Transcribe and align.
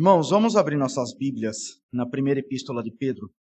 Irmãos, 0.00 0.30
vamos 0.30 0.54
abrir 0.54 0.76
nossas 0.76 1.12
Bíblias 1.12 1.82
na 1.92 2.08
primeira 2.08 2.38
epístola 2.38 2.84
de 2.84 2.92
Pedro. 2.92 3.34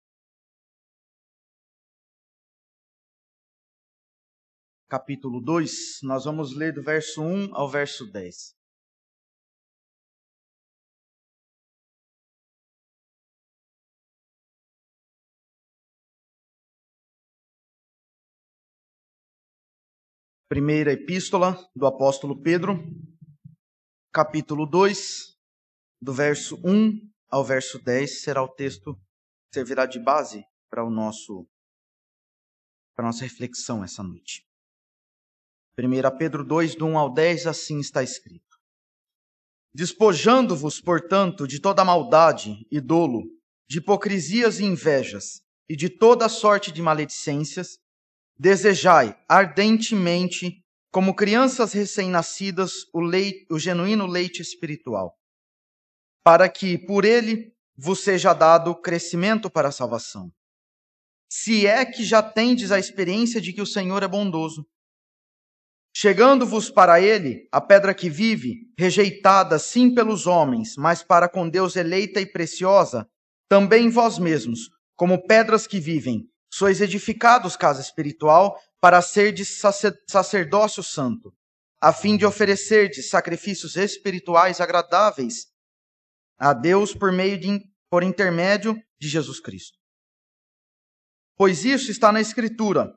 Capítulo 4.88 5.38
2, 5.42 5.98
nós 6.02 6.24
vamos 6.24 6.56
ler 6.56 6.72
do 6.72 6.82
verso 6.82 7.20
1 7.22 7.54
ao 7.54 7.68
verso 7.68 8.10
10. 8.10 8.56
Primeira 20.48 20.92
epístola 20.92 21.54
do 21.76 21.86
apóstolo 21.86 22.40
Pedro, 22.40 22.78
capítulo 24.10 24.64
2, 24.64 25.35
do 26.00 26.12
verso 26.12 26.56
1 26.64 27.00
ao 27.28 27.44
verso 27.44 27.78
10 27.78 28.22
será 28.22 28.42
o 28.42 28.48
texto 28.48 28.98
servirá 29.52 29.86
de 29.86 29.98
base 29.98 30.44
para 30.68 30.84
o 30.84 30.90
nosso 30.90 31.48
para 32.94 33.06
nossa 33.06 33.24
reflexão 33.24 33.84
essa 33.84 34.02
noite. 34.02 34.46
1 35.78 36.16
Pedro 36.16 36.42
2, 36.42 36.74
do 36.74 36.86
1 36.86 36.98
ao 36.98 37.12
10, 37.12 37.46
assim 37.46 37.78
está 37.78 38.02
escrito: 38.02 38.56
Despojando-vos, 39.74 40.80
portanto, 40.80 41.46
de 41.46 41.60
toda 41.60 41.84
maldade 41.84 42.66
e 42.70 42.80
dolo, 42.80 43.24
de 43.68 43.78
hipocrisias 43.78 44.60
e 44.60 44.64
invejas, 44.64 45.42
e 45.68 45.76
de 45.76 45.90
toda 45.90 46.28
sorte 46.30 46.72
de 46.72 46.80
maledicências, 46.80 47.78
desejai 48.38 49.18
ardentemente, 49.28 50.64
como 50.90 51.14
crianças 51.14 51.74
recém-nascidas, 51.74 52.84
o, 52.94 53.00
o 53.50 53.58
genuíno 53.58 54.06
leite 54.06 54.40
espiritual 54.40 55.18
para 56.26 56.48
que 56.48 56.76
por 56.76 57.04
ele 57.04 57.52
vos 57.78 58.00
seja 58.00 58.34
dado 58.34 58.74
crescimento 58.74 59.48
para 59.48 59.68
a 59.68 59.72
salvação. 59.72 60.32
Se 61.30 61.68
é 61.68 61.84
que 61.84 62.02
já 62.02 62.20
tendes 62.20 62.72
a 62.72 62.80
experiência 62.80 63.40
de 63.40 63.52
que 63.52 63.62
o 63.62 63.66
Senhor 63.66 64.02
é 64.02 64.08
bondoso. 64.08 64.66
Chegando-vos 65.96 66.68
para 66.68 67.00
ele, 67.00 67.46
a 67.52 67.60
pedra 67.60 67.94
que 67.94 68.10
vive, 68.10 68.68
rejeitada 68.76 69.56
sim 69.56 69.94
pelos 69.94 70.26
homens, 70.26 70.74
mas 70.76 71.00
para 71.00 71.28
com 71.28 71.48
Deus 71.48 71.76
eleita 71.76 72.20
e 72.20 72.26
preciosa, 72.26 73.08
também 73.48 73.88
vós 73.88 74.18
mesmos, 74.18 74.68
como 74.96 75.28
pedras 75.28 75.64
que 75.64 75.78
vivem, 75.78 76.28
sois 76.52 76.80
edificados 76.80 77.56
casa 77.56 77.80
espiritual 77.80 78.60
para 78.80 79.00
serdes 79.00 79.60
sacerdócio 80.08 80.82
santo, 80.82 81.32
a 81.80 81.92
fim 81.92 82.16
de 82.16 82.26
oferecerdes 82.26 83.10
sacrifícios 83.10 83.76
espirituais 83.76 84.60
agradáveis 84.60 85.54
a 86.38 86.52
Deus 86.52 86.94
por 86.94 87.12
meio 87.12 87.38
de 87.38 87.60
por 87.88 88.02
intermédio 88.02 88.76
de 88.98 89.08
Jesus 89.08 89.40
Cristo. 89.40 89.78
Pois 91.36 91.64
isso 91.64 91.90
está 91.90 92.10
na 92.10 92.20
escritura: 92.20 92.94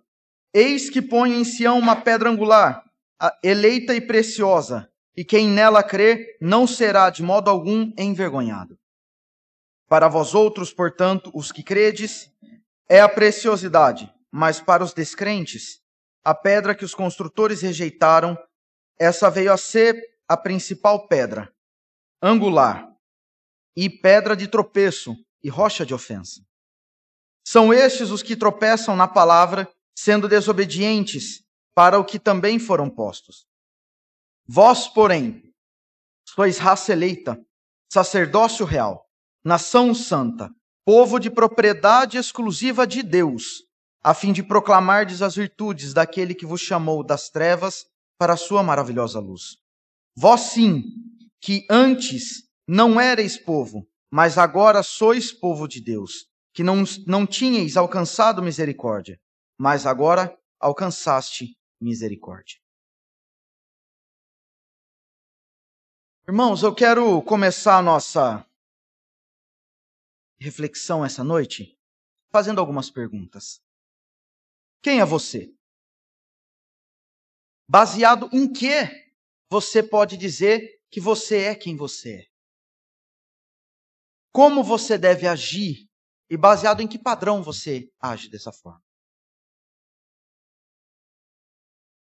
Eis 0.53 0.89
que 0.89 1.01
ponho 1.01 1.35
em 1.35 1.43
Sião 1.43 1.77
uma 1.77 1.95
pedra 1.95 2.29
angular, 2.29 2.83
eleita 3.43 3.93
e 3.93 4.01
preciosa, 4.01 4.89
e 5.15 5.23
quem 5.23 5.47
nela 5.47 5.83
crer 5.83 6.37
não 6.41 6.65
será 6.65 7.09
de 7.09 7.21
modo 7.21 7.49
algum 7.49 7.91
envergonhado. 7.97 8.77
Para 9.87 10.07
vós 10.07 10.33
outros, 10.33 10.71
portanto, 10.71 11.31
os 11.33 11.51
que 11.51 11.63
credes, 11.63 12.31
é 12.87 13.01
a 13.01 13.09
preciosidade, 13.09 14.11
mas 14.31 14.61
para 14.61 14.83
os 14.83 14.93
descrentes, 14.93 15.81
a 16.23 16.33
pedra 16.33 16.75
que 16.75 16.85
os 16.85 16.93
construtores 16.93 17.61
rejeitaram, 17.61 18.37
essa 18.99 19.29
veio 19.29 19.51
a 19.51 19.57
ser 19.57 19.99
a 20.27 20.37
principal 20.37 21.07
pedra, 21.07 21.51
angular, 22.21 22.87
e 23.81 23.89
pedra 23.89 24.35
de 24.35 24.45
tropeço 24.45 25.15
e 25.41 25.47
rocha 25.47 25.85
de 25.85 25.93
ofensa. 25.93 26.41
São 27.47 27.73
estes 27.73 28.09
os 28.09 28.21
que 28.21 28.35
tropeçam 28.35 28.93
na 28.93 29.07
palavra, 29.07 29.71
sendo 29.95 30.27
desobedientes 30.27 31.45
para 31.73 31.97
o 31.97 32.03
que 32.03 32.19
também 32.19 32.59
foram 32.59 32.89
postos. 32.89 33.47
Vós, 34.45 34.89
porém, 34.89 35.53
sois 36.27 36.57
raça 36.57 36.91
eleita, 36.91 37.39
sacerdócio 37.89 38.65
real, 38.65 39.05
nação 39.45 39.95
santa, 39.95 40.49
povo 40.83 41.17
de 41.17 41.29
propriedade 41.29 42.17
exclusiva 42.17 42.85
de 42.85 43.01
Deus, 43.01 43.63
a 44.03 44.13
fim 44.13 44.33
de 44.33 44.43
proclamardes 44.43 45.21
as 45.21 45.35
virtudes 45.37 45.93
daquele 45.93 46.35
que 46.35 46.45
vos 46.45 46.59
chamou 46.59 47.01
das 47.01 47.29
trevas 47.29 47.85
para 48.17 48.33
a 48.33 48.37
sua 48.37 48.61
maravilhosa 48.61 49.21
luz. 49.21 49.55
Vós 50.17 50.41
sim, 50.41 50.83
que 51.39 51.65
antes 51.69 52.48
não 52.71 53.01
erais 53.01 53.35
povo, 53.35 53.89
mas 54.11 54.37
agora 54.37 54.83
sois 54.83 55.31
povo 55.31 55.67
de 55.67 55.81
Deus, 55.81 56.29
que 56.53 56.61
não, 56.61 56.83
não 57.07 57.25
tinhais 57.25 57.75
alcançado 57.75 58.43
misericórdia, 58.43 59.19
mas 59.57 59.87
agora 59.87 60.39
alcançaste 60.59 61.57
misericórdia. 61.81 62.59
Irmãos, 66.27 66.61
eu 66.61 66.75
quero 66.75 67.23
começar 67.23 67.79
a 67.79 67.81
nossa 67.81 68.47
reflexão 70.39 71.03
essa 71.03 71.23
noite 71.23 71.75
fazendo 72.31 72.59
algumas 72.61 72.91
perguntas. 72.91 73.59
Quem 74.83 74.99
é 74.99 75.05
você? 75.05 75.51
Baseado 77.67 78.29
em 78.31 78.47
que 78.53 79.09
você 79.49 79.81
pode 79.81 80.15
dizer 80.17 80.79
que 80.91 81.01
você 81.01 81.45
é 81.45 81.55
quem 81.55 81.75
você 81.75 82.27
é? 82.27 82.38
Como 84.31 84.63
você 84.63 84.97
deve 84.97 85.27
agir 85.27 85.87
e 86.29 86.37
baseado 86.37 86.81
em 86.81 86.87
que 86.87 86.99
padrão 86.99 87.41
você 87.41 87.89
age 87.99 88.29
dessa 88.29 88.51
forma. 88.51 88.83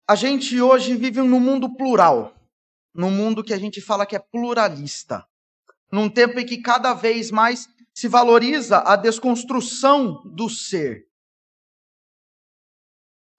A 0.07 0.15
gente 0.15 0.59
hoje 0.59 0.95
vive 0.95 1.21
num 1.21 1.39
mundo 1.39 1.75
plural, 1.75 2.35
num 2.93 3.11
mundo 3.11 3.43
que 3.43 3.53
a 3.53 3.59
gente 3.59 3.79
fala 3.79 4.05
que 4.05 4.15
é 4.15 4.19
pluralista, 4.19 5.23
num 5.91 6.09
tempo 6.09 6.39
em 6.39 6.45
que 6.45 6.61
cada 6.61 6.93
vez 6.93 7.29
mais 7.31 7.67
se 7.93 8.07
valoriza 8.07 8.79
a 8.79 8.95
desconstrução 8.95 10.21
do 10.25 10.49
ser. 10.49 11.07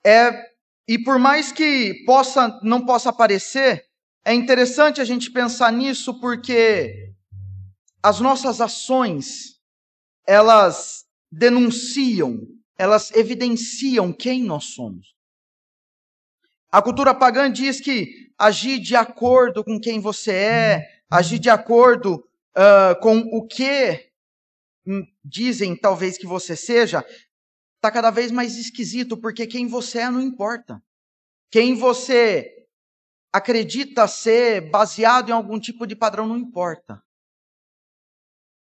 É, 0.07 0.31
e 0.89 0.99
por 0.99 1.19
mais 1.19 1.53
que 1.53 2.05
possa 2.05 2.61
não 2.63 2.85
possa 2.85 3.13
parecer, 3.13 3.85
é 4.25 4.33
interessante 4.33 5.01
a 5.01 5.05
gente 5.05 5.31
pensar 5.31 5.73
nisso 5.73 6.21
porque 6.21 7.10
as 8.03 8.21
nossas 8.21 8.61
ações, 8.61 9.61
elas 10.27 11.05
denunciam, 11.31 12.41
elas 12.79 13.11
evidenciam 13.13 14.13
quem 14.13 14.43
nós 14.43 14.65
somos. 14.75 15.15
A 16.73 16.81
cultura 16.81 17.15
pagã 17.15 17.51
diz 17.51 17.81
que 17.81 18.33
agir 18.39 18.79
de 18.79 18.97
acordo 18.97 19.65
com 19.65 19.79
quem 19.79 20.01
você 20.01 20.33
é, 20.33 21.03
agir 21.11 21.39
de 21.39 21.51
acordo 21.51 22.25
uh, 22.57 22.99
com 23.01 23.19
o 23.19 23.47
que 23.47 24.09
dizem 25.25 25.77
talvez 25.77 26.17
que 26.17 26.27
você 26.27 26.57
seja, 26.57 27.05
está 27.77 27.91
cada 27.91 28.11
vez 28.11 28.31
mais 28.31 28.57
esquisito, 28.57 29.17
porque 29.17 29.47
quem 29.47 29.67
você 29.67 30.01
é 30.01 30.11
não 30.11 30.21
importa. 30.21 30.83
Quem 31.51 31.75
você 31.75 32.67
acredita 33.33 34.07
ser 34.09 34.71
baseado 34.71 35.29
em 35.29 35.33
algum 35.33 35.59
tipo 35.59 35.87
de 35.87 35.97
padrão 35.97 36.27
não 36.27 36.37
importa. 36.37 37.03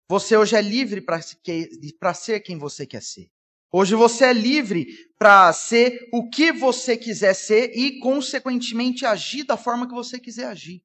Você 0.08 0.36
hoje 0.36 0.54
é 0.54 0.60
livre 0.60 1.00
para 1.00 2.14
ser 2.14 2.40
quem 2.40 2.58
você 2.58 2.86
quer 2.86 3.02
ser. 3.02 3.30
Hoje 3.72 3.94
você 3.94 4.26
é 4.26 4.32
livre 4.32 4.86
para 5.18 5.52
ser 5.52 6.08
o 6.12 6.28
que 6.28 6.52
você 6.52 6.96
quiser 6.96 7.34
ser 7.34 7.76
e, 7.76 7.98
consequentemente, 7.98 9.04
agir 9.04 9.44
da 9.44 9.56
forma 9.56 9.88
que 9.88 9.94
você 9.94 10.20
quiser 10.20 10.46
agir. 10.46 10.84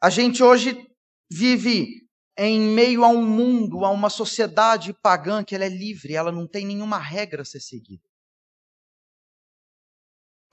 A 0.00 0.08
gente 0.08 0.42
hoje 0.42 0.88
vive 1.30 2.08
em 2.38 2.60
meio 2.60 3.04
a 3.04 3.08
um 3.08 3.26
mundo, 3.26 3.84
a 3.84 3.90
uma 3.90 4.08
sociedade 4.08 4.94
pagã 4.94 5.42
que 5.42 5.54
ela 5.54 5.64
é 5.64 5.68
livre, 5.68 6.14
ela 6.14 6.30
não 6.30 6.46
tem 6.46 6.64
nenhuma 6.64 6.98
regra 6.98 7.42
a 7.42 7.44
ser 7.44 7.60
seguida. 7.60 8.08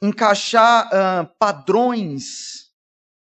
Encaixar 0.02 0.88
uh, 0.88 1.38
padrões 1.38 2.74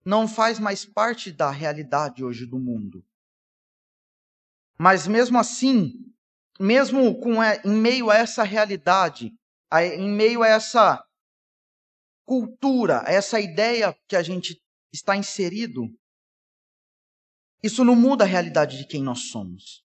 não 0.05 0.27
faz 0.27 0.59
mais 0.59 0.85
parte 0.85 1.31
da 1.31 1.51
realidade 1.51 2.25
hoje 2.25 2.47
do 2.47 2.59
mundo. 2.59 3.05
Mas 4.83 5.07
mesmo 5.07 5.39
assim, 5.39 5.93
mesmo 6.59 7.17
com, 7.21 7.35
em 7.65 7.71
meio 7.71 8.11
a 8.11 8.17
essa 8.17 8.43
realidade, 8.43 9.33
em 9.73 10.11
meio 10.11 10.43
a 10.43 10.49
essa 10.49 11.01
cultura, 12.27 13.01
a 13.07 13.13
essa 13.13 13.39
ideia 13.39 13.97
que 14.09 14.17
a 14.17 14.25
gente 14.25 14.61
está 14.93 15.17
inserido, 15.17 15.83
isso 17.63 17.85
não 17.85 17.95
muda 17.95 18.25
a 18.25 18.27
realidade 18.27 18.77
de 18.77 18.85
quem 18.85 19.05
nós 19.05 19.31
somos. 19.31 19.85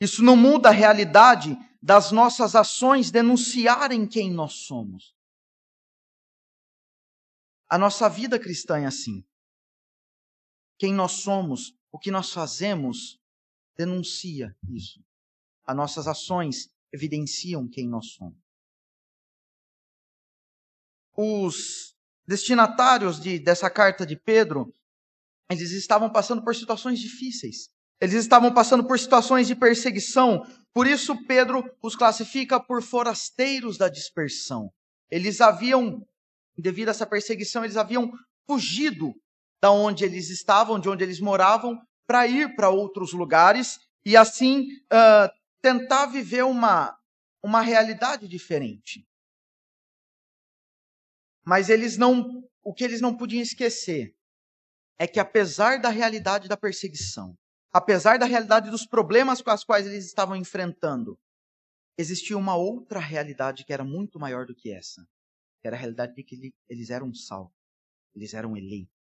Isso 0.00 0.22
não 0.22 0.34
muda 0.34 0.70
a 0.70 0.72
realidade 0.72 1.54
das 1.82 2.10
nossas 2.10 2.56
ações 2.56 3.10
denunciarem 3.10 4.08
quem 4.08 4.32
nós 4.32 4.64
somos. 4.64 5.14
A 7.68 7.76
nossa 7.76 8.08
vida 8.08 8.38
cristã 8.38 8.78
é 8.78 8.86
assim. 8.86 9.22
Quem 10.78 10.94
nós 10.94 11.20
somos 11.20 11.74
o 11.92 11.98
que 11.98 12.10
nós 12.10 12.32
fazemos 12.32 13.19
denuncia 13.80 14.54
isso. 14.68 15.00
As 15.64 15.74
nossas 15.74 16.06
ações 16.06 16.68
evidenciam 16.92 17.66
quem 17.66 17.88
nós 17.88 18.12
somos. 18.12 18.38
Os 21.16 21.94
destinatários 22.26 23.18
de, 23.18 23.38
dessa 23.38 23.70
carta 23.70 24.04
de 24.04 24.16
Pedro, 24.16 24.72
eles 25.48 25.70
estavam 25.72 26.10
passando 26.10 26.42
por 26.44 26.54
situações 26.54 26.98
difíceis. 26.98 27.70
Eles 28.00 28.14
estavam 28.14 28.52
passando 28.52 28.86
por 28.86 28.98
situações 28.98 29.46
de 29.46 29.54
perseguição. 29.54 30.44
Por 30.72 30.86
isso, 30.86 31.16
Pedro 31.26 31.64
os 31.82 31.96
classifica 31.96 32.60
por 32.60 32.82
forasteiros 32.82 33.78
da 33.78 33.88
dispersão. 33.88 34.70
Eles 35.10 35.40
haviam, 35.40 36.06
devido 36.56 36.88
a 36.88 36.90
essa 36.92 37.06
perseguição, 37.06 37.64
eles 37.64 37.76
haviam 37.76 38.10
fugido 38.46 39.12
da 39.60 39.70
onde 39.70 40.04
eles 40.04 40.30
estavam, 40.30 40.78
de 40.78 40.88
onde 40.88 41.04
eles 41.04 41.20
moravam, 41.20 41.78
para 42.10 42.26
ir 42.26 42.56
para 42.56 42.68
outros 42.68 43.12
lugares 43.12 43.78
e 44.04 44.16
assim 44.16 44.66
uh, 44.92 45.30
tentar 45.62 46.06
viver 46.06 46.42
uma, 46.42 46.98
uma 47.40 47.60
realidade 47.60 48.26
diferente. 48.26 49.06
Mas 51.46 51.70
eles 51.70 51.96
não, 51.96 52.42
o 52.64 52.74
que 52.74 52.82
eles 52.82 53.00
não 53.00 53.16
podiam 53.16 53.40
esquecer 53.40 54.12
é 54.98 55.06
que 55.06 55.20
apesar 55.20 55.80
da 55.80 55.88
realidade 55.88 56.48
da 56.48 56.56
perseguição, 56.56 57.38
apesar 57.72 58.18
da 58.18 58.26
realidade 58.26 58.70
dos 58.70 58.84
problemas 58.84 59.40
com 59.40 59.52
os 59.52 59.62
quais 59.62 59.86
eles 59.86 60.04
estavam 60.04 60.34
enfrentando, 60.34 61.16
existia 61.96 62.36
uma 62.36 62.56
outra 62.56 62.98
realidade 62.98 63.64
que 63.64 63.72
era 63.72 63.84
muito 63.84 64.18
maior 64.18 64.46
do 64.46 64.54
que 64.56 64.72
essa. 64.72 65.06
Que 65.60 65.68
era 65.68 65.76
a 65.76 65.78
realidade 65.78 66.12
de 66.12 66.24
que 66.24 66.52
eles 66.68 66.90
eram 66.90 67.14
salvos, 67.14 67.54
eles 68.16 68.34
eram 68.34 68.56
eleitos, 68.56 68.98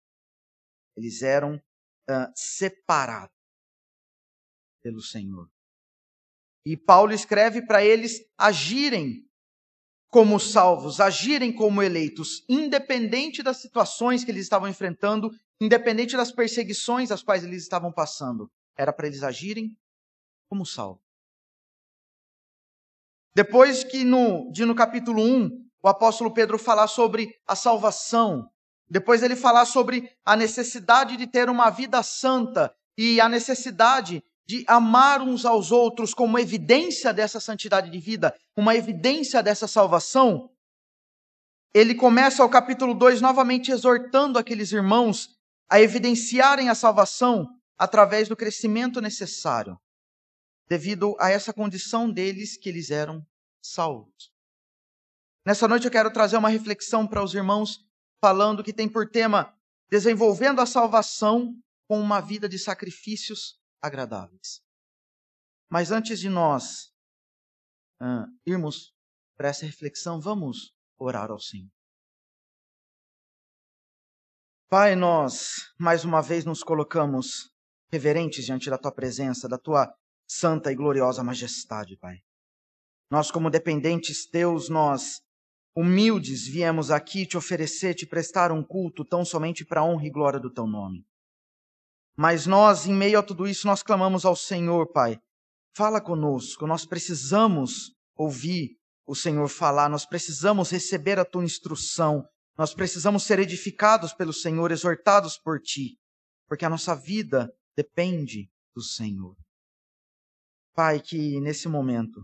eles 0.96 1.22
eram 1.22 1.62
uh, 2.10 2.32
separados 2.36 3.36
pelo 4.82 5.02
Senhor. 5.02 5.50
E 6.66 6.78
Paulo 6.78 7.14
escreve 7.14 7.66
para 7.66 7.84
eles 7.84 8.22
agirem 8.38 9.28
como 10.10 10.40
salvos, 10.40 11.00
agirem 11.00 11.52
como 11.52 11.82
eleitos, 11.82 12.46
independente 12.48 13.42
das 13.42 13.58
situações 13.58 14.24
que 14.24 14.32
eles 14.32 14.44
estavam 14.44 14.70
enfrentando, 14.70 15.32
independente 15.60 16.16
das 16.16 16.32
perseguições 16.32 17.12
às 17.12 17.24
quais 17.24 17.44
eles 17.44 17.64
estavam 17.64 17.92
passando. 17.92 18.50
Era 18.78 18.94
para 18.94 19.08
eles 19.08 19.24
agirem 19.24 19.76
como 20.48 20.66
salvos. 20.66 21.02
Depois 23.36 23.84
que 23.84 24.04
no, 24.04 24.52
de 24.52 24.64
no 24.64 24.76
capítulo 24.76 25.22
1, 25.24 25.68
o 25.82 25.88
apóstolo 25.88 26.32
Pedro 26.32 26.60
falar 26.60 26.88
sobre 26.88 27.36
a 27.48 27.56
salvação, 27.56 28.48
depois 28.94 29.24
ele 29.24 29.36
falar 29.36 29.66
sobre 29.66 30.16
a 30.24 30.36
necessidade 30.36 31.18
de 31.18 31.26
ter 31.26 31.50
uma 31.50 31.72
vida 31.72 32.04
santa 32.04 32.72
e 32.96 33.20
a 33.20 33.28
necessidade 33.28 34.24
de 34.46 34.64
amar 34.68 35.20
uns 35.20 35.46
aos 35.46 35.72
outros 35.72 36.14
como 36.14 36.38
evidência 36.38 37.12
dessa 37.12 37.40
santidade 37.40 37.90
de 37.90 38.00
vida, 38.00 38.38
uma 38.56 38.76
evidência 38.76 39.42
dessa 39.42 39.68
salvação, 39.68 40.48
ele 41.74 41.96
começa 41.96 42.46
o 42.46 42.50
capítulo 42.50 42.94
2 42.94 43.20
novamente 43.20 43.72
exortando 43.72 44.38
aqueles 44.38 44.72
irmãos 44.72 45.36
a 45.68 45.82
evidenciarem 45.82 46.70
a 46.70 46.76
salvação 46.76 47.50
através 47.76 48.30
do 48.30 48.36
crescimento 48.36 49.02
necessário, 49.02 49.76
devido 50.70 51.16
a 51.20 51.32
essa 51.32 51.52
condição 51.52 52.12
deles 52.12 52.58
que 52.58 52.70
eles 52.70 52.92
eram 52.92 53.26
salvos. 53.60 54.32
Nessa 55.44 55.68
noite 55.68 55.86
eu 55.86 55.92
quero 55.92 56.14
trazer 56.14 56.38
uma 56.38 56.50
reflexão 56.50 57.08
para 57.08 57.24
os 57.24 57.34
irmãos, 57.34 57.84
falando 58.24 58.64
que 58.64 58.72
tem 58.72 58.88
por 58.88 59.10
tema 59.10 59.54
desenvolvendo 59.90 60.62
a 60.62 60.66
salvação 60.66 61.54
com 61.90 62.00
uma 62.00 62.22
vida 62.22 62.48
de 62.48 62.58
sacrifícios 62.58 63.60
agradáveis. 63.82 64.64
Mas 65.70 65.92
antes 65.92 66.22
de 66.22 66.30
nós 66.30 66.94
uh, 68.02 68.26
irmos 68.46 68.96
para 69.36 69.50
essa 69.50 69.66
reflexão, 69.66 70.22
vamos 70.22 70.74
orar 70.98 71.32
ao 71.32 71.38
Senhor. 71.38 71.70
Pai, 74.70 74.96
nós 74.96 75.74
mais 75.78 76.06
uma 76.06 76.22
vez 76.22 76.46
nos 76.46 76.64
colocamos 76.64 77.54
reverentes 77.92 78.46
diante 78.46 78.70
da 78.70 78.78
tua 78.78 78.94
presença, 78.94 79.50
da 79.50 79.58
tua 79.58 79.94
santa 80.26 80.72
e 80.72 80.76
gloriosa 80.76 81.26
majestade, 81.26 81.98
Pai. 81.98 82.24
Nós, 83.12 83.30
como 83.30 83.50
dependentes 83.50 84.26
teus, 84.26 84.70
nós, 84.70 85.22
humildes, 85.76 86.48
viemos 86.48 86.92
aqui 86.92 87.26
te 87.26 87.38
oferecer, 87.38 87.94
te 87.96 88.06
prestar 88.06 88.52
um 88.52 88.64
culto 88.64 89.04
tão 89.04 89.26
somente 89.26 89.66
para 89.66 89.82
a 89.82 89.84
honra 89.84 90.06
e 90.06 90.12
glória 90.12 90.40
do 90.40 90.52
teu 90.52 90.68
nome. 90.68 91.06
Mas 92.16 92.46
nós, 92.46 92.86
em 92.86 92.94
meio 92.94 93.18
a 93.18 93.24
tudo 93.24 93.48
isso, 93.48 93.66
nós 93.66 93.82
clamamos 93.82 94.24
ao 94.24 94.36
Senhor, 94.36 94.92
Pai. 94.92 95.20
Fala 95.76 96.00
conosco, 96.00 96.68
nós 96.68 96.86
precisamos 96.86 97.96
ouvir 98.16 98.78
o 99.06 99.16
Senhor 99.16 99.48
falar, 99.50 99.90
nós 99.90 100.06
precisamos 100.06 100.70
receber 100.70 101.18
a 101.18 101.26
tua 101.26 101.44
instrução, 101.44 102.24
nós 102.56 102.74
precisamos 102.76 103.24
ser 103.24 103.40
edificados 103.40 104.14
pelo 104.14 104.32
Senhor, 104.32 104.72
exortados 104.72 105.38
por 105.38 105.60
ti, 105.60 105.98
porque 106.48 106.64
a 106.64 106.70
nossa 106.70 106.96
vida 106.96 107.52
depende 107.76 108.48
do 108.76 108.84
Senhor. 108.84 109.36
Pai, 110.76 111.00
que 111.00 111.40
nesse 111.42 111.68
momento 111.68 112.24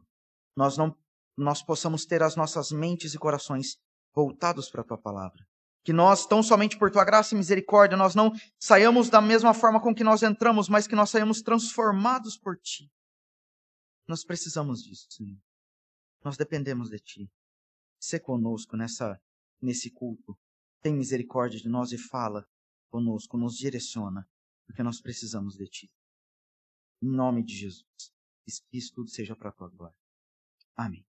nós 0.55 0.77
não 0.77 0.95
nós 1.39 1.63
possamos 1.63 2.05
ter 2.05 2.21
as 2.21 2.35
nossas 2.35 2.71
mentes 2.71 3.13
e 3.13 3.17
corações 3.17 3.77
voltados 4.13 4.69
para 4.69 4.81
a 4.81 4.85
tua 4.85 4.97
palavra 4.97 5.47
que 5.83 5.93
nós, 5.93 6.25
tão 6.25 6.43
somente 6.43 6.77
por 6.77 6.91
tua 6.91 7.05
graça 7.05 7.33
e 7.33 7.37
misericórdia, 7.37 7.97
nós 7.97 8.13
não 8.13 8.31
saiamos 8.59 9.09
da 9.09 9.21
mesma 9.21 9.53
forma 9.53 9.81
com 9.81 9.95
que 9.95 10.03
nós 10.03 10.21
entramos, 10.21 10.69
mas 10.69 10.85
que 10.85 10.95
nós 10.95 11.09
saiamos 11.09 11.41
transformados 11.41 12.37
por 12.37 12.57
ti. 12.57 12.91
Nós 14.07 14.23
precisamos 14.23 14.83
disso, 14.83 15.07
Senhor. 15.09 15.39
Nós 16.23 16.37
dependemos 16.37 16.89
de 16.89 16.99
ti. 16.99 17.31
Se 17.99 18.19
conosco 18.19 18.75
nessa 18.75 19.19
nesse 19.61 19.91
culto. 19.91 20.37
Tem 20.81 20.93
misericórdia 20.93 21.59
de 21.59 21.67
nós 21.67 21.91
e 21.91 21.97
fala 21.97 22.45
conosco, 22.89 23.37
nos 23.37 23.57
direciona, 23.57 24.27
porque 24.65 24.81
nós 24.81 25.01
precisamos 25.01 25.55
de 25.55 25.67
ti. 25.67 25.91
Em 27.01 27.09
nome 27.09 27.43
de 27.43 27.55
Jesus. 27.55 27.85
Isso 28.71 28.93
tudo 28.93 29.09
seja 29.09 29.35
para 29.35 29.49
a 29.49 29.53
tua 29.53 29.69
glória. 29.69 29.95
Amém. 30.75 31.08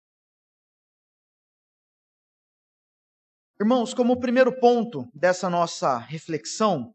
Irmãos, 3.61 3.93
como 3.93 4.19
primeiro 4.19 4.59
ponto 4.59 5.07
dessa 5.15 5.51
nossa 5.51 5.99
reflexão, 5.99 6.95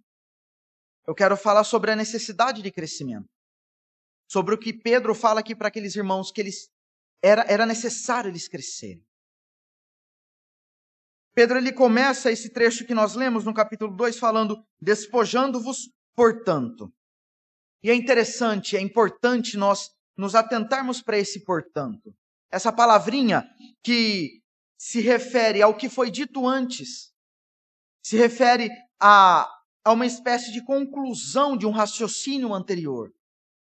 eu 1.05 1.13
quero 1.13 1.37
falar 1.37 1.63
sobre 1.63 1.91
a 1.91 1.95
necessidade 1.95 2.63
de 2.63 2.71
crescimento. 2.71 3.29
Sobre 4.27 4.55
o 4.55 4.57
que 4.57 4.73
Pedro 4.73 5.13
fala 5.13 5.41
aqui 5.41 5.55
para 5.55 5.67
aqueles 5.67 5.95
irmãos 5.95 6.31
que 6.31 6.41
eles 6.41 6.67
era, 7.21 7.45
era 7.47 7.67
necessário 7.67 8.31
eles 8.31 8.47
crescerem. 8.47 9.05
Pedro 11.35 11.59
ele 11.59 11.71
começa 11.71 12.31
esse 12.31 12.49
trecho 12.49 12.83
que 12.83 12.95
nós 12.95 13.13
lemos 13.13 13.45
no 13.45 13.53
capítulo 13.53 13.95
2 13.95 14.17
falando 14.17 14.65
despojando-vos, 14.81 15.91
portanto. 16.15 16.91
E 17.83 17.91
é 17.91 17.93
interessante, 17.93 18.75
é 18.75 18.81
importante 18.81 19.55
nós 19.55 19.91
nos 20.17 20.33
atentarmos 20.33 20.99
para 20.99 21.19
esse 21.19 21.43
portanto. 21.43 22.11
Essa 22.49 22.73
palavrinha 22.73 23.47
que 23.83 24.41
se 24.77 25.01
refere 25.01 25.61
ao 25.61 25.75
que 25.75 25.89
foi 25.89 26.11
dito 26.11 26.47
antes, 26.47 27.13
se 28.03 28.17
refere 28.17 28.69
a, 28.99 29.49
a 29.83 29.91
uma 29.91 30.05
espécie 30.05 30.51
de 30.51 30.63
conclusão 30.63 31.57
de 31.57 31.65
um 31.65 31.71
raciocínio 31.71 32.53
anterior. 32.53 33.11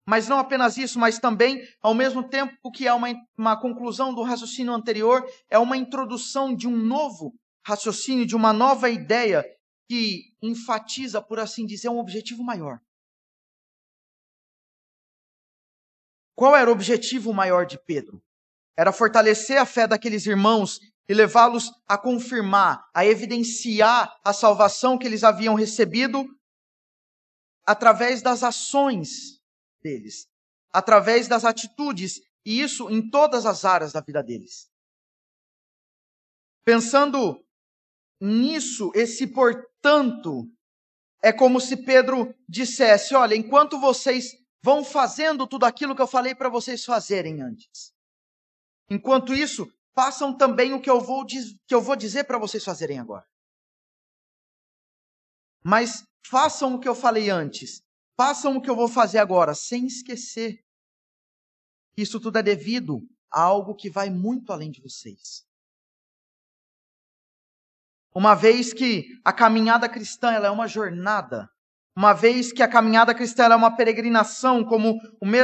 Mas 0.07 0.27
não 0.27 0.39
apenas 0.39 0.77
isso, 0.77 0.97
mas 0.97 1.19
também, 1.19 1.61
ao 1.81 1.93
mesmo 1.93 2.27
tempo 2.27 2.71
que 2.71 2.87
é 2.87 2.93
uma, 2.93 3.07
uma 3.37 3.59
conclusão 3.59 4.13
do 4.13 4.23
raciocínio 4.23 4.73
anterior, 4.73 5.23
é 5.49 5.59
uma 5.59 5.77
introdução 5.77 6.55
de 6.55 6.67
um 6.67 6.75
novo 6.75 7.33
raciocínio, 7.63 8.25
de 8.25 8.35
uma 8.35 8.51
nova 8.51 8.89
ideia 8.89 9.45
que 9.87 10.33
enfatiza, 10.41 11.21
por 11.21 11.39
assim 11.39 11.65
dizer, 11.65 11.89
um 11.89 11.99
objetivo 11.99 12.43
maior. 12.43 12.79
Qual 16.35 16.55
era 16.55 16.69
o 16.69 16.73
objetivo 16.73 17.33
maior 17.33 17.65
de 17.65 17.77
Pedro? 17.77 18.23
Era 18.77 18.93
fortalecer 18.93 19.57
a 19.57 19.65
fé 19.65 19.85
daqueles 19.85 20.25
irmãos 20.25 20.79
e 21.09 21.13
levá-los 21.15 21.71
a 21.87 21.97
confirmar, 21.97 22.87
a 22.93 23.03
evidenciar 23.03 24.15
a 24.23 24.31
salvação 24.31 24.95
que 24.95 25.07
eles 25.07 25.23
haviam 25.23 25.55
recebido 25.55 26.23
através 27.65 28.21
das 28.21 28.43
ações 28.43 29.41
deles, 29.81 30.27
através 30.71 31.27
das 31.27 31.43
atitudes, 31.43 32.21
e 32.45 32.61
isso 32.61 32.91
em 32.91 33.09
todas 33.09 33.47
as 33.47 33.65
áreas 33.65 33.91
da 33.91 34.01
vida 34.01 34.21
deles. 34.21 34.69
Pensando 36.63 37.43
nisso, 38.21 38.91
esse 38.93 39.25
portanto, 39.25 40.47
é 41.23 41.33
como 41.33 41.59
se 41.59 41.75
Pedro 41.75 42.35
dissesse: 42.47 43.15
olha, 43.15 43.33
enquanto 43.33 43.79
vocês 43.79 44.35
vão 44.61 44.83
fazendo 44.83 45.47
tudo 45.47 45.65
aquilo 45.65 45.95
que 45.95 46.01
eu 46.03 46.07
falei 46.07 46.35
para 46.35 46.49
vocês 46.49 46.85
fazerem 46.85 47.41
antes, 47.41 47.91
enquanto 48.91 49.33
isso, 49.33 49.67
façam 49.93 50.35
também 50.35 50.73
o 50.73 50.81
que 50.81 50.89
eu 50.89 50.99
vou, 50.99 51.25
que 51.25 51.75
eu 51.75 51.81
vou 51.81 51.95
dizer 51.95 52.23
para 52.25 52.37
vocês 52.37 52.63
fazerem 52.63 52.99
agora. 52.99 53.25
Mas 55.63 56.03
façam 56.25 56.75
o 56.75 56.79
que 56.79 56.87
eu 56.87 56.95
falei 56.95 57.29
antes. 57.29 57.81
façam 58.15 58.57
o 58.57 58.61
que 58.61 58.69
eu 58.69 58.75
vou 58.75 58.89
fazer 58.89 59.17
agora, 59.17 59.55
sem 59.55 59.85
esquecer 59.85 60.61
que 61.93 62.01
isso 62.01 62.19
tudo 62.19 62.37
é 62.37 62.43
devido 62.43 62.99
a 63.31 63.41
algo 63.41 63.73
que 63.73 63.89
vai 63.89 64.09
muito 64.09 64.51
além 64.51 64.69
de 64.69 64.81
vocês. 64.81 65.45
Uma 68.13 68.35
vez 68.35 68.73
que 68.73 69.05
a 69.23 69.31
caminhada 69.31 69.87
cristã 69.87 70.31
ela 70.31 70.47
é 70.47 70.49
uma 70.49 70.67
jornada, 70.67 71.49
uma 71.95 72.11
vez 72.11 72.51
que 72.51 72.61
a 72.61 72.67
caminhada 72.67 73.15
cristã 73.15 73.45
é 73.45 73.55
uma 73.55 73.75
peregrinação, 73.75 74.65
como 74.65 74.99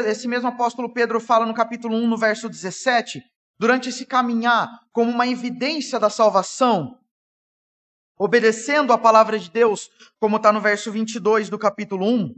esse 0.06 0.28
mesmo 0.28 0.50
apóstolo 0.50 0.94
Pedro 0.94 1.20
fala 1.20 1.46
no 1.46 1.54
capítulo 1.54 1.96
1, 1.96 2.08
no 2.08 2.18
verso 2.18 2.50
17, 2.50 3.24
durante 3.58 3.90
esse 3.90 4.06
caminhar, 4.06 4.70
como 4.92 5.12
uma 5.12 5.28
evidência 5.28 6.00
da 6.00 6.10
salvação, 6.10 7.00
obedecendo 8.18 8.94
a 8.94 8.98
palavra 8.98 9.38
de 9.38 9.50
Deus, 9.50 9.90
como 10.20 10.38
está 10.38 10.52
no 10.52 10.62
verso 10.62 10.92
22 10.92 11.50
do 11.50 11.60
capítulo 11.60 12.06
1, 12.08 12.34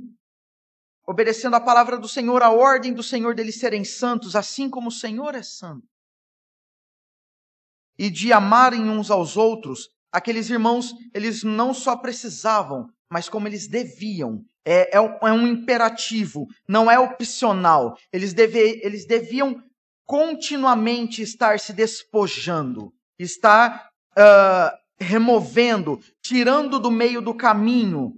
obedecendo 1.07 1.55
a 1.55 1.61
palavra 1.61 1.97
do 1.97 2.07
Senhor, 2.07 2.43
a 2.43 2.51
ordem 2.51 2.93
do 2.93 3.03
Senhor 3.03 3.33
deles 3.33 3.59
serem 3.59 3.83
santos, 3.83 4.35
assim 4.35 4.69
como 4.69 4.89
o 4.89 4.91
Senhor 4.91 5.35
é 5.35 5.43
santo. 5.43 5.87
E 7.97 8.09
de 8.09 8.33
amarem 8.33 8.89
uns 8.89 9.09
aos 9.09 9.37
outros, 9.37 9.89
aqueles 10.11 10.49
irmãos, 10.49 10.93
eles 11.13 11.43
não 11.43 11.73
só 11.73 11.95
precisavam, 11.95 12.89
mas 13.09 13.29
como 13.29 13.47
eles 13.47 13.67
deviam. 13.67 14.43
É, 14.65 14.97
é, 14.97 15.01
um, 15.01 15.17
é 15.21 15.31
um 15.31 15.47
imperativo, 15.47 16.45
não 16.67 16.91
é 16.91 16.99
opcional. 16.99 17.97
Eles, 18.11 18.33
deve, 18.33 18.81
eles 18.83 19.05
deviam 19.07 19.63
continuamente 20.07 21.21
estar 21.21 21.59
se 21.59 21.73
despojando, 21.73 22.93
estar 23.19 23.91
uh, 24.17 24.75
removendo, 24.97 25.99
tirando 26.21 26.79
do 26.79 26.89
meio 26.89 27.21
do 27.21 27.35
caminho 27.35 28.13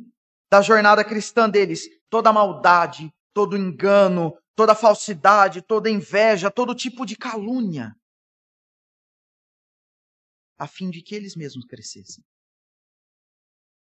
da 0.52 0.62
jornada 0.62 1.04
cristã 1.04 1.50
deles 1.50 1.90
toda 2.08 2.32
maldade, 2.32 3.12
todo 3.34 3.58
engano, 3.58 4.38
toda 4.56 4.76
falsidade, 4.76 5.64
toda 5.64 5.90
inveja, 5.90 6.52
todo 6.52 6.76
tipo 6.76 7.06
de 7.06 7.16
calúnia, 7.16 7.96
a 10.60 10.68
fim 10.68 10.92
de 10.92 11.02
que 11.02 11.16
eles 11.16 11.36
mesmos 11.36 11.66
crescessem. 11.66 12.24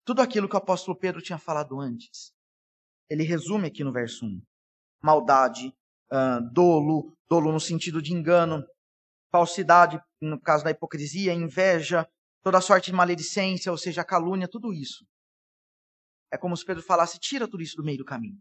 Tudo 0.03 0.21
aquilo 0.21 0.49
que 0.49 0.55
o 0.55 0.59
apóstolo 0.59 0.97
Pedro 0.97 1.21
tinha 1.21 1.37
falado 1.37 1.79
antes, 1.79 2.31
ele 3.07 3.23
resume 3.23 3.67
aqui 3.67 3.83
no 3.83 3.91
verso 3.91 4.25
1. 4.25 4.41
Maldade, 5.01 5.75
dolo, 6.51 7.15
dolo 7.27 7.51
no 7.51 7.59
sentido 7.59 8.01
de 8.01 8.13
engano, 8.13 8.65
falsidade, 9.31 10.01
no 10.21 10.39
caso 10.39 10.63
da 10.63 10.71
hipocrisia, 10.71 11.33
inveja, 11.33 12.07
toda 12.41 12.61
sorte 12.61 12.87
de 12.87 12.93
maledicência, 12.93 13.71
ou 13.71 13.77
seja, 13.77 14.03
calúnia, 14.03 14.47
tudo 14.47 14.73
isso. 14.73 15.05
É 16.31 16.37
como 16.37 16.55
se 16.55 16.65
Pedro 16.65 16.83
falasse: 16.83 17.19
tira 17.19 17.47
tudo 17.47 17.63
isso 17.63 17.75
do 17.75 17.83
meio 17.83 17.97
do 17.97 18.05
caminho. 18.05 18.39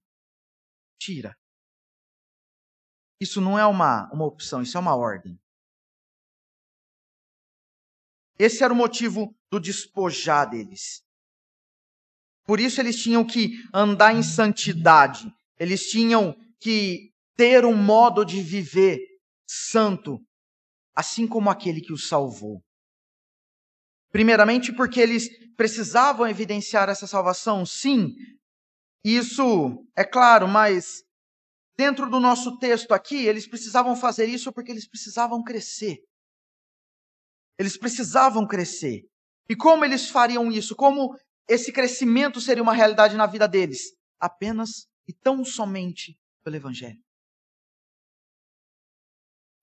Tira. 1.01 1.37
Isso 3.21 3.41
não 3.41 3.59
é 3.59 3.67
uma, 3.67 4.09
uma 4.13 4.25
opção, 4.25 4.63
isso 4.63 4.77
é 4.77 4.81
uma 4.81 4.97
ordem. 4.97 5.39
Esse 8.39 8.63
era 8.63 8.73
o 8.73 8.77
motivo 8.77 9.35
do 9.51 9.59
despojar 9.59 10.49
deles. 10.49 11.03
Por 12.45 12.61
isso 12.61 12.81
eles 12.81 13.03
tinham 13.03 13.27
que 13.27 13.63
andar 13.75 14.15
em 14.15 14.23
santidade. 14.23 15.31
Eles 15.59 15.91
tinham 15.91 16.35
que 16.61 17.13
ter 17.39 17.65
um 17.65 17.77
modo 17.77 18.25
de 18.25 18.43
viver 18.43 18.99
santo, 19.49 20.19
assim 20.93 21.25
como 21.25 21.49
aquele 21.49 21.81
que 21.81 21.93
os 21.93 22.09
salvou. 22.09 22.61
Primeiramente, 24.11 24.73
porque 24.75 25.01
eles 25.01 25.29
precisavam 25.55 26.27
evidenciar 26.27 26.89
essa 26.89 27.07
salvação, 27.07 27.65
sim, 27.65 28.13
isso 29.05 29.87
é 29.97 30.05
claro, 30.05 30.49
mas 30.49 31.05
dentro 31.77 32.11
do 32.11 32.19
nosso 32.19 32.59
texto 32.59 32.93
aqui, 32.93 33.25
eles 33.25 33.47
precisavam 33.47 33.95
fazer 33.95 34.27
isso 34.27 34.53
porque 34.53 34.73
eles 34.73 34.89
precisavam 34.89 35.41
crescer. 35.45 35.99
Eles 37.57 37.79
precisavam 37.79 38.49
crescer. 38.49 39.05
E 39.49 39.55
como 39.55 39.85
eles 39.85 40.11
fariam 40.11 40.51
isso? 40.51 40.75
Como 40.75 41.17
esse 41.49 41.73
crescimento 41.73 42.41
seria 42.41 42.65
uma 42.65 42.75
realidade 42.75 43.17
na 43.17 43.27
vida 43.27 43.47
deles? 43.47 43.95
Apenas 44.19 44.89
e 45.07 45.13
tão 45.13 45.45
somente 45.45 46.19
pelo 46.43 46.57
Evangelho. 46.57 46.99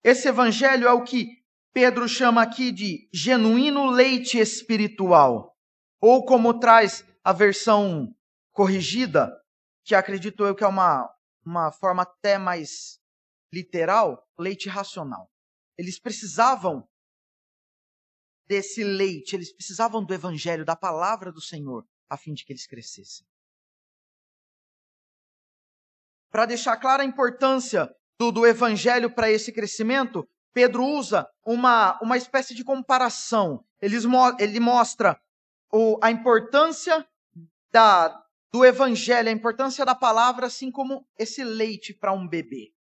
Esse 0.06 0.28
Evangelho 0.28 0.88
é 0.88 0.94
o 0.94 1.04
que 1.04 1.44
Pedro 1.74 2.08
chama 2.08 2.44
aqui 2.44 2.72
de 2.72 3.10
genuíno 3.12 3.90
leite 3.90 4.38
espiritual, 4.38 5.58
ou 6.00 6.24
como 6.24 6.60
traz 6.60 7.04
a 7.24 7.34
versão 7.34 8.16
corrigida, 8.52 9.36
que 9.84 9.96
acredito 9.96 10.46
eu 10.46 10.54
que 10.54 10.64
é 10.64 10.68
uma, 10.68 11.12
uma 11.44 11.72
forma 11.72 12.04
até 12.04 12.38
mais 12.38 13.00
literal, 13.52 14.24
leite 14.38 14.70
racional. 14.70 15.28
Eles 15.76 16.00
precisavam 16.00 16.88
desse 18.46 18.84
leite, 18.84 19.36
eles 19.36 19.52
precisavam 19.52 20.06
do 20.06 20.14
evangelho, 20.14 20.64
da 20.64 20.76
palavra 20.76 21.32
do 21.32 21.42
Senhor, 21.42 21.84
a 22.08 22.16
fim 22.16 22.36
de 22.36 22.46
que 22.46 22.54
eles 22.54 22.68
crescessem. 22.68 23.26
Para 26.30 26.46
deixar 26.46 26.78
clara 26.78 27.02
a 27.02 27.08
importância 27.08 27.92
do, 28.20 28.32
do 28.32 28.46
evangelho 28.46 29.10
para 29.10 29.30
esse 29.30 29.52
crescimento, 29.52 30.28
Pedro 30.54 30.86
usa 30.86 31.28
uma, 31.46 32.00
uma 32.02 32.18
espécie 32.18 32.56
de 32.56 32.64
comparação. 32.64 33.64
Ele, 33.82 33.98
ele 34.40 34.60
mostra 34.60 35.20
o, 35.72 36.00
a 36.02 36.10
importância 36.10 37.06
da, 37.72 38.24
do 38.54 38.64
evangelho, 38.64 39.28
a 39.28 39.34
importância 39.34 39.86
da 39.86 39.94
palavra, 39.94 40.48
assim 40.48 40.72
como 40.72 41.06
esse 41.20 41.44
leite 41.44 41.94
para 41.94 42.14
um 42.14 42.26
bebê. 42.26 42.72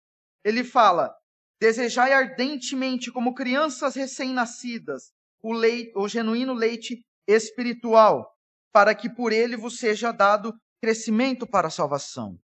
Ele 0.43 0.63
fala: 0.63 1.13
desejai 1.59 2.13
ardentemente, 2.13 3.11
como 3.11 3.35
crianças 3.35 3.95
recém-nascidas, 3.95 5.11
o, 5.43 5.53
o 5.95 6.07
genuíno 6.07 6.53
leite 6.53 7.05
espiritual, 7.27 8.31
para 8.71 8.95
que 8.95 9.09
por 9.09 9.33
ele 9.33 9.57
vos 9.57 9.77
seja 9.77 10.11
dado 10.13 10.53
crescimento 10.81 11.45
para 11.45 11.67
a 11.67 11.71
salvação. 11.71 12.39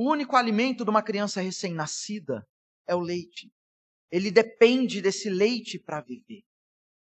O 0.00 0.10
único 0.10 0.34
alimento 0.34 0.82
de 0.82 0.88
uma 0.88 1.02
criança 1.02 1.42
recém-nascida 1.42 2.48
é 2.86 2.94
o 2.94 3.00
leite. 3.00 3.52
Ele 4.10 4.30
depende 4.30 5.02
desse 5.02 5.28
leite 5.28 5.78
para 5.78 6.00
viver. 6.00 6.42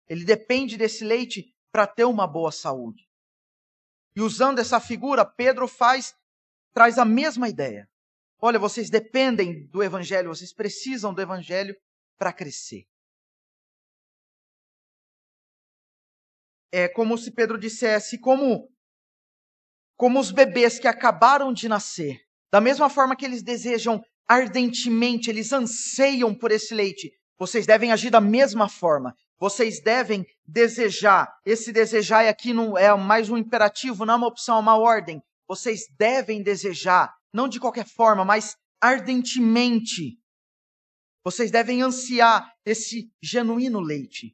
Ele 0.06 0.24
depende 0.24 0.76
desse 0.76 1.02
leite 1.02 1.52
para 1.72 1.88
ter 1.88 2.04
uma 2.04 2.24
boa 2.24 2.52
saúde. 2.52 3.10
E 4.14 4.20
usando 4.20 4.60
essa 4.60 4.78
figura, 4.78 5.26
Pedro 5.26 5.66
faz 5.66 6.14
traz 6.72 6.96
a 6.96 7.04
mesma 7.04 7.48
ideia. 7.48 7.90
Olha, 8.40 8.60
vocês 8.60 8.88
dependem 8.88 9.66
do 9.66 9.82
evangelho, 9.82 10.28
vocês 10.28 10.54
precisam 10.54 11.12
do 11.12 11.20
evangelho 11.20 11.74
para 12.16 12.32
crescer. 12.32 12.86
É 16.70 16.88
como 16.88 17.18
se 17.18 17.32
Pedro 17.32 17.58
dissesse, 17.58 18.20
como 18.20 18.72
como 19.96 20.20
os 20.20 20.30
bebês 20.30 20.78
que 20.78 20.86
acabaram 20.86 21.52
de 21.52 21.68
nascer, 21.68 22.23
da 22.54 22.60
mesma 22.60 22.88
forma 22.88 23.16
que 23.16 23.24
eles 23.24 23.42
desejam 23.42 24.00
ardentemente, 24.28 25.28
eles 25.28 25.52
anseiam 25.52 26.32
por 26.32 26.52
esse 26.52 26.72
leite, 26.72 27.10
vocês 27.36 27.66
devem 27.66 27.90
agir 27.90 28.10
da 28.10 28.20
mesma 28.20 28.68
forma. 28.68 29.12
Vocês 29.40 29.82
devem 29.82 30.24
desejar. 30.46 31.34
Esse 31.44 31.72
desejar 31.72 32.28
aqui 32.28 32.52
não 32.52 32.78
é 32.78 32.96
mais 32.96 33.28
um 33.28 33.36
imperativo, 33.36 34.06
não 34.06 34.14
é 34.14 34.16
uma 34.18 34.28
opção, 34.28 34.58
é 34.58 34.60
uma 34.60 34.78
ordem. 34.78 35.20
Vocês 35.48 35.80
devem 35.98 36.44
desejar, 36.44 37.12
não 37.32 37.48
de 37.48 37.58
qualquer 37.58 37.88
forma, 37.88 38.24
mas 38.24 38.54
ardentemente. 38.80 40.16
Vocês 41.24 41.50
devem 41.50 41.82
ansiar 41.82 42.48
esse 42.64 43.10
genuíno 43.20 43.80
leite. 43.80 44.32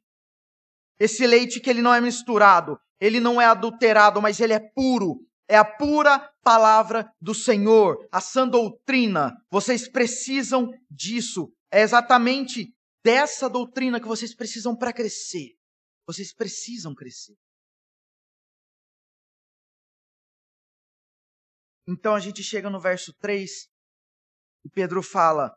Esse 0.99 1.25
leite 1.25 1.59
que 1.59 1.71
ele 1.71 1.81
não 1.81 1.91
é 1.91 1.99
misturado, 1.99 2.77
ele 2.99 3.19
não 3.19 3.41
é 3.41 3.45
adulterado, 3.45 4.21
mas 4.21 4.39
ele 4.39 4.53
é 4.53 4.59
puro, 4.59 5.25
é 5.51 5.57
a 5.57 5.65
pura 5.65 6.17
palavra 6.41 7.13
do 7.19 7.35
Senhor, 7.35 8.07
a 8.09 8.21
sã 8.21 8.47
doutrina. 8.47 9.35
Vocês 9.51 9.89
precisam 9.89 10.71
disso. 10.89 11.53
É 11.69 11.81
exatamente 11.81 12.73
dessa 13.03 13.49
doutrina 13.49 13.99
que 13.99 14.07
vocês 14.07 14.33
precisam 14.33 14.73
para 14.73 14.93
crescer. 14.93 15.49
Vocês 16.07 16.33
precisam 16.33 16.95
crescer. 16.95 17.35
Então 21.85 22.15
a 22.15 22.19
gente 22.21 22.41
chega 22.41 22.69
no 22.69 22.79
verso 22.79 23.13
3 23.19 23.67
e 24.63 24.69
Pedro 24.69 25.03
fala: 25.03 25.53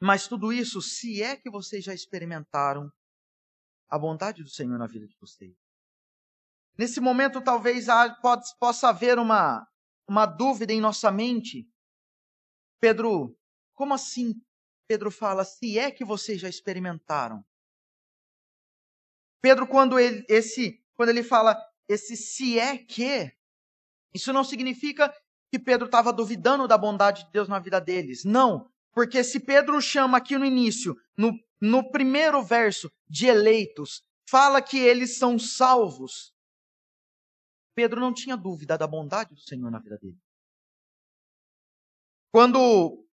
Mas 0.00 0.28
tudo 0.28 0.52
isso, 0.52 0.80
se 0.80 1.20
é 1.20 1.34
que 1.34 1.50
vocês 1.50 1.82
já 1.82 1.92
experimentaram 1.92 2.88
a 3.88 3.98
bondade 3.98 4.44
do 4.44 4.48
Senhor 4.48 4.78
na 4.78 4.86
vida 4.86 5.08
de 5.08 5.16
vocês. 5.20 5.65
Nesse 6.78 7.00
momento, 7.00 7.40
talvez 7.40 7.86
possa 8.58 8.88
haver 8.88 9.18
uma, 9.18 9.66
uma 10.08 10.26
dúvida 10.26 10.72
em 10.72 10.80
nossa 10.80 11.10
mente. 11.10 11.66
Pedro, 12.80 13.36
como 13.74 13.94
assim? 13.94 14.34
Pedro 14.86 15.10
fala, 15.10 15.44
se 15.44 15.78
é 15.78 15.90
que 15.90 16.04
vocês 16.04 16.40
já 16.40 16.48
experimentaram. 16.48 17.44
Pedro, 19.40 19.66
quando 19.66 19.98
ele, 19.98 20.24
esse, 20.28 20.84
quando 20.94 21.08
ele 21.08 21.22
fala 21.22 21.56
esse 21.88 22.16
se 22.16 22.58
é 22.58 22.76
que, 22.76 23.32
Isso 24.12 24.32
não 24.32 24.42
significa 24.44 25.12
que 25.50 25.58
Pedro 25.58 25.86
estava 25.86 26.12
duvidando 26.12 26.66
da 26.66 26.76
bondade 26.76 27.24
de 27.24 27.32
Deus 27.32 27.48
na 27.48 27.58
vida 27.58 27.80
deles. 27.80 28.24
Não. 28.24 28.70
Porque 28.92 29.22
se 29.22 29.40
Pedro 29.40 29.80
chama 29.80 30.18
aqui 30.18 30.38
no 30.38 30.44
início, 30.44 30.96
no, 31.16 31.32
no 31.60 31.90
primeiro 31.90 32.42
verso, 32.42 32.90
de 33.08 33.26
eleitos, 33.26 34.02
fala 34.28 34.60
que 34.62 34.78
eles 34.78 35.18
são 35.18 35.38
salvos. 35.38 36.32
Pedro 37.76 38.00
não 38.00 38.12
tinha 38.12 38.38
dúvida 38.38 38.78
da 38.78 38.86
bondade 38.86 39.34
do 39.34 39.40
Senhor 39.40 39.70
na 39.70 39.78
vida 39.78 39.98
dele. 39.98 40.18
Quando 42.32 43.06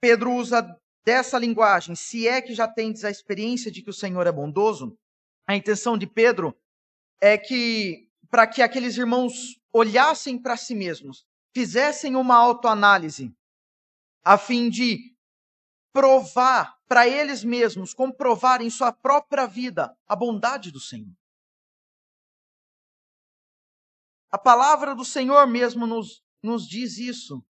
Pedro 0.00 0.32
usa 0.32 0.66
dessa 1.04 1.38
linguagem, 1.38 1.94
se 1.94 2.26
é 2.26 2.40
que 2.40 2.54
já 2.54 2.66
tendes 2.66 3.04
a 3.04 3.10
experiência 3.10 3.70
de 3.70 3.82
que 3.82 3.90
o 3.90 3.94
Senhor 3.94 4.26
é 4.26 4.32
bondoso, 4.32 4.98
a 5.46 5.54
intenção 5.54 5.98
de 5.98 6.06
Pedro 6.06 6.58
é 7.20 7.36
que 7.36 8.08
para 8.30 8.46
que 8.46 8.62
aqueles 8.62 8.96
irmãos 8.96 9.60
olhassem 9.70 10.40
para 10.40 10.56
si 10.56 10.74
mesmos, 10.74 11.26
fizessem 11.52 12.16
uma 12.16 12.36
autoanálise, 12.36 13.34
a 14.24 14.38
fim 14.38 14.70
de 14.70 15.14
provar 15.92 16.78
para 16.88 17.06
eles 17.06 17.44
mesmos, 17.44 17.92
comprovar 17.92 18.62
em 18.62 18.70
sua 18.70 18.92
própria 18.92 19.46
vida 19.46 19.94
a 20.06 20.16
bondade 20.16 20.70
do 20.70 20.80
Senhor. 20.80 21.19
A 24.30 24.38
palavra 24.38 24.94
do 24.94 25.04
Senhor 25.04 25.46
mesmo 25.46 25.86
nos, 25.86 26.22
nos 26.42 26.66
diz 26.66 26.98
isso. 26.98 27.44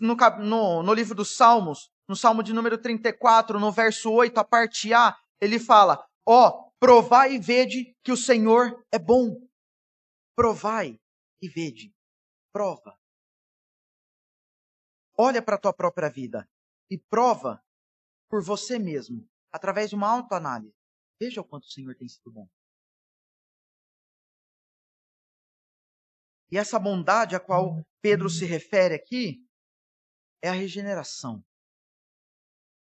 No, 0.00 0.16
no, 0.44 0.82
no 0.82 0.94
livro 0.94 1.14
dos 1.14 1.36
Salmos, 1.36 1.90
no 2.08 2.16
Salmo 2.16 2.42
de 2.42 2.52
número 2.52 2.76
34, 2.76 3.58
no 3.60 3.70
verso 3.70 4.10
8, 4.10 4.38
a 4.38 4.44
parte 4.44 4.92
A, 4.92 5.16
ele 5.40 5.58
fala: 5.58 6.04
Ó, 6.26 6.48
oh, 6.48 6.72
provai 6.78 7.34
e 7.34 7.38
vede 7.38 7.96
que 8.02 8.10
o 8.10 8.16
Senhor 8.16 8.84
é 8.90 8.98
bom. 8.98 9.36
Provai 10.34 10.98
e 11.40 11.48
vede. 11.48 11.94
Prova. 12.52 12.98
Olha 15.16 15.40
para 15.40 15.54
a 15.54 15.60
tua 15.60 15.72
própria 15.72 16.10
vida 16.10 16.48
e 16.90 16.98
prova 16.98 17.62
por 18.28 18.42
você 18.42 18.78
mesmo, 18.78 19.28
através 19.52 19.90
de 19.90 19.96
uma 19.96 20.08
autoanálise. 20.08 20.74
Veja 21.20 21.40
o 21.40 21.44
quanto 21.44 21.64
o 21.64 21.70
Senhor 21.70 21.94
tem 21.94 22.08
sido 22.08 22.32
bom. 22.32 22.48
E 26.50 26.58
essa 26.58 26.78
bondade 26.78 27.36
a 27.36 27.40
qual 27.40 27.84
Pedro 28.02 28.28
se 28.28 28.44
refere 28.44 28.94
aqui 28.94 29.44
é 30.42 30.48
a 30.48 30.54
regeneração. 30.54 31.44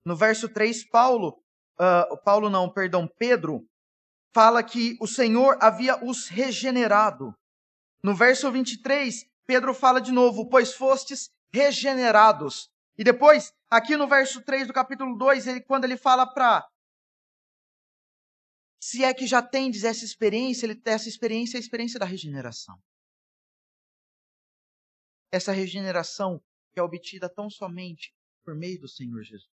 No 0.04 0.16
verso 0.16 0.48
3, 0.48 0.88
Paulo, 0.88 1.42
uh, 1.78 2.16
Paulo 2.24 2.50
não, 2.50 2.70
perdão, 2.70 3.06
Pedro, 3.06 3.66
fala 4.34 4.62
que 4.62 4.98
o 5.00 5.06
Senhor 5.06 5.56
havia 5.60 6.02
os 6.04 6.28
regenerado. 6.28 7.32
No 8.02 8.14
verso 8.14 8.50
23, 8.50 9.24
Pedro 9.46 9.72
fala 9.72 10.00
de 10.00 10.10
novo, 10.10 10.48
pois 10.48 10.74
fostes 10.74 11.30
regenerados. 11.52 12.68
E 12.98 13.04
depois, 13.04 13.52
aqui 13.70 13.96
no 13.96 14.08
verso 14.08 14.42
3 14.42 14.66
do 14.66 14.72
capítulo 14.72 15.16
2, 15.16 15.46
ele, 15.46 15.60
quando 15.60 15.84
ele 15.84 15.96
fala 15.96 16.26
para. 16.26 16.66
Se 18.82 19.04
é 19.04 19.14
que 19.14 19.26
já 19.26 19.40
tendes 19.40 19.84
essa 19.84 20.04
experiência, 20.04 20.66
ele 20.66 20.80
essa 20.84 21.08
experiência 21.08 21.56
é 21.56 21.58
a 21.58 21.60
experiência 21.60 21.98
da 21.98 22.04
regeneração. 22.04 22.78
Essa 25.34 25.50
regeneração 25.50 26.40
que 26.72 26.78
é 26.78 26.82
obtida 26.82 27.28
tão 27.28 27.50
somente 27.50 28.14
por 28.44 28.54
meio 28.54 28.80
do 28.80 28.88
Senhor 28.88 29.20
Jesus. 29.24 29.50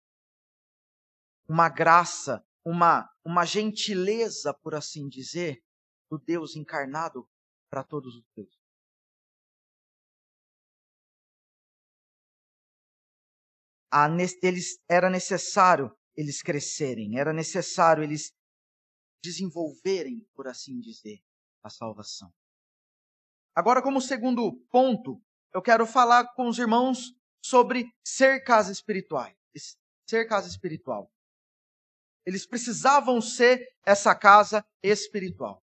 Uma 1.49 1.71
graça, 1.71 2.45
uma, 2.63 3.11
uma 3.25 3.47
gentileza, 3.47 4.53
por 4.53 4.75
assim 4.75 5.09
dizer, 5.09 5.65
do 6.11 6.19
Deus 6.19 6.55
encarnado 6.55 7.27
para 7.71 7.83
todos 7.83 8.15
os 8.15 8.25
deuses. 8.37 8.61
eles, 14.43 14.79
era 14.87 15.09
necessário 15.09 15.91
eles 16.15 16.43
crescerem, 16.43 17.19
era 17.19 17.33
necessário 17.33 18.05
eles 18.05 18.35
desenvolverem, 19.25 20.29
por 20.35 20.47
assim 20.47 20.79
dizer, 20.79 21.23
a 21.63 21.71
salvação. 21.71 22.31
Agora, 23.55 23.83
como 23.83 23.99
segundo 23.99 24.61
ponto, 24.71 25.21
eu 25.53 25.63
quero 25.63 25.87
falar 25.87 26.33
com 26.35 26.49
os 26.49 26.59
irmãos 26.59 27.13
sobre 27.45 27.87
ser 28.05 28.43
casa 28.45 28.73
espiritual. 28.73 29.31
Ser 30.09 30.27
casa 30.27 30.49
espiritual. 30.49 31.11
Eles 32.27 32.47
precisavam 32.47 33.21
ser 33.21 33.67
essa 33.85 34.15
casa 34.15 34.65
espiritual. 34.83 35.63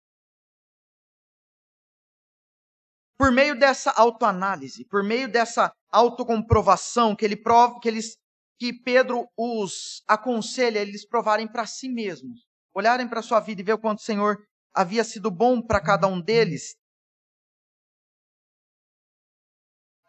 Por 3.17 3.31
meio 3.31 3.57
dessa 3.57 3.91
autoanálise, 3.91 4.85
por 4.85 5.03
meio 5.03 5.29
dessa 5.29 5.73
autocomprovação 5.89 7.15
que 7.15 7.25
ele 7.25 7.35
prova, 7.35 7.79
que 7.79 7.87
eles 7.87 8.17
que 8.59 8.73
Pedro 8.73 9.27
os 9.37 10.03
aconselha 10.07 10.79
eles 10.79 11.05
provarem 11.05 11.47
para 11.47 11.65
si 11.67 11.89
mesmos, 11.89 12.47
olharem 12.73 13.07
para 13.07 13.21
sua 13.21 13.39
vida 13.39 13.61
e 13.61 13.63
ver 13.63 13.73
o 13.73 13.77
quanto 13.77 13.99
o 13.99 14.03
Senhor 14.03 14.37
havia 14.73 15.03
sido 15.03 15.29
bom 15.29 15.61
para 15.61 15.79
cada 15.79 16.07
um 16.07 16.19
deles. 16.19 16.75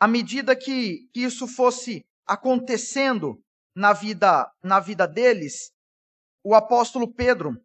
À 0.01 0.07
medida 0.07 0.55
que, 0.57 1.09
que 1.13 1.21
isso 1.21 1.47
fosse 1.49 2.07
acontecendo 2.27 3.43
na 3.75 3.93
vida 3.93 4.51
na 4.63 4.81
vida 4.81 5.07
deles, 5.07 5.73
o 6.45 6.55
apóstolo 6.55 7.13
Pedro 7.13 7.57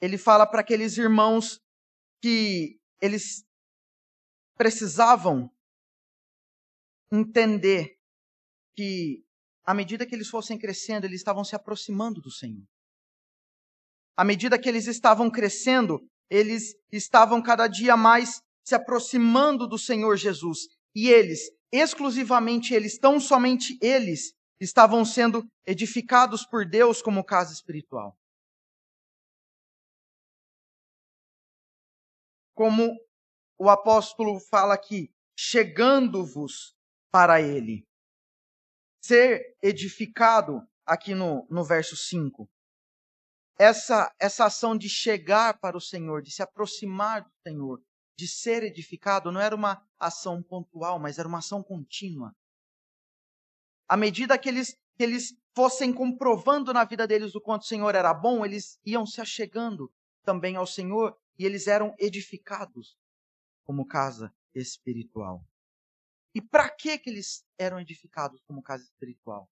ele 0.00 0.16
fala 0.16 0.46
para 0.46 0.60
aqueles 0.60 0.96
irmãos 0.96 1.60
que 2.22 2.80
eles 3.00 3.44
precisavam 4.56 5.50
entender 7.12 7.96
que, 8.74 9.24
à 9.64 9.74
medida 9.74 10.06
que 10.06 10.14
eles 10.14 10.28
fossem 10.28 10.58
crescendo, 10.58 11.04
eles 11.04 11.20
estavam 11.20 11.44
se 11.44 11.54
aproximando 11.54 12.20
do 12.20 12.30
Senhor. 12.30 12.64
À 14.16 14.24
medida 14.24 14.58
que 14.58 14.68
eles 14.68 14.86
estavam 14.86 15.30
crescendo, 15.30 16.00
eles 16.28 16.74
estavam 16.92 17.42
cada 17.42 17.66
dia 17.66 17.96
mais 17.96 18.42
se 18.64 18.74
aproximando 18.74 19.66
do 19.66 19.78
Senhor 19.78 20.16
Jesus. 20.16 20.68
E 20.94 21.08
eles, 21.08 21.50
exclusivamente 21.72 22.74
eles, 22.74 22.98
tão 22.98 23.20
somente 23.20 23.78
eles, 23.80 24.34
estavam 24.60 25.04
sendo 25.04 25.48
edificados 25.66 26.44
por 26.44 26.68
Deus 26.68 27.00
como 27.00 27.24
casa 27.24 27.52
espiritual. 27.52 28.16
Como 32.54 32.94
o 33.58 33.70
apóstolo 33.70 34.38
fala 34.38 34.74
aqui, 34.74 35.10
chegando-vos 35.38 36.76
para 37.10 37.40
ele. 37.40 37.86
Ser 39.02 39.56
edificado, 39.62 40.60
aqui 40.84 41.14
no, 41.14 41.46
no 41.48 41.64
verso 41.64 41.96
5. 41.96 42.50
Essa, 43.58 44.14
essa 44.18 44.46
ação 44.46 44.76
de 44.76 44.88
chegar 44.88 45.58
para 45.58 45.76
o 45.76 45.80
Senhor, 45.80 46.22
de 46.22 46.30
se 46.30 46.42
aproximar 46.42 47.22
do 47.22 47.30
Senhor, 47.46 47.82
de 48.20 48.28
ser 48.28 48.62
edificado, 48.62 49.32
não 49.32 49.40
era 49.40 49.56
uma 49.56 49.82
ação 49.98 50.42
pontual, 50.42 50.98
mas 50.98 51.18
era 51.18 51.26
uma 51.26 51.38
ação 51.38 51.62
contínua. 51.62 52.36
À 53.88 53.96
medida 53.96 54.38
que 54.38 54.46
eles, 54.46 54.74
que 54.94 55.02
eles 55.02 55.34
fossem 55.54 55.90
comprovando 55.90 56.70
na 56.70 56.84
vida 56.84 57.06
deles 57.06 57.34
o 57.34 57.40
quanto 57.40 57.62
o 57.62 57.66
Senhor 57.66 57.94
era 57.94 58.12
bom, 58.12 58.44
eles 58.44 58.78
iam 58.84 59.06
se 59.06 59.22
achegando 59.22 59.90
também 60.22 60.54
ao 60.54 60.66
Senhor 60.66 61.18
e 61.38 61.46
eles 61.46 61.66
eram 61.66 61.94
edificados 61.98 62.94
como 63.64 63.86
casa 63.86 64.30
espiritual. 64.54 65.42
E 66.34 66.42
para 66.42 66.68
que 66.68 66.98
que 66.98 67.08
eles 67.08 67.42
eram 67.58 67.80
edificados 67.80 68.42
como 68.42 68.62
casa 68.62 68.84
espiritual? 68.84 69.50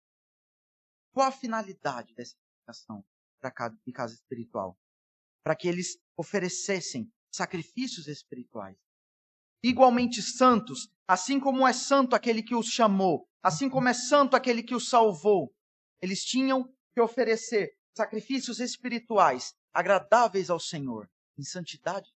Qual 1.11 1.27
a 1.27 1.33
finalidade 1.33 2.15
dessa 2.15 2.37
edificação 2.37 3.03
de 3.83 3.93
casa 3.93 4.15
espiritual? 4.15 4.79
Para 5.43 5.57
que 5.57 5.67
eles 5.67 5.99
oferecessem 6.19 7.11
sacrifícios 7.39 8.07
espirituais. 8.07 8.77
Igualmente 9.63 10.21
santos, 10.21 10.89
assim 11.07 11.41
como 11.41 11.67
é 11.67 11.73
santo 11.73 12.15
aquele 12.15 12.43
que 12.43 12.55
os 12.55 12.67
chamou, 12.67 13.27
assim 13.43 13.71
como 13.71 13.89
é 13.89 13.95
santo 13.95 14.37
aquele 14.37 14.63
que 14.63 14.75
os 14.75 14.89
salvou, 14.89 15.55
eles 16.03 16.23
tinham 16.23 16.65
que 16.95 17.01
oferecer 17.01 17.71
sacrifícios 17.97 18.61
espirituais 18.61 19.55
agradáveis 19.73 20.51
ao 20.51 20.61
Senhor, 20.61 21.09
em 21.39 21.43
santidade 21.43 22.13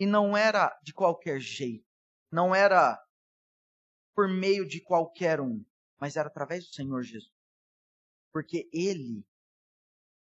E 0.00 0.06
não 0.06 0.34
era 0.34 0.74
de 0.82 0.94
qualquer 0.94 1.38
jeito, 1.38 1.84
não 2.32 2.54
era 2.54 2.98
por 4.14 4.26
meio 4.30 4.66
de 4.66 4.80
qualquer 4.80 5.42
um, 5.42 5.62
mas 6.00 6.16
era 6.16 6.26
através 6.26 6.66
do 6.66 6.72
Senhor 6.72 7.02
Jesus. 7.02 7.30
Porque 8.32 8.66
Ele 8.72 9.22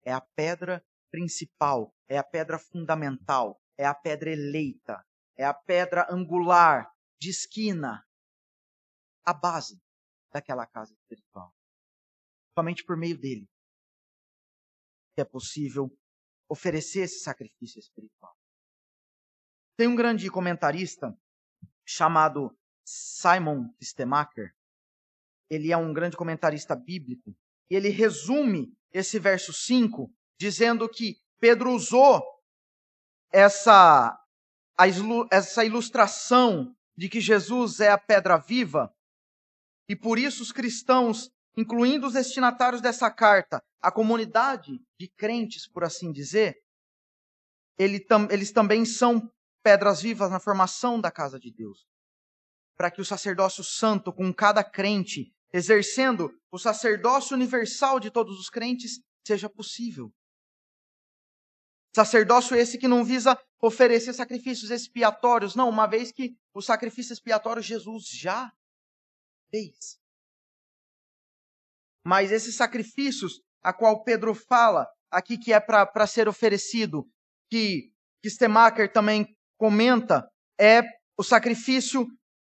é 0.03 0.11
a 0.11 0.21
pedra 0.21 0.83
principal, 1.11 1.93
é 2.07 2.17
a 2.17 2.23
pedra 2.23 2.57
fundamental, 2.57 3.61
é 3.77 3.85
a 3.85 3.93
pedra 3.93 4.31
eleita, 4.31 5.05
é 5.37 5.45
a 5.45 5.53
pedra 5.53 6.07
angular, 6.09 6.91
de 7.19 7.29
esquina, 7.29 8.05
a 9.25 9.33
base 9.33 9.81
daquela 10.31 10.65
casa 10.65 10.93
espiritual. 10.93 11.53
Somente 12.57 12.83
por 12.83 12.97
meio 12.97 13.17
dele 13.17 13.47
é 15.15 15.23
possível 15.23 15.95
oferecer 16.49 17.01
esse 17.01 17.19
sacrifício 17.19 17.79
espiritual. 17.79 18.35
Tem 19.77 19.87
um 19.87 19.95
grande 19.95 20.29
comentarista 20.29 21.17
chamado 21.85 22.55
Simon 22.85 23.73
Stemacher. 23.81 24.53
Ele 25.49 25.71
é 25.71 25.77
um 25.77 25.93
grande 25.93 26.17
comentarista 26.17 26.75
bíblico. 26.75 27.35
Ele 27.75 27.89
resume 27.89 28.73
esse 28.91 29.19
verso 29.19 29.53
5 29.53 30.12
dizendo 30.38 30.89
que 30.89 31.17
Pedro 31.39 31.71
usou 31.71 32.21
essa, 33.31 34.17
essa 35.31 35.65
ilustração 35.65 36.75
de 36.95 37.09
que 37.09 37.19
Jesus 37.19 37.79
é 37.79 37.89
a 37.89 37.97
pedra 37.97 38.38
viva, 38.38 38.93
e 39.89 39.95
por 39.95 40.19
isso 40.19 40.43
os 40.43 40.51
cristãos, 40.51 41.29
incluindo 41.57 42.07
os 42.07 42.13
destinatários 42.13 42.81
dessa 42.81 43.12
carta, 43.12 43.62
a 43.81 43.91
comunidade 43.91 44.79
de 44.99 45.09
crentes, 45.09 45.67
por 45.67 45.83
assim 45.83 46.12
dizer, 46.12 46.55
eles 47.77 48.51
também 48.51 48.86
são 48.86 49.29
pedras 49.63 50.01
vivas 50.01 50.29
na 50.29 50.39
formação 50.39 51.01
da 51.01 51.12
casa 51.12 51.39
de 51.39 51.51
Deus. 51.51 51.86
Para 52.77 52.91
que 52.91 53.01
o 53.01 53.05
sacerdócio 53.05 53.63
santo, 53.63 54.13
com 54.13 54.33
cada 54.33 54.63
crente, 54.63 55.33
exercendo 55.53 56.33
o 56.51 56.57
sacerdócio 56.57 57.35
universal 57.35 57.99
de 57.99 58.09
todos 58.09 58.39
os 58.39 58.49
crentes, 58.49 58.99
seja 59.25 59.49
possível. 59.49 60.11
Sacerdócio 61.95 62.57
esse 62.57 62.77
que 62.79 62.87
não 62.87 63.05
visa 63.05 63.39
oferecer 63.61 64.13
sacrifícios 64.13 64.71
expiatórios, 64.71 65.55
não, 65.55 65.69
uma 65.69 65.85
vez 65.85 66.11
que 66.11 66.35
o 66.53 66.61
sacrifício 66.61 67.13
expiatório 67.13 67.61
Jesus 67.61 68.07
já 68.07 68.51
fez. 69.51 69.99
Mas 72.03 72.31
esses 72.31 72.55
sacrifícios 72.55 73.39
a 73.61 73.71
qual 73.71 74.03
Pedro 74.03 74.33
fala 74.33 74.87
aqui 75.09 75.37
que 75.37 75.53
é 75.53 75.59
para 75.59 76.07
ser 76.07 76.27
oferecido, 76.27 77.07
que, 77.49 77.93
que 78.21 78.29
Stemacher 78.29 78.91
também 78.91 79.27
comenta, 79.57 80.27
é 80.59 80.81
o 81.17 81.23
sacrifício, 81.23 82.07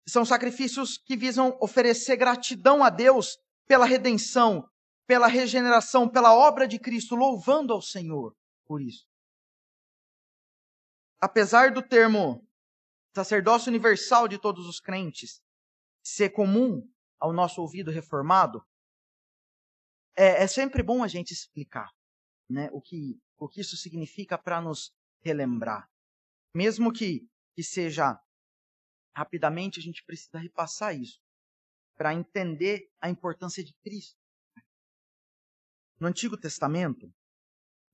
são 0.07 0.25
sacrifícios 0.25 0.97
que 0.97 1.15
visam 1.15 1.57
oferecer 1.61 2.17
gratidão 2.17 2.83
a 2.83 2.89
Deus 2.89 3.37
pela 3.67 3.85
redenção, 3.85 4.67
pela 5.07 5.27
regeneração, 5.27 6.09
pela 6.09 6.33
obra 6.35 6.67
de 6.67 6.79
Cristo, 6.79 7.15
louvando 7.15 7.73
ao 7.73 7.81
Senhor 7.81 8.35
por 8.65 8.81
isso 8.81 9.05
apesar 11.23 11.71
do 11.71 11.81
termo 11.81 12.45
sacerdócio 13.15 13.69
universal 13.69 14.27
de 14.27 14.37
todos 14.37 14.67
os 14.67 14.81
crentes 14.81 15.41
ser 16.03 16.31
comum 16.31 16.85
ao 17.17 17.31
nosso 17.31 17.61
ouvido 17.61 17.89
reformado, 17.89 18.61
é, 20.17 20.43
é 20.43 20.47
sempre 20.47 20.83
bom 20.83 21.01
a 21.01 21.07
gente 21.07 21.31
explicar 21.31 21.89
né, 22.49 22.69
o, 22.73 22.81
que, 22.81 23.17
o 23.37 23.47
que 23.47 23.61
isso 23.61 23.77
significa 23.77 24.37
para 24.37 24.59
nos 24.59 24.93
relembrar. 25.21 25.89
Mesmo 26.53 26.91
que, 26.91 27.25
que 27.55 27.63
seja 27.63 28.19
rapidamente, 29.15 29.79
a 29.79 29.83
gente 29.83 30.03
precisa 30.03 30.37
repassar 30.37 30.95
isso 30.95 31.21
para 31.95 32.13
entender 32.13 32.89
a 32.99 33.09
importância 33.09 33.63
de 33.63 33.73
Cristo. 33.75 34.19
No 35.99 36.07
Antigo 36.07 36.35
Testamento, 36.35 37.13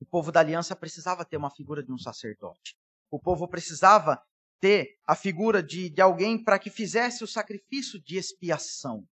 o 0.00 0.06
povo 0.06 0.32
da 0.32 0.40
aliança 0.40 0.74
precisava 0.74 1.24
ter 1.24 1.36
uma 1.36 1.50
figura 1.50 1.82
de 1.82 1.92
um 1.92 1.98
sacerdote. 1.98 2.76
O 3.10 3.20
povo 3.20 3.46
precisava 3.46 4.20
ter 4.58 4.98
a 5.06 5.14
figura 5.14 5.62
de, 5.62 5.90
de 5.90 6.00
alguém 6.00 6.42
para 6.42 6.58
que 6.58 6.70
fizesse 6.70 7.22
o 7.22 7.26
sacrifício 7.26 8.00
de 8.00 8.16
expiação. 8.16 9.06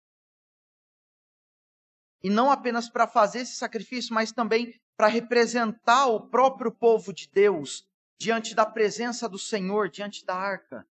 E 2.22 2.30
não 2.30 2.50
apenas 2.50 2.88
para 2.88 3.06
fazer 3.06 3.40
esse 3.40 3.56
sacrifício, 3.56 4.14
mas 4.14 4.32
também 4.32 4.80
para 4.96 5.08
representar 5.08 6.06
o 6.06 6.28
próprio 6.28 6.72
povo 6.72 7.12
de 7.12 7.28
Deus 7.28 7.86
diante 8.18 8.54
da 8.54 8.64
presença 8.64 9.28
do 9.28 9.38
Senhor, 9.38 9.88
diante 9.90 10.24
da 10.24 10.34
arca. 10.34 10.86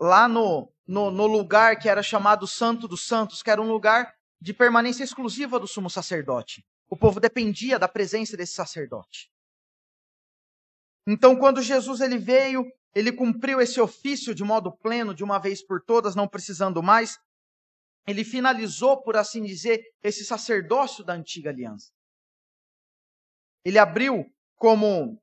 Lá 0.00 0.26
no, 0.26 0.72
no, 0.86 1.10
no 1.10 1.26
lugar 1.26 1.78
que 1.78 1.88
era 1.88 2.02
chamado 2.02 2.46
Santo 2.46 2.88
dos 2.88 3.06
Santos, 3.06 3.42
que 3.42 3.50
era 3.50 3.60
um 3.60 3.70
lugar 3.70 4.14
de 4.40 4.54
permanência 4.54 5.04
exclusiva 5.04 5.60
do 5.60 5.66
sumo 5.66 5.90
sacerdote. 5.90 6.64
O 6.88 6.96
povo 6.96 7.20
dependia 7.20 7.78
da 7.78 7.86
presença 7.86 8.36
desse 8.36 8.54
sacerdote. 8.54 9.30
Então, 11.06 11.36
quando 11.36 11.62
Jesus 11.62 12.00
ele 12.00 12.18
veio, 12.18 12.64
ele 12.94 13.12
cumpriu 13.12 13.60
esse 13.60 13.80
ofício 13.80 14.34
de 14.34 14.42
modo 14.42 14.72
pleno, 14.72 15.14
de 15.14 15.22
uma 15.22 15.38
vez 15.38 15.64
por 15.64 15.82
todas, 15.82 16.14
não 16.14 16.26
precisando 16.26 16.82
mais. 16.82 17.18
Ele 18.06 18.24
finalizou, 18.24 19.02
por 19.02 19.16
assim 19.16 19.44
dizer, 19.44 19.82
esse 20.02 20.24
sacerdócio 20.24 21.04
da 21.04 21.12
antiga 21.12 21.50
aliança. 21.50 21.92
Ele 23.64 23.78
abriu 23.78 24.24
como 24.56 25.20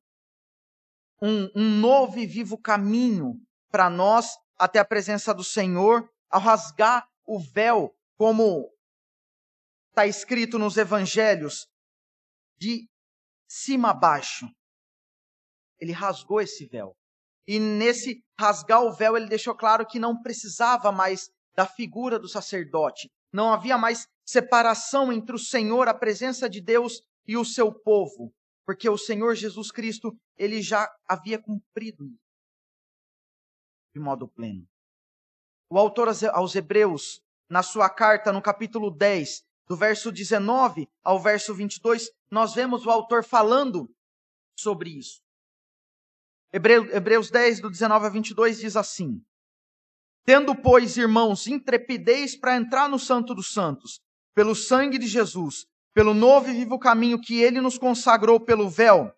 um, 1.21 1.49
um 1.55 1.79
novo 1.79 2.19
e 2.19 2.25
vivo 2.25 2.57
caminho 2.57 3.41
para 3.69 3.89
nós 3.89 4.37
até 4.57 4.79
a 4.79 4.85
presença 4.85 5.33
do 5.33 5.43
Senhor, 5.43 6.09
ao 6.29 6.41
rasgar 6.41 7.07
o 7.25 7.39
véu, 7.39 7.95
como 8.17 8.71
está 9.89 10.05
escrito 10.07 10.57
nos 10.57 10.77
evangelhos, 10.77 11.67
de 12.57 12.89
cima 13.47 13.91
a 13.91 13.93
baixo 13.93 14.47
ele 15.79 15.91
rasgou 15.91 16.41
esse 16.41 16.65
véu. 16.65 16.95
E 17.47 17.59
nesse 17.59 18.23
rasgar 18.39 18.83
o 18.83 18.91
véu, 18.91 19.15
ele 19.15 19.27
deixou 19.27 19.55
claro 19.55 19.85
que 19.85 19.99
não 19.99 20.21
precisava 20.21 20.91
mais 20.91 21.29
da 21.55 21.65
figura 21.65 22.19
do 22.19 22.27
sacerdote. 22.27 23.09
Não 23.31 23.53
havia 23.53 23.77
mais 23.77 24.07
separação 24.25 25.11
entre 25.13 25.35
o 25.35 25.39
Senhor, 25.39 25.87
a 25.87 25.93
presença 25.93 26.49
de 26.49 26.61
Deus 26.61 27.01
e 27.25 27.37
o 27.37 27.45
seu 27.45 27.71
povo, 27.71 28.33
porque 28.65 28.89
o 28.89 28.97
Senhor 28.97 29.35
Jesus 29.35 29.71
Cristo, 29.71 30.13
ele 30.37 30.61
já 30.61 30.89
havia 31.07 31.41
cumprido 31.41 32.05
de 33.97 33.99
modo 33.99 34.27
pleno. 34.27 34.67
O 35.69 35.77
autor 35.77 36.07
aos 36.31 36.55
Hebreus, 36.55 37.19
na 37.49 37.63
sua 37.63 37.89
carta, 37.89 38.31
no 38.31 38.41
capítulo 38.41 38.91
10, 38.91 39.43
do 39.67 39.75
verso 39.75 40.11
19 40.11 40.87
ao 41.03 41.19
verso 41.19 41.53
22, 41.53 42.11
nós 42.29 42.53
vemos 42.53 42.85
o 42.85 42.91
autor 42.91 43.23
falando 43.23 43.89
sobre 44.55 44.91
isso. 44.91 45.21
Hebreus 46.53 47.29
10, 47.29 47.59
do 47.59 47.69
19 47.69 48.05
a 48.05 48.09
22 48.09 48.59
diz 48.59 48.77
assim: 48.77 49.21
Tendo, 50.23 50.55
pois, 50.55 50.95
irmãos, 50.95 51.47
intrepidez 51.47 52.37
para 52.37 52.55
entrar 52.55 52.87
no 52.87 52.99
Santo 52.99 53.33
dos 53.33 53.51
Santos, 53.51 53.99
pelo 54.33 54.55
sangue 54.55 54.97
de 54.97 55.07
Jesus, 55.07 55.65
pelo 55.93 56.13
novo 56.13 56.49
e 56.49 56.53
vivo 56.53 56.79
caminho 56.79 57.19
que 57.19 57.41
ele 57.41 57.59
nos 57.59 57.77
consagrou 57.77 58.39
pelo 58.39 58.69
véu, 58.69 59.11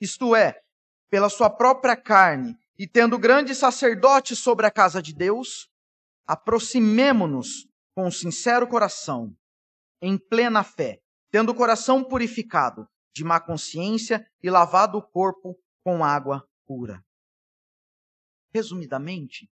isto 0.00 0.34
é, 0.34 0.62
pela 1.10 1.28
sua 1.28 1.50
própria 1.50 1.96
carne, 1.96 2.56
e 2.78 2.86
tendo 2.86 3.18
grande 3.18 3.54
sacerdote 3.54 4.36
sobre 4.36 4.66
a 4.66 4.70
casa 4.70 5.00
de 5.00 5.14
Deus, 5.14 5.70
aproximemo-nos 6.26 7.66
com 7.94 8.10
sincero 8.10 8.68
coração, 8.68 9.34
em 10.02 10.18
plena 10.18 10.62
fé, 10.62 11.00
tendo 11.30 11.52
o 11.52 11.54
coração 11.54 12.04
purificado 12.04 12.86
de 13.14 13.24
má 13.24 13.40
consciência 13.40 14.30
e 14.42 14.50
lavado 14.50 14.98
o 14.98 15.02
corpo 15.02 15.58
com 15.82 16.04
água 16.04 16.46
pura. 16.66 17.02
Resumidamente, 18.52 19.50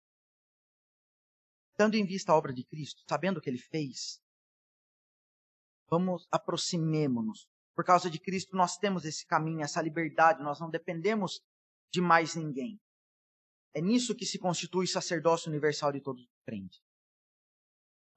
tendo 1.77 1.95
em 1.95 2.05
vista 2.05 2.31
a 2.31 2.35
obra 2.35 2.53
de 2.53 2.65
Cristo, 2.65 3.01
sabendo 3.07 3.37
o 3.37 3.41
que 3.41 3.49
ele 3.49 3.57
fez, 3.57 4.21
vamos 5.89 6.27
aproximemo-nos. 6.31 7.47
Por 7.75 7.85
causa 7.85 8.09
de 8.09 8.19
Cristo, 8.19 8.55
nós 8.55 8.77
temos 8.77 9.05
esse 9.05 9.25
caminho, 9.25 9.61
essa 9.61 9.81
liberdade, 9.81 10.43
nós 10.43 10.59
não 10.59 10.69
dependemos 10.69 11.41
de 11.91 12.01
mais 12.01 12.35
ninguém. 12.35 12.79
É 13.73 13.81
nisso 13.81 14.15
que 14.15 14.25
se 14.25 14.37
constitui 14.37 14.85
o 14.85 14.87
sacerdócio 14.87 15.49
universal 15.49 15.91
de 15.91 15.99
todos 15.99 16.23
os 16.23 16.29
crentes. 16.45 16.81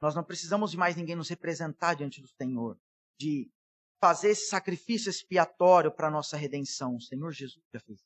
Nós 0.01 0.15
não 0.15 0.23
precisamos 0.23 0.71
de 0.71 0.77
mais 0.77 0.95
ninguém 0.95 1.17
nos 1.17 1.29
representar 1.29 1.95
diante 1.95 2.21
do 2.21 2.29
Senhor, 2.29 2.79
de 3.19 3.51
fazer 3.99 4.31
esse 4.31 4.49
sacrifício 4.49 5.09
expiatório 5.09 5.91
para 5.91 6.09
a 6.09 6.11
nossa 6.11 6.37
redenção. 6.37 6.97
O 6.97 7.01
Senhor 7.01 7.33
Jesus 7.33 7.65
já 7.73 7.81
fez. 7.81 8.05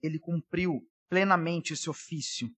Ele 0.00 0.18
cumpriu 0.18 0.88
plenamente 1.08 1.72
esse 1.72 1.90
ofício. 1.90 2.48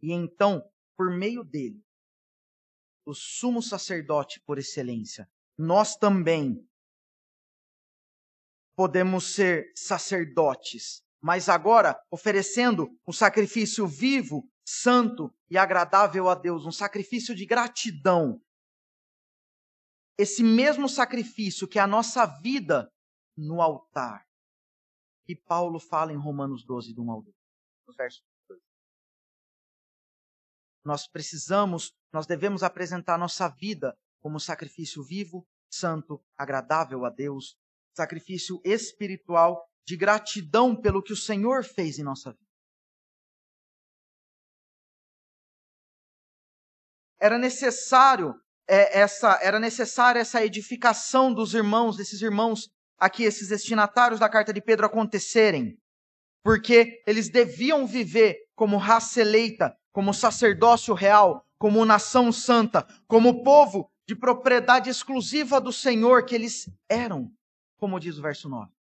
E 0.00 0.12
então, 0.12 0.70
por 0.96 1.10
meio 1.10 1.42
dele, 1.42 1.82
o 3.04 3.14
sumo 3.14 3.62
sacerdote 3.62 4.40
por 4.40 4.58
excelência, 4.58 5.28
nós 5.56 5.96
também 5.96 6.68
podemos 8.74 9.34
ser 9.34 9.72
sacerdotes, 9.76 11.02
mas 11.20 11.48
agora 11.48 12.00
oferecendo 12.10 12.88
um 13.06 13.12
sacrifício 13.12 13.86
vivo, 13.86 14.48
santo 14.64 15.32
e 15.50 15.58
agradável 15.58 16.28
a 16.28 16.34
Deus, 16.34 16.64
um 16.64 16.72
sacrifício 16.72 17.34
de 17.34 17.46
gratidão. 17.46 18.40
Esse 20.18 20.42
mesmo 20.42 20.88
sacrifício 20.88 21.66
que 21.68 21.78
é 21.78 21.82
a 21.82 21.86
nossa 21.86 22.26
vida 22.26 22.90
no 23.36 23.60
altar. 23.60 24.26
E 25.28 25.36
Paulo 25.36 25.78
fala 25.78 26.12
em 26.12 26.16
Romanos 26.16 26.64
12, 26.64 26.94
do 26.94 27.02
1 27.02 27.10
ao 27.10 27.22
2, 27.22 27.36
no 27.86 27.94
verso 27.94 28.22
2. 28.48 28.60
Nós 30.84 31.06
precisamos, 31.06 31.92
nós 32.12 32.26
devemos 32.26 32.62
apresentar 32.62 33.18
nossa 33.18 33.48
vida 33.48 33.96
como 34.20 34.38
sacrifício 34.38 35.02
vivo, 35.02 35.46
santo, 35.70 36.22
agradável 36.36 37.04
a 37.04 37.10
Deus, 37.10 37.56
sacrifício 37.94 38.60
espiritual 38.64 39.66
de 39.86 39.96
gratidão 39.96 40.74
pelo 40.74 41.02
que 41.02 41.12
o 41.12 41.16
Senhor 41.16 41.64
fez 41.64 41.98
em 41.98 42.02
nossa 42.02 42.30
vida. 42.30 42.42
Era 47.20 47.38
necessário 47.38 48.34
é, 48.68 49.00
essa, 49.00 49.38
era 49.42 49.60
necessária 49.60 50.20
essa 50.20 50.44
edificação 50.44 51.32
dos 51.32 51.54
irmãos, 51.54 51.96
desses 51.96 52.20
irmãos 52.22 52.68
aqui, 52.98 53.24
esses 53.24 53.48
destinatários 53.48 54.20
da 54.20 54.28
carta 54.28 54.52
de 54.52 54.60
Pedro 54.60 54.86
acontecerem, 54.86 55.76
porque 56.42 57.02
eles 57.06 57.28
deviam 57.28 57.86
viver 57.86 58.36
como 58.54 58.76
raça 58.76 59.20
eleita, 59.20 59.76
como 59.92 60.14
sacerdócio 60.14 60.94
real, 60.94 61.44
como 61.58 61.84
nação 61.84 62.32
santa, 62.32 62.86
como 63.06 63.42
povo 63.42 63.88
de 64.08 64.16
propriedade 64.16 64.90
exclusiva 64.90 65.60
do 65.60 65.72
Senhor 65.72 66.24
que 66.24 66.34
eles 66.34 66.68
eram, 66.88 67.30
como 67.82 67.98
diz 67.98 68.16
o 68.16 68.22
verso 68.22 68.48
9. 68.48 68.72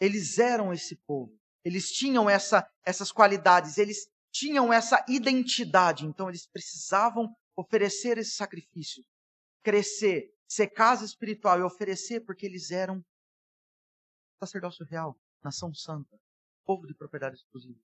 Eles 0.00 0.36
eram 0.36 0.72
esse 0.72 0.96
povo. 1.06 1.32
Eles 1.64 1.92
tinham 1.92 2.28
essa, 2.28 2.68
essas 2.84 3.12
qualidades, 3.12 3.78
eles 3.78 4.10
tinham 4.32 4.72
essa 4.72 5.04
identidade, 5.08 6.04
então 6.04 6.28
eles 6.28 6.44
precisavam 6.44 7.32
oferecer 7.56 8.18
esse 8.18 8.32
sacrifício, 8.32 9.04
crescer, 9.62 10.34
ser 10.48 10.70
casa 10.70 11.04
espiritual 11.04 11.60
e 11.60 11.62
oferecer 11.62 12.18
porque 12.22 12.46
eles 12.46 12.72
eram 12.72 13.00
sacerdócio 14.40 14.84
real, 14.86 15.16
nação 15.40 15.72
santa, 15.72 16.20
povo 16.64 16.84
de 16.84 16.96
propriedade 16.96 17.36
exclusiva, 17.36 17.78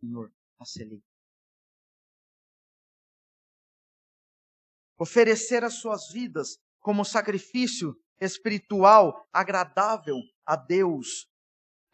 Senhor, 0.00 0.32
a 0.58 0.64
Oferecer 4.98 5.64
as 5.64 5.74
suas 5.74 6.10
vidas 6.10 6.58
como 6.80 7.04
sacrifício 7.04 7.94
espiritual 8.20 9.26
agradável 9.32 10.16
a 10.46 10.56
Deus, 10.56 11.26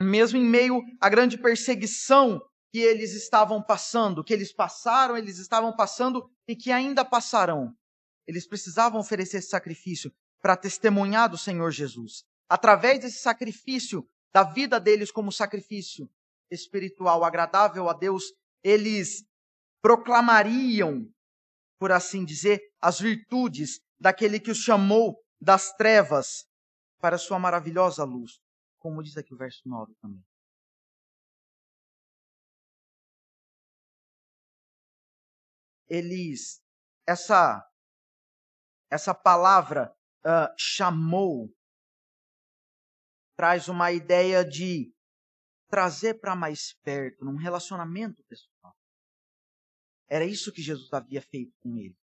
mesmo 0.01 0.39
em 0.39 0.45
meio 0.45 0.81
à 1.01 1.09
grande 1.09 1.39
perseguição 1.39 2.41
que 2.73 2.79
eles 2.81 3.15
estavam 3.15 3.63
passando, 3.63 4.25
que 4.25 4.33
eles 4.33 4.53
passaram, 4.53 5.17
eles 5.17 5.39
estavam 5.39 5.75
passando 5.75 6.29
e 6.49 6.57
que 6.57 6.73
ainda 6.73 7.05
passarão. 7.05 7.73
Eles 8.27 8.47
precisavam 8.47 9.01
oferecer 9.01 9.39
esse 9.39 9.49
sacrifício 9.49 10.13
para 10.43 10.57
testemunhar 10.57 11.29
do 11.29 11.39
Senhor 11.39 11.71
Jesus. 11.71 12.25
Através 12.49 13.01
desse 13.01 13.19
sacrifício, 13.19 14.07
da 14.33 14.43
vida 14.43 14.79
deles 14.79 15.11
como 15.11 15.33
sacrifício 15.33 16.09
espiritual 16.51 17.25
agradável 17.25 17.89
a 17.89 17.93
Deus, 17.93 18.25
eles 18.63 19.25
proclamariam, 19.81 21.09
por 21.79 21.93
assim 21.93 22.25
dizer, 22.25 22.61
as 22.81 23.01
virtudes 23.01 23.81
daquele 23.99 24.41
que 24.41 24.51
os 24.51 24.59
chamou 24.59 25.23
das 25.41 25.73
trevas 25.73 26.49
para 27.01 27.19
sua 27.19 27.39
maravilhosa 27.39 28.05
luz 28.05 28.41
como 28.87 29.03
diz 29.03 29.17
aqui 29.17 29.35
o 29.35 29.37
verso 29.37 29.69
9 29.69 29.93
também. 29.97 30.25
Eles, 35.89 36.63
essa, 37.05 37.69
essa 38.89 39.13
palavra 39.13 39.93
uh, 40.25 40.55
chamou, 40.57 41.53
traz 43.37 43.67
uma 43.69 43.91
ideia 43.91 44.45
de 44.45 44.95
trazer 45.69 46.21
para 46.21 46.37
mais 46.37 46.73
perto, 46.85 47.25
num 47.25 47.37
relacionamento 47.37 48.23
pessoal. 48.25 48.77
Era 50.09 50.25
isso 50.25 50.53
que 50.53 50.63
Jesus 50.63 50.93
havia 50.93 51.21
feito 51.21 51.53
com 51.59 51.77
eles. 51.77 52.06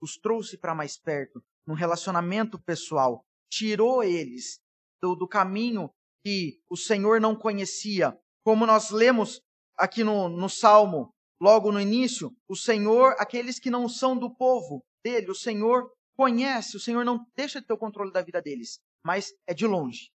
Os 0.00 0.16
trouxe 0.16 0.56
para 0.56 0.74
mais 0.74 0.98
perto, 0.98 1.42
num 1.66 1.74
relacionamento 1.74 2.58
pessoal. 2.58 3.24
Tirou 3.50 4.02
eles 4.02 4.60
do, 5.00 5.14
do 5.14 5.26
caminho 5.26 5.90
que 6.24 6.60
o 6.68 6.76
Senhor 6.76 7.20
não 7.20 7.34
conhecia. 7.34 8.16
Como 8.44 8.66
nós 8.66 8.90
lemos 8.90 9.40
aqui 9.76 10.02
no, 10.04 10.28
no 10.28 10.48
Salmo, 10.48 11.14
logo 11.40 11.72
no 11.72 11.80
início, 11.80 12.34
o 12.48 12.56
Senhor, 12.56 13.14
aqueles 13.18 13.58
que 13.58 13.70
não 13.70 13.88
são 13.88 14.18
do 14.18 14.34
povo 14.34 14.84
dele, 15.04 15.30
o 15.30 15.34
Senhor 15.34 15.90
conhece, 16.16 16.76
o 16.76 16.80
Senhor 16.80 17.04
não 17.04 17.24
deixa 17.36 17.60
de 17.60 17.66
ter 17.66 17.72
o 17.72 17.78
controle 17.78 18.12
da 18.12 18.22
vida 18.22 18.42
deles, 18.42 18.80
mas 19.04 19.32
é 19.46 19.54
de 19.54 19.66
longe. 19.66 20.10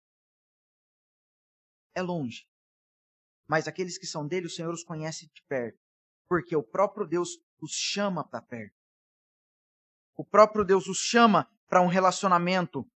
É 1.95 2.03
longe. 2.03 2.45
Mas 3.49 3.69
aqueles 3.69 3.99
que 3.99 4.07
são 4.07 4.27
dele, 4.27 4.47
o 4.47 4.51
Senhor 4.51 4.73
os 4.73 4.83
conhece 4.83 5.27
de 5.27 5.43
perto, 5.49 5.79
porque 6.29 6.57
o 6.57 6.63
próprio 6.63 7.07
Deus 7.07 7.39
os 7.61 7.73
chama 7.73 8.27
para 8.27 8.43
perto. 8.43 8.82
O 10.17 10.25
próprio 10.25 10.65
Deus 10.65 10.87
os 10.87 10.99
chama 10.99 11.49
para 11.69 11.81
um 11.81 11.87
relacionamento 11.87 12.87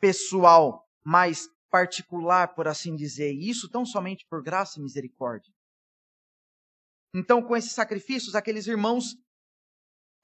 pessoal 0.00 0.84
mais 1.04 1.46
particular, 1.70 2.54
por 2.54 2.68
assim 2.68 2.94
dizer, 2.94 3.32
e 3.32 3.50
isso 3.50 3.68
tão 3.68 3.84
somente 3.84 4.24
por 4.28 4.42
graça 4.42 4.78
e 4.78 4.82
misericórdia. 4.82 5.52
Então, 7.14 7.42
com 7.42 7.56
esses 7.56 7.72
sacrifícios, 7.72 8.34
aqueles 8.34 8.66
irmãos, 8.66 9.16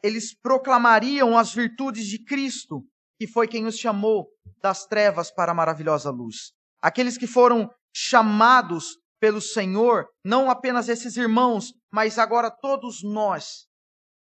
eles 0.02 0.34
proclamariam 0.34 1.36
as 1.36 1.52
virtudes 1.52 2.06
de 2.06 2.24
Cristo, 2.24 2.84
que 3.18 3.26
foi 3.26 3.46
quem 3.46 3.66
os 3.66 3.76
chamou 3.76 4.28
das 4.62 4.86
trevas 4.86 5.30
para 5.30 5.52
a 5.52 5.54
maravilhosa 5.54 6.10
luz. 6.10 6.52
Aqueles 6.80 7.18
que 7.18 7.26
foram 7.26 7.70
chamados 7.94 8.96
pelo 9.20 9.40
Senhor, 9.40 10.06
não 10.24 10.50
apenas 10.50 10.88
esses 10.88 11.16
irmãos, 11.16 11.72
mas 11.92 12.18
agora 12.18 12.50
todos 12.50 13.02
nós 13.02 13.66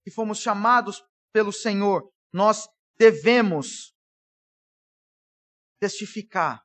que 0.04 0.10
fomos 0.10 0.38
chamados 0.38 1.02
pelo 1.32 1.52
Senhor, 1.52 2.10
nós 2.32 2.68
devemos 2.98 3.94
testificar 5.80 6.62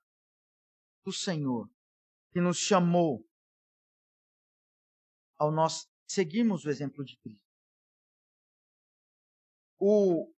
do 1.05 1.11
Senhor 1.11 1.69
que 2.31 2.39
nos 2.39 2.57
chamou 2.57 3.25
ao 5.39 5.51
nós 5.51 5.87
seguirmos 6.07 6.65
o 6.65 6.69
exemplo 6.69 7.03
de 7.03 7.17
Cristo. 7.17 7.41
O, 9.79 10.31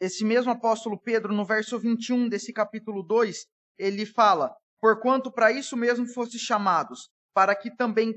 esse 0.00 0.24
mesmo 0.24 0.50
apóstolo 0.50 1.00
Pedro, 1.00 1.34
no 1.34 1.44
verso 1.44 1.78
21 1.78 2.28
desse 2.28 2.52
capítulo 2.52 3.02
2, 3.02 3.46
ele 3.78 4.06
fala: 4.06 4.56
Porquanto 4.80 5.32
para 5.32 5.52
isso 5.52 5.76
mesmo 5.76 6.06
foste 6.06 6.38
chamados, 6.38 7.10
para 7.34 7.54
que 7.54 7.74
também, 7.74 8.14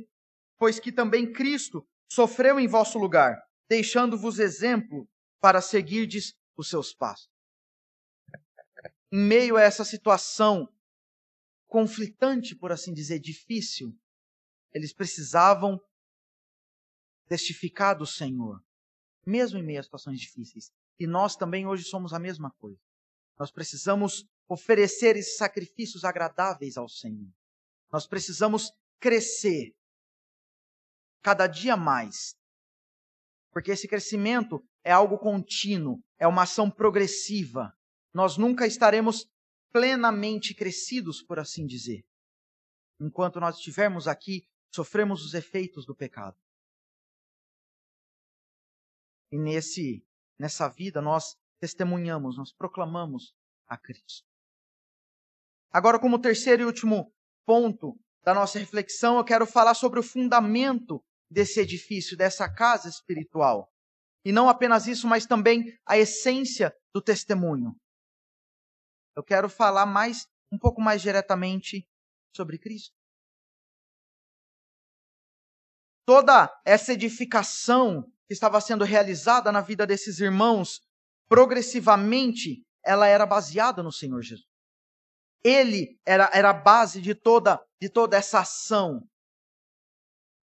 pois 0.58 0.80
que 0.80 0.92
também 0.92 1.32
Cristo 1.32 1.88
sofreu 2.12 2.60
em 2.60 2.68
vosso 2.68 3.00
lugar, 3.00 3.36
deixando-vos 3.68 4.40
exemplo 4.40 5.10
para 5.40 5.62
seguirdes 5.62 6.34
os 6.56 6.70
seus 6.70 6.94
passos. 6.94 7.30
Em 9.12 9.20
meio 9.20 9.56
a 9.56 9.62
essa 9.62 9.86
situação 9.86 10.68
conflitante, 11.68 12.56
por 12.56 12.72
assim 12.72 12.94
dizer, 12.94 13.20
difícil, 13.20 13.96
eles 14.74 14.94
precisavam 14.94 15.80
testificar 17.28 17.98
do 17.98 18.06
Senhor, 18.06 18.64
mesmo 19.26 19.60
em 19.60 19.64
meio 19.64 19.80
a 19.80 19.84
situações 19.84 20.20
difíceis. 20.20 20.72
E 21.00 21.06
nós 21.06 21.36
também 21.36 21.68
hoje 21.68 21.84
somos 21.84 22.14
a 22.14 22.20
mesma 22.20 22.52
coisa. 22.52 22.80
Nós 23.38 23.52
precisamos 23.52 24.26
oferecer 24.48 25.16
esses 25.16 25.38
sacrifícios 25.38 26.04
agradáveis 26.04 26.78
ao 26.78 26.90
Senhor. 26.90 27.30
Nós 27.92 28.08
precisamos 28.08 28.72
crescer 29.00 29.76
cada 31.22 31.48
dia 31.48 31.78
mais. 31.78 32.36
Porque 33.52 33.72
esse 33.72 33.88
crescimento 33.88 34.66
é 34.88 34.92
algo 34.94 35.18
contínuo, 35.18 36.02
é 36.18 36.26
uma 36.26 36.44
ação 36.44 36.72
progressiva. 36.72 37.74
Nós 38.14 38.38
nunca 38.38 38.66
estaremos 38.66 39.30
plenamente 39.70 40.56
crescidos, 40.56 41.22
por 41.22 41.40
assim 41.40 41.66
dizer. 41.66 42.06
Enquanto 42.98 43.38
nós 43.38 43.58
estivermos 43.58 44.08
aqui, 44.08 44.48
sofremos 44.74 45.26
os 45.26 45.34
efeitos 45.34 45.86
do 45.86 45.94
pecado. 45.94 46.38
E 49.30 49.38
nesse 49.38 50.02
nessa 50.40 50.70
vida 50.70 51.02
nós 51.02 51.36
testemunhamos, 51.60 52.38
nós 52.38 52.54
proclamamos 52.54 53.36
a 53.68 53.78
Cristo. 53.78 54.26
Agora, 55.70 56.00
como 56.00 56.18
terceiro 56.18 56.64
e 56.64 56.66
último 56.66 57.14
ponto 57.46 58.00
da 58.24 58.34
nossa 58.34 58.58
reflexão, 58.58 59.18
eu 59.18 59.26
quero 59.26 59.46
falar 59.46 59.74
sobre 59.74 60.00
o 60.00 60.04
fundamento 60.04 61.04
desse 61.30 61.60
edifício, 61.60 62.16
dessa 62.16 62.50
casa 62.50 62.88
espiritual. 62.88 63.70
E 64.28 64.32
não 64.34 64.50
apenas 64.50 64.88
isso, 64.88 65.08
mas 65.08 65.26
também 65.26 65.74
a 65.86 65.98
essência 65.98 66.76
do 66.94 67.02
testemunho 67.02 67.74
eu 69.16 69.24
quero 69.24 69.48
falar 69.48 69.86
mais, 69.86 70.28
um 70.52 70.60
pouco 70.60 70.82
mais 70.82 71.02
diretamente 71.02 71.88
sobre 72.36 72.60
Cristo. 72.60 72.94
Toda 76.06 76.54
essa 76.66 76.92
edificação 76.92 78.04
que 78.28 78.34
estava 78.34 78.60
sendo 78.60 78.84
realizada 78.84 79.50
na 79.50 79.62
vida 79.62 79.88
desses 79.88 80.20
irmãos, 80.20 80.82
progressivamente, 81.30 82.66
ela 82.84 83.08
era 83.08 83.26
baseada 83.26 83.82
no 83.82 83.94
Senhor 83.94 84.22
Jesus. 84.22 84.46
Ele 85.42 85.98
era, 86.06 86.30
era 86.34 86.50
a 86.50 86.54
base 86.54 87.02
de 87.02 87.16
toda, 87.16 87.66
de 87.82 87.88
toda 87.88 88.18
essa 88.18 88.42
ação 88.42 89.08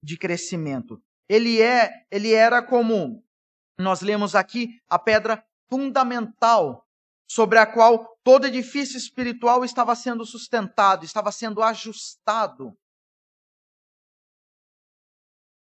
de 0.02 0.16
crescimento. 0.16 1.02
Ele 1.28 1.60
é, 1.60 2.06
ele 2.10 2.32
era 2.32 2.62
como 2.62 3.22
nós 3.78 4.00
lemos 4.00 4.34
aqui 4.34 4.80
a 4.88 4.98
pedra 4.98 5.44
fundamental 5.68 6.86
sobre 7.28 7.58
a 7.58 7.66
qual 7.66 8.16
todo 8.22 8.46
edifício 8.46 8.96
espiritual 8.96 9.64
estava 9.64 9.94
sendo 9.94 10.24
sustentado, 10.24 11.04
estava 11.04 11.32
sendo 11.32 11.62
ajustado. 11.62 12.76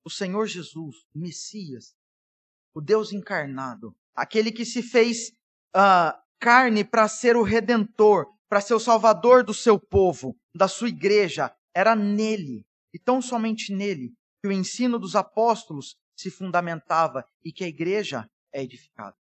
O 0.05 0.11
Senhor 0.11 0.47
Jesus, 0.47 0.97
o 1.15 1.19
Messias, 1.19 1.95
o 2.75 2.81
Deus 2.81 3.13
encarnado, 3.13 3.95
aquele 4.15 4.51
que 4.51 4.65
se 4.65 4.83
fez 4.83 5.31
uh, 5.75 6.19
carne 6.41 6.85
para 6.85 7.09
ser 7.09 7.37
o 7.37 7.43
redentor, 7.43 8.27
para 8.49 8.61
ser 8.61 8.75
o 8.75 8.81
salvador 8.81 9.45
do 9.45 9.55
seu 9.55 9.79
povo, 9.79 10.37
da 10.55 10.69
sua 10.69 10.89
igreja, 10.89 11.55
era 11.75 11.95
nele, 11.95 12.67
e 12.93 12.99
tão 12.99 13.23
somente 13.23 13.73
nele, 13.73 14.13
que 14.43 14.49
o 14.49 14.53
ensino 14.53 14.99
dos 14.99 15.15
apóstolos 15.15 15.97
se 16.23 16.31
fundamentava 16.31 17.25
e 17.45 17.53
que 17.53 17.65
a 17.65 17.69
igreja 17.69 18.29
é 18.53 18.63
edificada. 18.63 19.17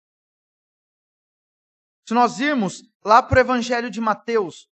Se 2.09 2.15
nós 2.15 2.41
irmos 2.41 2.83
lá 3.05 3.23
para 3.23 3.39
o 3.39 3.41
Evangelho 3.41 3.91
de 3.91 4.01
Mateus, 4.01 4.69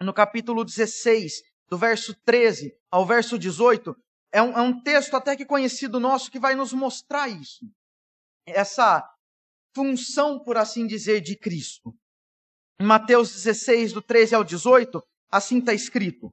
no 0.00 0.12
capítulo 0.12 0.64
16, 0.64 1.42
do 1.68 1.76
verso 1.76 2.14
13 2.24 2.74
ao 2.90 3.06
verso 3.06 3.38
18, 3.38 3.94
é 4.32 4.42
um, 4.42 4.52
é 4.56 4.60
um 4.60 4.82
texto 4.82 5.14
até 5.14 5.36
que 5.36 5.44
conhecido 5.44 6.00
nosso 6.00 6.30
que 6.30 6.38
vai 6.38 6.54
nos 6.54 6.72
mostrar 6.72 7.28
isso. 7.28 7.66
Essa 8.46 9.06
função, 9.74 10.42
por 10.42 10.56
assim 10.56 10.86
dizer, 10.86 11.20
de 11.20 11.36
Cristo. 11.36 11.94
Em 12.80 12.84
Mateus 12.84 13.32
16, 13.32 13.92
do 13.92 14.00
13 14.00 14.34
ao 14.34 14.44
18, 14.44 15.02
assim 15.30 15.58
está 15.58 15.74
escrito: 15.74 16.32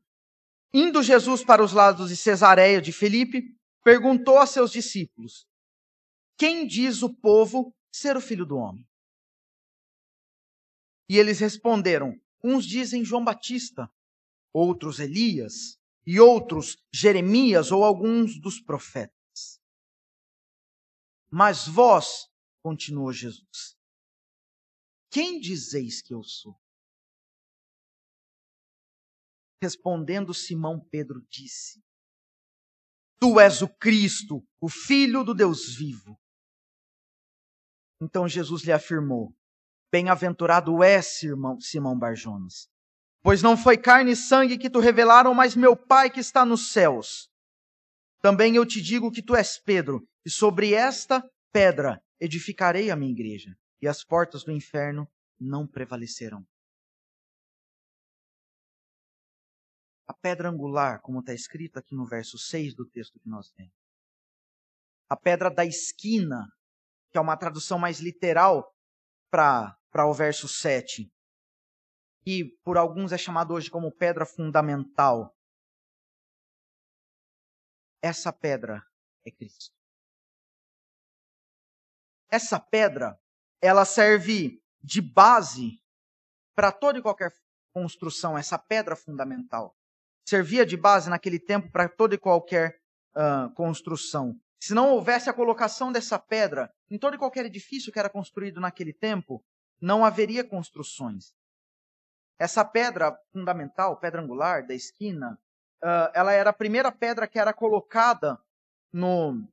Indo 0.73 1.03
Jesus 1.03 1.43
para 1.43 1.63
os 1.63 1.73
lados 1.73 2.09
de 2.09 2.15
Cesareia 2.15 2.81
de 2.81 2.91
Filipe, 2.93 3.43
perguntou 3.85 4.39
a 4.39 4.47
seus 4.47 4.71
discípulos: 4.71 5.47
Quem 6.35 6.65
diz 6.65 7.03
o 7.03 7.13
povo 7.13 7.73
ser 7.93 8.17
o 8.17 8.21
filho 8.21 8.45
do 8.45 8.57
homem? 8.57 8.85
E 11.07 11.17
eles 11.17 11.39
responderam: 11.39 12.19
Uns 12.43 12.65
dizem 12.65 13.05
João 13.05 13.23
Batista, 13.23 13.87
outros 14.51 14.99
Elias, 14.99 15.79
e 16.05 16.19
outros 16.19 16.77
Jeremias 16.91 17.71
ou 17.71 17.83
alguns 17.83 18.39
dos 18.41 18.59
profetas. 18.59 19.61
Mas 21.31 21.67
vós, 21.67 22.27
continuou 22.63 23.13
Jesus, 23.13 23.77
quem 25.11 25.39
dizeis 25.39 26.01
que 26.01 26.13
eu 26.13 26.23
sou? 26.23 26.59
Respondendo 29.61 30.33
Simão 30.33 30.79
Pedro 30.79 31.21
disse: 31.29 31.84
Tu 33.19 33.39
és 33.39 33.61
o 33.61 33.67
Cristo, 33.67 34.43
o 34.59 34.69
Filho 34.69 35.23
do 35.23 35.33
Deus 35.33 35.75
vivo. 35.75 36.19
Então 38.01 38.27
Jesus 38.27 38.63
lhe 38.63 38.71
afirmou: 38.71 39.33
Bem-aventurado 39.91 40.83
és, 40.83 41.19
Simão, 41.19 41.59
Simão 41.59 41.97
Barjonas, 41.97 42.67
pois 43.23 43.41
não 43.41 43.55
foi 43.55 43.77
carne 43.77 44.11
e 44.11 44.15
sangue 44.15 44.57
que 44.57 44.69
tu 44.69 44.79
revelaram, 44.79 45.33
mas 45.33 45.55
meu 45.55 45.75
Pai 45.75 46.09
que 46.09 46.19
está 46.19 46.45
nos 46.45 46.71
céus. 46.71 47.29
Também 48.21 48.55
eu 48.55 48.65
te 48.65 48.81
digo 48.81 49.11
que 49.11 49.23
tu 49.23 49.35
és 49.35 49.57
Pedro, 49.59 50.05
e 50.25 50.29
sobre 50.29 50.73
esta 50.73 51.23
pedra 51.51 52.01
edificarei 52.19 52.89
a 52.89 52.95
minha 52.95 53.11
igreja, 53.11 53.55
e 53.81 53.87
as 53.87 54.03
portas 54.03 54.43
do 54.43 54.51
inferno 54.51 55.07
não 55.39 55.67
prevalecerão. 55.67 56.45
A 60.07 60.13
pedra 60.13 60.49
angular, 60.49 61.01
como 61.01 61.19
está 61.19 61.33
escrito 61.33 61.79
aqui 61.79 61.95
no 61.95 62.05
verso 62.05 62.37
6 62.37 62.75
do 62.75 62.85
texto 62.85 63.19
que 63.19 63.27
nós 63.27 63.49
temos. 63.51 63.73
A 65.09 65.15
pedra 65.15 65.49
da 65.49 65.65
esquina, 65.65 66.47
que 67.11 67.17
é 67.17 67.21
uma 67.21 67.37
tradução 67.37 67.79
mais 67.79 67.99
literal 67.99 68.71
para 69.31 70.05
o 70.07 70.13
verso 70.13 70.47
7. 70.47 71.11
E 72.25 72.45
por 72.63 72.77
alguns 72.77 73.11
é 73.11 73.17
chamado 73.17 73.53
hoje 73.53 73.69
como 73.69 73.95
pedra 73.95 74.25
fundamental. 74.25 75.35
Essa 78.01 78.31
pedra 78.31 78.83
é 79.25 79.31
Cristo. 79.31 79.73
Essa 82.29 82.59
pedra, 82.59 83.19
ela 83.61 83.85
serve 83.85 84.61
de 84.83 85.01
base 85.01 85.81
para 86.55 86.71
toda 86.71 86.99
e 86.99 87.01
qualquer 87.01 87.31
construção, 87.73 88.37
essa 88.37 88.57
pedra 88.57 88.95
fundamental. 88.95 89.75
Servia 90.27 90.65
de 90.65 90.75
base 90.75 91.09
naquele 91.09 91.39
tempo 91.39 91.71
para 91.71 91.87
toda 91.87 92.15
e 92.15 92.17
qualquer 92.17 92.79
uh, 93.15 93.53
construção. 93.53 94.35
Se 94.59 94.73
não 94.73 94.89
houvesse 94.89 95.29
a 95.29 95.33
colocação 95.33 95.91
dessa 95.91 96.17
pedra 96.17 96.73
em 96.89 96.97
todo 96.97 97.15
e 97.15 97.19
qualquer 97.19 97.45
edifício 97.45 97.91
que 97.91 97.99
era 97.99 98.09
construído 98.09 98.59
naquele 98.59 98.91
tempo, 98.91 99.43
não 99.79 100.03
haveria 100.03 100.43
construções. 100.43 101.33
Essa 102.39 102.65
pedra 102.65 103.15
fundamental, 103.31 103.99
pedra 103.99 104.21
angular 104.21 104.65
da 104.65 104.73
esquina, 104.73 105.37
uh, 105.83 106.11
ela 106.13 106.31
era 106.31 106.49
a 106.49 106.53
primeira 106.53 106.91
pedra 106.91 107.27
que 107.27 107.37
era 107.37 107.53
colocada 107.53 108.39
no, 108.91 109.47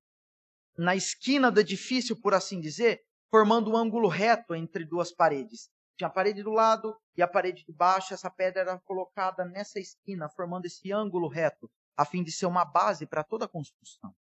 na 0.76 0.96
esquina 0.96 1.50
do 1.50 1.60
edifício, 1.60 2.16
por 2.16 2.32
assim 2.32 2.60
dizer, 2.60 3.02
formando 3.30 3.72
um 3.72 3.76
ângulo 3.76 4.08
reto 4.08 4.54
entre 4.54 4.84
duas 4.84 5.12
paredes. 5.12 5.70
Tinha 6.02 6.08
a 6.08 6.12
parede 6.12 6.42
do 6.42 6.50
lado 6.50 7.00
e 7.16 7.22
a 7.22 7.28
parede 7.28 7.64
de 7.64 7.72
baixo, 7.72 8.12
essa 8.12 8.28
pedra 8.28 8.62
era 8.62 8.80
colocada 8.80 9.44
nessa 9.44 9.78
esquina, 9.78 10.28
formando 10.28 10.66
esse 10.66 10.90
ângulo 10.90 11.28
reto, 11.28 11.70
a 11.96 12.04
fim 12.04 12.24
de 12.24 12.32
ser 12.32 12.46
uma 12.46 12.64
base 12.64 13.06
para 13.06 13.22
toda 13.22 13.44
a 13.44 13.48
construção. 13.48 14.12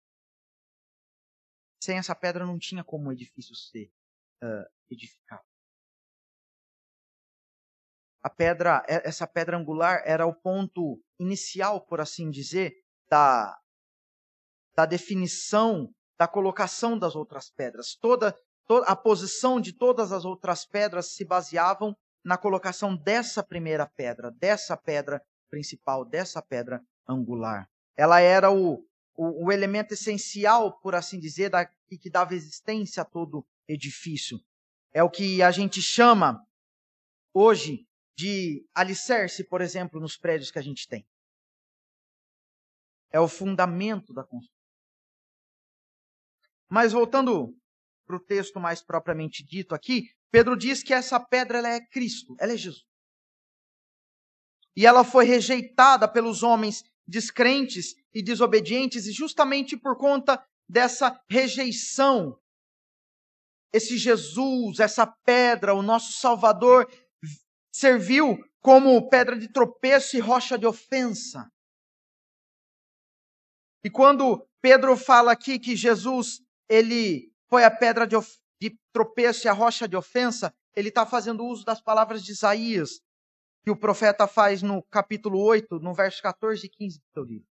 Sem 1.83 1.97
essa 1.97 2.15
pedra 2.15 2.45
não 2.45 2.59
tinha 2.59 2.85
como 2.85 3.09
o 3.09 3.13
edifício 3.13 3.55
ser 3.55 3.91
uh, 4.43 4.71
edificado. 4.91 5.43
A 8.23 8.29
pedra, 8.29 8.85
essa 8.87 9.27
pedra 9.27 9.57
angular 9.57 10.03
era 10.05 10.27
o 10.27 10.35
ponto 10.35 11.03
inicial, 11.19 11.81
por 11.87 11.99
assim 11.99 12.29
dizer, 12.31 12.75
da, 13.09 13.59
da 14.77 14.85
definição, 14.85 15.91
da 16.19 16.29
colocação 16.29 16.99
das 16.99 17.17
outras 17.17 17.49
pedras. 17.49 17.97
Toda 17.97 18.39
a 18.79 18.95
posição 18.95 19.61
de 19.61 19.73
todas 19.73 20.13
as 20.13 20.25
outras 20.25 20.65
pedras 20.65 21.13
se 21.13 21.25
baseavam 21.25 21.97
na 22.25 22.37
colocação 22.37 22.97
dessa 22.97 23.43
primeira 23.43 23.87
pedra, 23.87 24.31
dessa 24.31 24.77
pedra 24.77 25.25
principal, 25.49 26.05
dessa 26.05 26.41
pedra 26.41 26.83
angular. 27.09 27.69
Ela 27.97 28.21
era 28.21 28.51
o, 28.51 28.87
o, 29.15 29.47
o 29.47 29.53
elemento 29.53 29.95
essencial, 29.95 30.79
por 30.81 30.95
assim 30.95 31.19
dizer, 31.19 31.51
da, 31.51 31.67
que 31.67 32.11
dava 32.11 32.35
existência 32.35 33.03
a 33.03 33.07
todo 33.07 33.47
edifício. 33.67 34.41
É 34.93 35.03
o 35.03 35.11
que 35.11 35.43
a 35.43 35.51
gente 35.51 35.81
chama 35.81 36.47
hoje 37.33 37.87
de 38.17 38.67
alicerce, 38.75 39.45
por 39.45 39.61
exemplo, 39.61 40.01
nos 40.01 40.17
prédios 40.17 40.51
que 40.51 40.59
a 40.59 40.63
gente 40.63 40.87
tem. 40.87 41.07
É 43.11 43.19
o 43.19 43.29
fundamento 43.29 44.13
da 44.13 44.23
construção. 44.23 44.61
Mas 46.69 46.93
voltando 46.93 47.57
para 48.11 48.17
o 48.17 48.21
texto 48.21 48.59
mais 48.59 48.83
propriamente 48.83 49.45
dito 49.45 49.73
aqui, 49.73 50.11
Pedro 50.33 50.57
diz 50.57 50.83
que 50.83 50.93
essa 50.93 51.21
pedra 51.21 51.59
ela 51.59 51.69
é 51.69 51.81
Cristo, 51.81 52.35
ela 52.41 52.53
é 52.53 52.57
Jesus. 52.57 52.85
E 54.77 54.85
ela 54.85 55.05
foi 55.05 55.25
rejeitada 55.25 56.09
pelos 56.09 56.43
homens 56.43 56.83
descrentes 57.07 57.95
e 58.13 58.21
desobedientes, 58.21 59.07
e 59.07 59.13
justamente 59.13 59.77
por 59.77 59.97
conta 59.97 60.45
dessa 60.69 61.21
rejeição, 61.31 62.37
esse 63.73 63.97
Jesus, 63.97 64.81
essa 64.81 65.07
pedra, 65.07 65.75
o 65.75 65.83
nosso 65.83 66.13
Salvador, 66.15 66.91
serviu 67.73 68.39
como 68.61 69.09
pedra 69.09 69.39
de 69.39 69.53
tropeço 69.53 70.17
e 70.17 70.21
rocha 70.21 70.59
de 70.59 70.67
ofensa. 70.67 71.49
E 73.85 73.91
quando 73.91 74.45
Pedro 74.61 74.97
fala 74.97 75.31
aqui 75.31 75.59
que 75.61 75.77
Jesus 75.77 76.41
ele 76.69 77.30
foi 77.51 77.65
a 77.65 77.71
pedra 77.71 78.07
de, 78.07 78.17
de 78.61 78.79
tropeço 78.93 79.47
e 79.47 79.49
a 79.49 79.53
rocha 79.53 79.89
de 79.89 79.97
ofensa, 79.97 80.55
ele 80.75 80.89
está 80.89 81.05
fazendo 81.05 81.45
uso 81.45 81.65
das 81.65 81.83
palavras 81.83 82.23
de 82.23 82.31
Isaías, 82.31 83.01
que 83.65 83.71
o 83.71 83.77
profeta 83.77 84.27
faz 84.29 84.63
no 84.63 84.83
capítulo 84.85 85.43
8, 85.43 85.81
no 85.81 85.93
verso 85.93 86.23
14 86.23 86.65
e 86.65 86.71
15 86.71 86.99
do 86.99 87.05
seu 87.13 87.25
livro. 87.25 87.49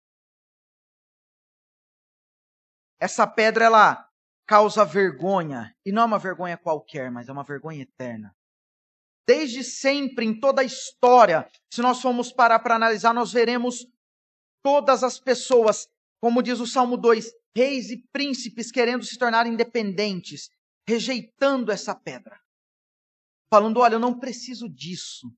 Essa 3.01 3.27
pedra, 3.27 3.67
ela 3.67 4.11
causa 4.47 4.85
vergonha, 4.85 5.75
e 5.87 5.93
não 5.93 6.03
é 6.03 6.05
uma 6.05 6.19
vergonha 6.19 6.59
qualquer, 6.59 7.11
mas 7.11 7.29
é 7.29 7.33
uma 7.33 7.45
vergonha 7.45 7.83
eterna. 7.83 8.35
Desde 9.27 9.65
sempre, 9.65 10.27
em 10.27 10.39
toda 10.39 10.61
a 10.61 10.65
história, 10.65 11.49
se 11.73 11.81
nós 11.81 12.03
formos 12.03 12.31
parar 12.31 12.59
para 12.59 12.75
analisar, 12.75 13.15
nós 13.15 13.33
veremos 13.33 13.87
todas 14.63 15.03
as 15.03 15.19
pessoas, 15.19 15.89
como 16.21 16.43
diz 16.43 16.61
o 16.61 16.67
Salmo 16.67 16.97
2, 16.97 17.33
reis 17.57 17.91
e 17.91 17.99
príncipes 18.13 18.71
querendo 18.71 19.05
se 19.05 19.17
tornar 19.17 19.47
independentes, 19.47 20.51
rejeitando 20.87 21.71
essa 21.71 21.95
pedra. 21.95 22.41
Falando, 23.49 23.81
olha, 23.81 23.95
eu 23.95 24.01
não 24.01 24.19
preciso 24.19 24.69
disso. 24.69 25.33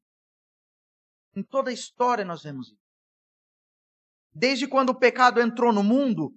Em 1.35 1.43
toda 1.43 1.71
a 1.71 1.75
história 1.75 2.25
nós 2.25 2.43
vemos 2.43 2.69
isso. 2.69 2.87
Desde 4.33 4.67
quando 4.67 4.91
o 4.91 4.99
pecado 4.99 5.41
entrou 5.41 5.73
no 5.73 5.83
mundo, 5.83 6.35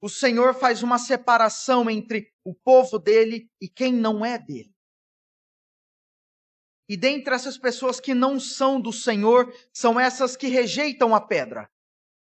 o 0.00 0.08
Senhor 0.08 0.54
faz 0.54 0.82
uma 0.82 0.98
separação 0.98 1.88
entre 1.90 2.32
o 2.44 2.54
povo 2.54 2.98
dele 2.98 3.50
e 3.60 3.68
quem 3.68 3.92
não 3.92 4.24
é 4.24 4.38
dele. 4.38 4.74
E 6.88 6.96
dentre 6.96 7.34
essas 7.34 7.56
pessoas 7.56 8.00
que 8.00 8.14
não 8.14 8.40
são 8.40 8.80
do 8.80 8.92
Senhor, 8.92 9.54
são 9.72 10.00
essas 10.00 10.36
que 10.36 10.48
rejeitam 10.48 11.14
a 11.14 11.20
pedra 11.20 11.70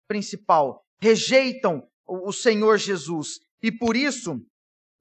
principal, 0.07 0.85
rejeitam 1.01 1.89
o 2.09 2.33
Senhor 2.33 2.77
Jesus. 2.77 3.39
E 3.61 3.71
por 3.71 3.95
isso, 3.95 4.39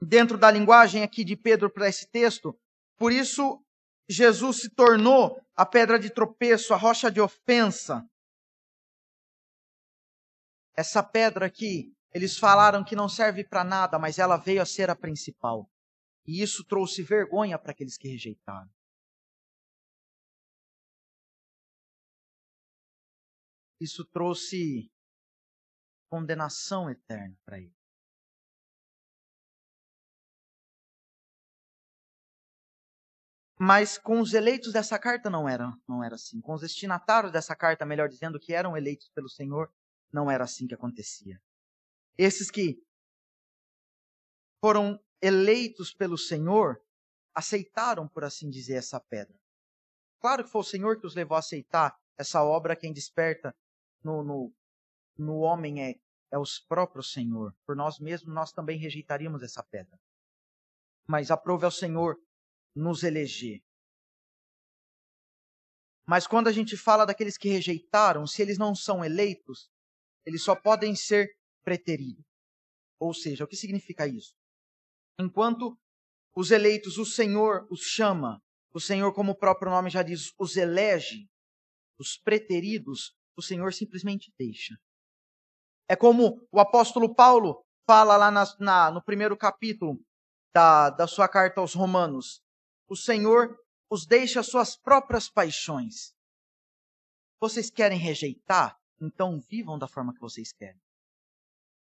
dentro 0.01 0.37
da 0.37 0.51
linguagem 0.51 1.03
aqui 1.03 1.25
de 1.25 1.37
Pedro 1.37 1.71
para 1.71 1.89
esse 1.89 2.09
texto, 2.11 2.57
por 2.97 3.13
isso 3.13 3.63
Jesus 4.09 4.61
se 4.61 4.71
tornou 4.71 5.41
a 5.55 5.67
pedra 5.67 5.99
de 5.99 6.11
tropeço, 6.11 6.73
a 6.73 6.77
rocha 6.77 7.11
de 7.11 7.21
ofensa. 7.21 8.03
Essa 10.77 11.03
pedra 11.03 11.47
aqui, 11.47 11.93
eles 12.13 12.39
falaram 12.39 12.85
que 12.85 12.97
não 12.97 13.09
serve 13.09 13.45
para 13.45 13.65
nada, 13.65 13.99
mas 13.99 14.19
ela 14.19 14.37
veio 14.37 14.63
a 14.63 14.67
ser 14.67 14.89
a 14.89 14.97
principal. 14.97 15.69
E 16.27 16.43
isso 16.43 16.65
trouxe 16.65 17.03
vergonha 17.03 17.59
para 17.59 17.73
aqueles 17.73 17.97
que 17.97 18.09
rejeitaram. 18.09 18.71
Isso 23.81 24.05
trouxe 24.07 24.91
condenação 26.09 26.91
eterna 26.91 27.37
para 27.45 27.59
ele. 27.59 27.77
Mas 33.61 33.99
com 33.99 34.21
os 34.21 34.35
eleitos 34.35 34.73
dessa 34.73 34.99
carta 34.99 35.29
não 35.29 35.49
era, 35.49 35.73
não 35.87 36.03
era 36.03 36.15
assim. 36.15 36.41
Com 36.41 36.55
os 36.55 36.61
destinatários 36.61 37.33
dessa 37.33 37.57
carta, 37.57 37.85
melhor 37.85 38.09
dizendo, 38.09 38.39
que 38.39 38.55
eram 38.55 38.77
eleitos 38.77 39.09
pelo 39.09 39.29
Senhor, 39.29 39.73
não 40.13 40.31
era 40.31 40.45
assim 40.45 40.67
que 40.67 40.75
acontecia. 40.75 41.41
Esses 42.17 42.51
que 42.51 42.81
foram 44.61 44.99
eleitos 45.21 45.93
pelo 45.93 46.17
Senhor 46.17 46.81
aceitaram, 47.35 48.09
por 48.09 48.25
assim 48.25 48.49
dizer, 48.49 48.75
essa 48.75 49.01
pedra. 49.01 49.37
Claro 50.21 50.45
que 50.45 50.51
foi 50.51 50.61
o 50.61 50.65
Senhor 50.65 51.01
que 51.01 51.07
os 51.07 51.15
levou 51.15 51.37
a 51.37 51.41
aceitar 51.41 51.97
essa 52.17 52.43
obra, 52.43 52.77
quem 52.77 52.93
desperta 52.93 53.55
no, 54.03 54.23
no, 54.23 54.53
no 55.19 55.39
homem 55.39 55.83
é, 55.83 55.95
é 56.31 56.39
os 56.39 56.61
próprios 56.61 57.13
Senhor. 57.13 57.55
Por 57.67 57.75
nós 57.75 57.99
mesmos, 57.99 58.33
nós 58.33 58.53
também 58.53 58.79
rejeitaríamos 58.79 59.43
essa 59.43 59.63
pedra. 59.63 59.99
Mas 61.07 61.31
aprove 61.31 61.65
ao 61.65 61.71
Senhor 61.71 62.17
nos 62.75 63.03
eleger. 63.03 63.61
Mas 66.07 66.27
quando 66.27 66.49
a 66.49 66.53
gente 66.53 66.77
fala 66.77 67.05
daqueles 67.05 67.37
que 67.37 67.49
rejeitaram, 67.49 68.27
se 68.27 68.41
eles 68.41 68.57
não 68.57 68.75
são 68.75 69.05
eleitos, 69.05 69.69
eles 70.25 70.43
só 70.43 70.55
podem 70.55 70.95
ser 70.95 71.29
preteridos. 71.63 72.25
Ou 72.99 73.13
seja, 73.13 73.45
o 73.45 73.47
que 73.47 73.57
significa 73.57 74.07
isso? 74.07 74.35
Enquanto 75.19 75.79
os 76.35 76.51
eleitos, 76.51 76.97
o 76.97 77.05
Senhor 77.05 77.67
os 77.71 77.81
chama, 77.81 78.41
o 78.73 78.81
Senhor, 78.81 79.13
como 79.13 79.33
o 79.33 79.37
próprio 79.37 79.71
nome 79.71 79.91
já 79.91 80.03
diz, 80.03 80.33
os 80.39 80.57
elege, 80.57 81.29
os 81.99 82.17
preteridos, 82.17 83.15
o 83.37 83.43
Senhor 83.43 83.73
simplesmente 83.75 84.33
deixa. 84.39 84.79
É 85.89 85.97
como 85.97 86.47
o 86.53 86.61
apóstolo 86.61 87.15
Paulo 87.15 87.65
fala 87.87 88.17
lá 88.17 88.31
na, 88.31 88.45
na, 88.61 88.91
no 88.91 89.03
primeiro 89.03 89.37
capítulo 89.37 89.99
da, 90.53 90.91
da 90.91 91.07
sua 91.07 91.27
carta 91.27 91.61
aos 91.61 91.75
Romanos. 91.75 92.43
O 92.87 92.95
Senhor 92.95 93.59
os 93.91 94.07
deixa 94.07 94.43
suas 94.43 94.77
próprias 94.77 95.31
paixões. 95.31 96.15
Vocês 97.41 97.71
querem 97.71 97.99
rejeitar? 97.99 98.79
Então 99.01 99.41
vivam 99.41 99.79
da 99.79 99.89
forma 99.89 100.13
que 100.13 100.21
vocês 100.21 100.53
querem. 100.53 100.81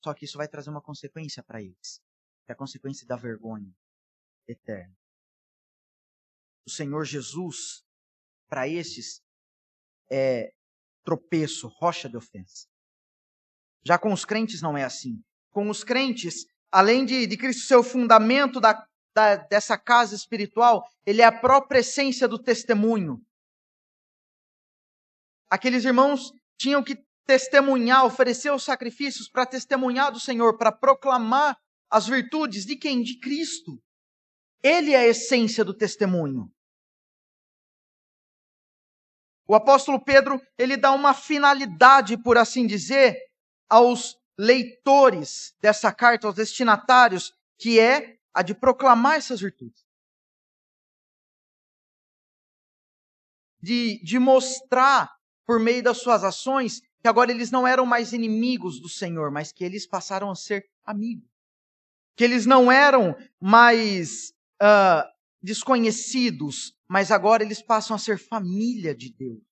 Só 0.04 0.14
que 0.14 0.26
isso 0.26 0.38
vai 0.38 0.48
trazer 0.48 0.70
uma 0.70 0.82
consequência 0.82 1.44
para 1.44 1.62
eles. 1.62 2.02
Que 2.46 2.52
é 2.52 2.54
a 2.54 2.58
consequência 2.58 3.06
da 3.06 3.18
vergonha 3.18 3.76
eterna. 4.48 4.96
O 6.66 6.70
Senhor 6.70 7.04
Jesus, 7.04 7.84
para 8.48 8.68
estes, 8.68 9.22
é 10.10 10.54
tropeço, 11.04 11.68
rocha 11.68 12.08
de 12.08 12.16
ofensa. 12.16 12.71
Já 13.84 13.98
com 13.98 14.14
os 14.14 14.26
crentes 14.26 14.62
não 14.62 14.78
é 14.78 14.84
assim. 14.84 15.22
Com 15.52 15.70
os 15.70 15.84
crentes, 15.84 16.46
além 16.72 17.06
de, 17.06 17.26
de 17.28 17.38
Cristo 17.38 17.64
ser 17.64 17.76
o 17.76 17.84
fundamento 17.84 18.60
da, 18.60 18.86
da, 19.14 19.36
dessa 19.36 19.78
casa 19.78 20.16
espiritual, 20.16 20.84
ele 21.06 21.22
é 21.22 21.26
a 21.26 21.32
própria 21.32 21.80
essência 21.80 22.28
do 22.28 22.42
testemunho. 22.42 23.20
Aqueles 25.50 25.84
irmãos 25.84 26.32
tinham 26.58 26.84
que 26.84 26.96
testemunhar, 27.26 28.06
oferecer 28.06 28.52
os 28.52 28.64
sacrifícios 28.64 29.30
para 29.30 29.46
testemunhar 29.46 30.12
do 30.12 30.20
Senhor, 30.20 30.58
para 30.58 30.72
proclamar 30.72 31.58
as 31.90 32.08
virtudes 32.08 32.66
de 32.66 32.76
quem? 32.78 33.02
De 33.02 33.20
Cristo. 33.20 33.82
Ele 34.64 34.94
é 34.94 35.00
a 35.00 35.08
essência 35.08 35.66
do 35.66 35.76
testemunho. 35.76 36.50
O 39.48 39.56
apóstolo 39.56 40.02
Pedro, 40.02 40.42
ele 40.58 40.78
dá 40.78 40.94
uma 40.94 41.14
finalidade, 41.14 42.16
por 42.22 42.38
assim 42.38 42.66
dizer, 42.66 43.18
aos 43.72 44.20
leitores 44.38 45.56
dessa 45.62 45.94
carta, 45.94 46.28
aos 46.28 46.36
destinatários, 46.36 47.34
que 47.58 47.80
é 47.80 48.18
a 48.34 48.42
de 48.42 48.54
proclamar 48.54 49.16
essas 49.16 49.40
virtudes. 49.40 49.86
De, 53.62 54.04
de 54.04 54.20
mostrar, 54.20 55.16
por 55.46 55.58
meio 55.58 55.82
das 55.82 56.00
suas 56.00 56.22
ações, 56.22 56.82
que 57.00 57.08
agora 57.08 57.32
eles 57.32 57.50
não 57.50 57.66
eram 57.66 57.86
mais 57.86 58.12
inimigos 58.12 58.82
do 58.82 58.90
Senhor, 58.90 59.32
mas 59.32 59.54
que 59.54 59.64
eles 59.64 59.88
passaram 59.88 60.30
a 60.30 60.36
ser 60.36 60.70
amigos. 60.84 61.30
Que 62.18 62.26
eles 62.26 62.46
não 62.46 62.70
eram 62.70 63.16
mais 63.40 64.34
uh, 64.62 65.08
desconhecidos, 65.42 66.76
mas 66.90 67.10
agora 67.10 67.42
eles 67.42 67.62
passam 67.62 67.96
a 67.96 68.00
ser 68.00 68.18
família 68.18 68.94
de 68.94 69.14
Deus. 69.14 69.51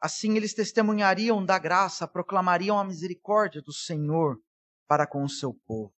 Assim 0.00 0.36
eles 0.36 0.54
testemunhariam 0.54 1.44
da 1.44 1.58
graça, 1.58 2.06
proclamariam 2.06 2.78
a 2.78 2.84
misericórdia 2.84 3.60
do 3.60 3.72
Senhor 3.72 4.38
para 4.86 5.06
com 5.06 5.22
o 5.22 5.28
seu 5.28 5.54
povo. 5.66 5.92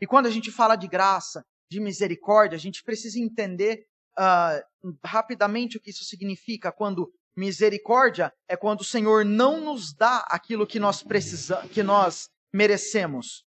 E 0.00 0.06
quando 0.06 0.26
a 0.26 0.30
gente 0.30 0.50
fala 0.50 0.76
de 0.76 0.86
graça, 0.86 1.44
de 1.70 1.80
misericórdia, 1.80 2.56
a 2.56 2.60
gente 2.60 2.82
precisa 2.82 3.18
entender 3.18 3.84
uh, 4.18 4.92
rapidamente 5.04 5.76
o 5.76 5.80
que 5.80 5.90
isso 5.90 6.04
significa. 6.04 6.72
Quando 6.72 7.12
misericórdia 7.36 8.32
é 8.48 8.56
quando 8.56 8.80
o 8.80 8.84
Senhor 8.84 9.24
não 9.24 9.60
nos 9.60 9.94
dá 9.94 10.18
aquilo 10.28 10.66
que 10.66 10.78
nós 10.78 11.02
precisamos, 11.02 11.70
que 11.70 11.82
nós 11.82 12.28
merecemos. 12.52 13.44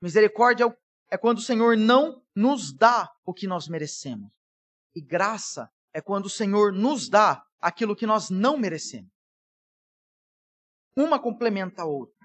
Misericórdia 0.00 0.64
é 0.64 0.76
é 1.10 1.16
quando 1.16 1.38
o 1.38 1.42
Senhor 1.42 1.76
não 1.76 2.22
nos 2.34 2.72
dá 2.72 3.10
o 3.24 3.32
que 3.32 3.46
nós 3.46 3.68
merecemos. 3.68 4.30
E 4.94 5.00
graça 5.00 5.70
é 5.92 6.00
quando 6.00 6.26
o 6.26 6.30
Senhor 6.30 6.72
nos 6.72 7.08
dá 7.08 7.42
aquilo 7.60 7.96
que 7.96 8.06
nós 8.06 8.30
não 8.30 8.56
merecemos. 8.56 9.10
Uma 10.96 11.20
complementa 11.20 11.82
a 11.82 11.86
outra 11.86 12.16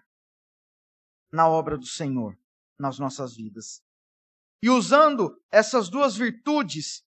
na 1.32 1.48
obra 1.48 1.78
do 1.78 1.86
Senhor, 1.86 2.38
nas 2.80 3.00
nossas 3.00 3.36
vidas. 3.36 3.82
E 4.62 4.70
usando 4.70 5.36
essas 5.52 5.90
duas 5.90 6.16
virtudes, 6.16 7.04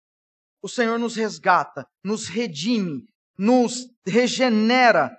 o 0.61 0.69
Senhor 0.69 0.99
nos 0.99 1.15
resgata, 1.15 1.87
nos 2.03 2.27
redime, 2.27 3.05
nos 3.37 3.87
regenera, 4.05 5.11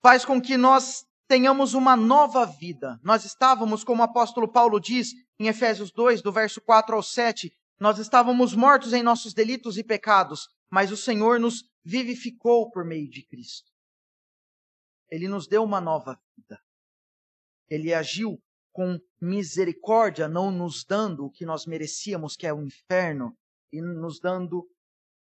faz 0.00 0.24
com 0.24 0.40
que 0.40 0.56
nós 0.56 1.04
tenhamos 1.26 1.74
uma 1.74 1.96
nova 1.96 2.46
vida. 2.46 2.98
Nós 3.02 3.24
estávamos, 3.24 3.82
como 3.82 4.00
o 4.00 4.04
apóstolo 4.04 4.50
Paulo 4.50 4.78
diz 4.78 5.12
em 5.38 5.48
Efésios 5.48 5.90
2, 5.90 6.22
do 6.22 6.30
verso 6.30 6.60
4 6.60 6.94
ao 6.94 7.02
7, 7.02 7.52
nós 7.80 7.98
estávamos 7.98 8.54
mortos 8.54 8.92
em 8.92 9.02
nossos 9.02 9.34
delitos 9.34 9.76
e 9.76 9.82
pecados, 9.82 10.48
mas 10.70 10.92
o 10.92 10.96
Senhor 10.96 11.40
nos 11.40 11.64
vivificou 11.84 12.70
por 12.70 12.84
meio 12.84 13.10
de 13.10 13.26
Cristo. 13.26 13.73
Ele 15.14 15.28
nos 15.28 15.46
deu 15.46 15.62
uma 15.62 15.80
nova 15.80 16.20
vida. 16.36 16.60
Ele 17.68 17.94
agiu 17.94 18.42
com 18.72 18.98
misericórdia, 19.20 20.26
não 20.26 20.50
nos 20.50 20.84
dando 20.84 21.26
o 21.26 21.30
que 21.30 21.46
nós 21.46 21.66
merecíamos, 21.66 22.34
que 22.34 22.48
é 22.48 22.52
o 22.52 22.60
inferno, 22.60 23.38
e 23.72 23.80
nos 23.80 24.18
dando 24.18 24.68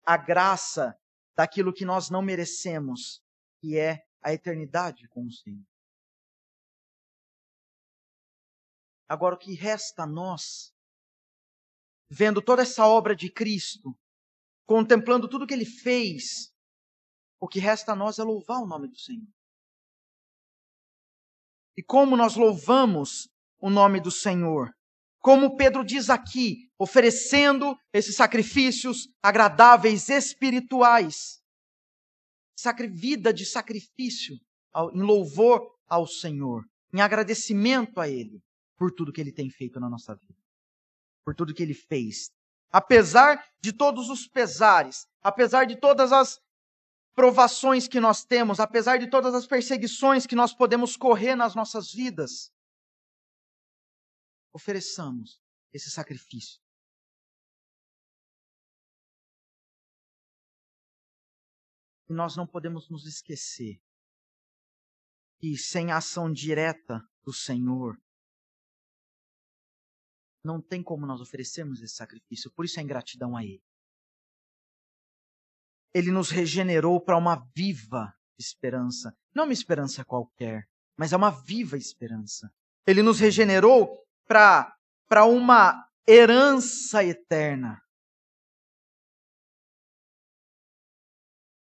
a 0.07 0.16
graça 0.16 0.97
daquilo 1.34 1.72
que 1.72 1.84
nós 1.84 2.09
não 2.09 2.22
merecemos, 2.22 3.20
que 3.61 3.76
é 3.76 4.07
a 4.22 4.32
eternidade 4.32 5.09
com 5.09 5.26
o 5.26 5.32
Senhor. 5.32 5.66
Agora, 9.09 9.34
o 9.34 9.38
que 9.38 9.55
resta 9.55 10.05
a 10.05 10.07
nós, 10.07 10.72
vendo 12.09 12.41
toda 12.41 12.62
essa 12.62 12.86
obra 12.86 13.16
de 13.16 13.28
Cristo, 13.28 13.99
contemplando 14.64 15.28
tudo 15.28 15.49
que 15.49 15.55
ele 15.55 15.66
fez, 15.66 16.55
o 17.41 17.49
que 17.49 17.59
resta 17.59 17.91
a 17.91 17.97
nós 17.97 18.20
é 18.20 18.22
louvar 18.22 18.62
o 18.62 18.68
nome 18.68 18.86
do 18.86 18.97
Senhor. 18.97 19.26
E 21.77 21.83
como 21.83 22.16
nós 22.16 22.37
louvamos 22.37 23.29
o 23.59 23.71
nome 23.71 24.01
do 24.01 24.11
Senhor? 24.11 24.71
Como 25.21 25.57
Pedro 25.57 25.85
diz 25.85 26.09
aqui, 26.09 26.68
oferecendo 26.79 27.77
esses 27.93 28.16
sacrifícios 28.16 29.09
agradáveis 29.23 30.09
espirituais. 30.09 31.41
Vida 32.91 33.33
de 33.33 33.47
sacrifício 33.47 34.37
em 34.95 35.01
louvor 35.01 35.62
ao 35.89 36.07
Senhor, 36.07 36.64
em 36.93 37.01
agradecimento 37.01 38.01
a 38.01 38.09
Ele 38.09 38.43
por 38.77 38.93
tudo 38.93 39.12
que 39.12 39.21
Ele 39.21 39.33
tem 39.33 39.51
feito 39.51 39.81
na 39.81 39.89
nossa 39.89 40.14
vida, 40.14 40.39
por 41.25 41.35
tudo 41.35 41.55
que 41.55 41.62
ele 41.62 41.75
fez. 41.75 42.31
Apesar 42.71 43.45
de 43.61 43.73
todos 43.73 44.09
os 44.09 44.27
pesares, 44.27 45.07
apesar 45.23 45.64
de 45.64 45.77
todas 45.77 46.12
as 46.12 46.39
provações 47.15 47.89
que 47.89 48.01
nós 48.01 48.25
temos, 48.25 48.61
apesar 48.61 48.99
de 48.99 49.09
todas 49.09 49.35
as 49.35 49.47
perseguições 49.47 50.27
que 50.27 50.35
nós 50.35 50.55
podemos 50.55 50.97
correr 50.97 51.35
nas 51.35 51.55
nossas 51.55 51.93
vidas, 51.93 52.53
ofereçamos 54.53 55.43
esse 55.73 55.91
sacrifício. 55.91 56.61
E 62.09 62.13
nós 62.13 62.37
não 62.37 62.47
podemos 62.47 62.91
nos 62.91 63.07
esquecer 63.07 63.81
que 65.39 65.57
sem 65.57 65.91
a 65.91 65.99
ação 65.99 66.31
direta 66.31 67.01
do 67.23 67.33
Senhor, 67.33 67.97
não 70.45 70.61
tem 70.61 70.83
como 70.83 71.07
nós 71.07 71.21
oferecermos 71.21 71.81
esse 71.83 71.95
sacrifício. 71.95 72.51
Por 72.53 72.65
isso 72.65 72.81
a 72.81 72.83
ingratidão 72.83 73.37
a 73.37 73.45
Ele. 73.45 73.63
Ele 75.95 76.11
nos 76.11 76.30
regenerou 76.30 77.01
para 77.01 77.16
uma 77.16 77.45
viva 77.55 78.14
esperança. 78.38 79.14
Não 79.34 79.45
uma 79.45 79.53
esperança 79.53 80.05
qualquer, 80.05 80.68
mas 80.97 81.12
é 81.12 81.16
uma 81.16 81.30
viva 81.30 81.76
esperança. 81.76 82.53
Ele 82.86 83.03
nos 83.03 83.18
regenerou 83.20 84.05
para 84.26 85.24
uma 85.26 85.86
herança 86.07 87.05
eterna. 87.05 87.80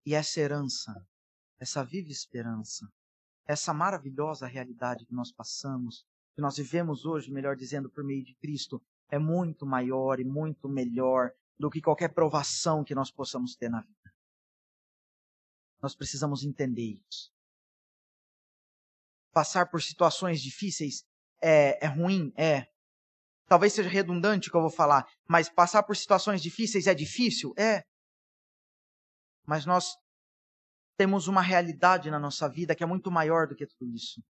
E 0.04 0.14
essa 0.14 0.40
herança, 0.40 0.92
essa 1.60 1.84
viva 1.84 2.10
esperança, 2.10 2.88
essa 3.46 3.72
maravilhosa 3.72 4.46
realidade 4.46 5.06
que 5.06 5.14
nós 5.14 5.32
passamos, 5.32 6.04
que 6.34 6.40
nós 6.40 6.56
vivemos 6.56 7.04
hoje, 7.04 7.30
melhor 7.30 7.54
dizendo, 7.54 7.90
por 7.90 8.02
meio 8.02 8.24
de 8.24 8.34
Cristo, 8.36 8.82
é 9.08 9.18
muito 9.18 9.66
maior 9.66 10.18
e 10.18 10.24
muito 10.24 10.68
melhor 10.68 11.30
do 11.58 11.70
que 11.70 11.80
qualquer 11.80 12.08
provação 12.08 12.82
que 12.82 12.94
nós 12.94 13.10
possamos 13.10 13.54
ter 13.54 13.68
na 13.68 13.80
vida. 13.80 14.01
Nós 15.83 15.97
precisamos 15.97 16.45
entender 16.45 17.01
isso. 17.11 17.33
Passar 19.33 19.68
por 19.68 19.83
situações 19.83 20.41
difíceis 20.41 21.05
é, 21.43 21.85
é 21.85 21.89
ruim? 21.89 22.33
É. 22.37 22.66
Talvez 23.47 23.72
seja 23.72 23.89
redundante 23.89 24.49
o 24.49 24.51
que 24.51 24.57
eu 24.57 24.62
vou 24.62 24.70
falar, 24.70 25.05
mas 25.28 25.49
passar 25.49 25.83
por 25.83 25.97
situações 25.97 26.41
difíceis 26.41 26.87
é 26.87 26.95
difícil? 26.95 27.53
É. 27.59 27.83
Mas 29.45 29.66
nós 29.66 29.97
temos 30.97 31.26
uma 31.26 31.43
realidade 31.43 32.11
na 32.11 32.18
nossa 32.20 32.49
vida 32.49 32.76
que 32.76 32.85
é 32.85 32.87
muito 32.87 33.11
maior 33.11 33.49
do 33.49 33.57
que 33.57 33.66
tudo 33.66 33.91
isso. 33.91 34.22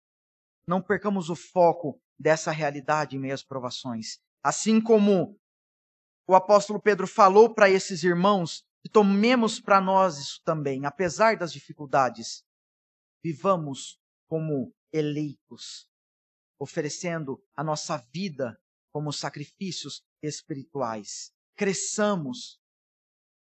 Não 0.66 0.82
percamos 0.82 1.30
o 1.30 1.36
foco 1.36 2.00
dessa 2.18 2.52
realidade 2.52 3.18
em 3.18 3.20
meio 3.20 3.34
às 3.34 3.44
provações. 3.44 4.20
Assim 4.42 4.80
como 4.80 5.38
o 6.28 6.34
apóstolo 6.34 6.82
Pedro 6.82 7.08
falou 7.08 7.54
para 7.54 7.70
esses 7.70 8.04
irmãos, 8.04 8.64
que 8.82 8.90
tomemos 8.90 9.60
para 9.60 9.80
nós 9.80 10.18
isso 10.18 10.42
também, 10.44 10.86
apesar 10.86 11.38
das 11.38 11.54
dificuldades. 11.54 12.44
Vivamos 13.24 14.00
como 14.28 14.74
eleitos, 14.92 15.88
oferecendo 16.60 17.42
a 17.56 17.64
nossa 17.64 17.98
vida 18.12 18.58
como 18.92 19.14
sacrifícios 19.14 20.02
espirituais. 20.22 21.32
Cresçamos. 21.56 22.60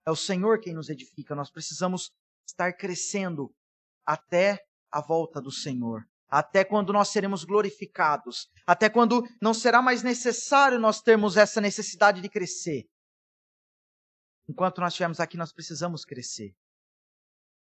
É 0.07 0.11
o 0.11 0.17
Senhor 0.17 0.61
quem 0.61 0.75
nos 0.75 0.89
edifica. 0.89 1.35
Nós 1.35 1.51
precisamos 1.51 2.11
estar 2.47 2.73
crescendo 2.75 3.55
até 4.07 4.59
a 4.91 5.01
volta 5.01 5.41
do 5.41 5.51
Senhor, 5.51 6.03
até 6.29 6.65
quando 6.65 6.93
nós 6.93 7.09
seremos 7.09 7.45
glorificados, 7.45 8.49
até 8.67 8.91
quando 8.91 9.23
não 9.41 9.55
será 9.55 9.81
mais 9.81 10.03
necessário 10.03 10.79
nós 10.79 11.01
termos 11.01 11.37
essa 11.37 11.61
necessidade 11.61 12.21
de 12.21 12.29
crescer. 12.29 12.85
Enquanto 14.49 14.81
nós 14.81 14.93
estivermos 14.93 15.21
aqui, 15.21 15.37
nós 15.37 15.53
precisamos 15.53 16.05
crescer, 16.05 16.57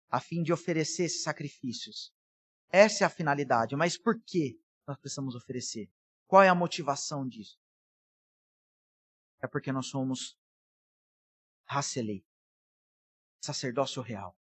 a 0.09 0.19
fim 0.19 0.41
de 0.41 0.53
oferecer 0.53 1.03
esses 1.03 1.23
sacrifícios. 1.23 2.13
Essa 2.69 3.03
é 3.03 3.07
a 3.07 3.09
finalidade, 3.09 3.75
mas 3.75 3.97
por 3.97 4.21
que 4.21 4.59
nós 4.87 4.97
precisamos 4.97 5.35
oferecer? 5.35 5.91
Qual 6.27 6.41
é 6.41 6.49
a 6.49 6.55
motivação 6.55 7.27
disso? 7.27 7.59
É 9.41 9.47
porque 9.47 9.71
nós 9.71 9.87
somos 9.87 10.37
raça 11.65 12.01
sacerdócio 13.41 14.01
real 14.01 14.35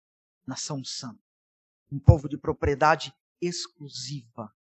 nação 0.47 0.83
santa, 0.85 1.21
um 1.91 1.99
povo 1.99 2.29
de 2.29 2.39
propriedade 2.39 3.13
exclusiva 3.41 4.55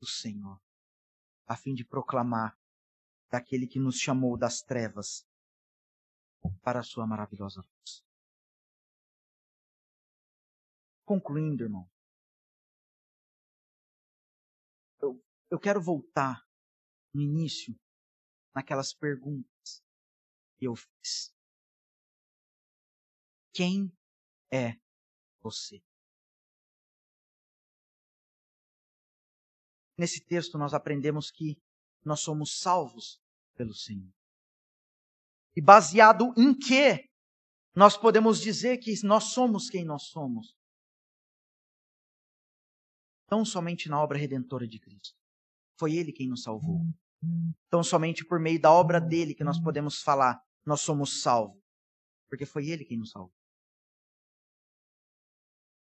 do 0.00 0.06
Senhor, 0.06 0.60
a 1.46 1.54
fim 1.56 1.74
de 1.74 1.84
proclamar 1.84 2.58
daquele 3.30 3.66
que 3.66 3.78
nos 3.78 3.98
chamou 3.98 4.36
das 4.36 4.62
trevas 4.62 5.25
para 6.62 6.80
a 6.80 6.82
sua 6.82 7.06
maravilhosa 7.06 7.60
luz. 7.60 8.04
Concluindo, 11.04 11.62
irmão, 11.62 11.88
eu, 15.00 15.22
eu 15.50 15.58
quero 15.58 15.80
voltar 15.80 16.44
no 17.14 17.22
início 17.22 17.78
naquelas 18.54 18.92
perguntas 18.92 19.84
que 20.58 20.66
eu 20.66 20.74
fiz. 20.74 21.34
Quem 23.52 23.92
é 24.52 24.78
você. 25.40 25.82
Nesse 29.98 30.24
texto 30.24 30.58
nós 30.58 30.74
aprendemos 30.74 31.30
que 31.30 31.60
nós 32.04 32.20
somos 32.20 32.58
salvos 32.58 33.20
pelo 33.54 33.74
Senhor. 33.74 34.15
E 35.56 35.62
baseado 35.62 36.32
em 36.36 36.54
que 36.54 37.08
nós 37.74 37.96
podemos 37.96 38.40
dizer 38.40 38.78
que 38.78 38.92
nós 39.04 39.32
somos 39.32 39.70
quem 39.70 39.84
nós 39.84 40.04
somos? 40.08 40.54
Tão 43.26 43.44
somente 43.44 43.88
na 43.88 44.00
obra 44.00 44.18
redentora 44.18 44.68
de 44.68 44.78
Cristo. 44.78 45.16
Foi 45.78 45.94
Ele 45.94 46.12
quem 46.12 46.28
nos 46.28 46.42
salvou. 46.42 46.82
Tão 47.70 47.82
somente 47.82 48.24
por 48.24 48.38
meio 48.38 48.60
da 48.60 48.70
obra 48.70 49.00
dele 49.00 49.34
que 49.34 49.42
nós 49.42 49.60
podemos 49.60 50.00
falar, 50.00 50.38
nós 50.64 50.82
somos 50.82 51.22
salvos. 51.22 51.60
Porque 52.28 52.46
foi 52.46 52.68
Ele 52.68 52.84
quem 52.84 52.98
nos 52.98 53.10
salvou 53.10 53.34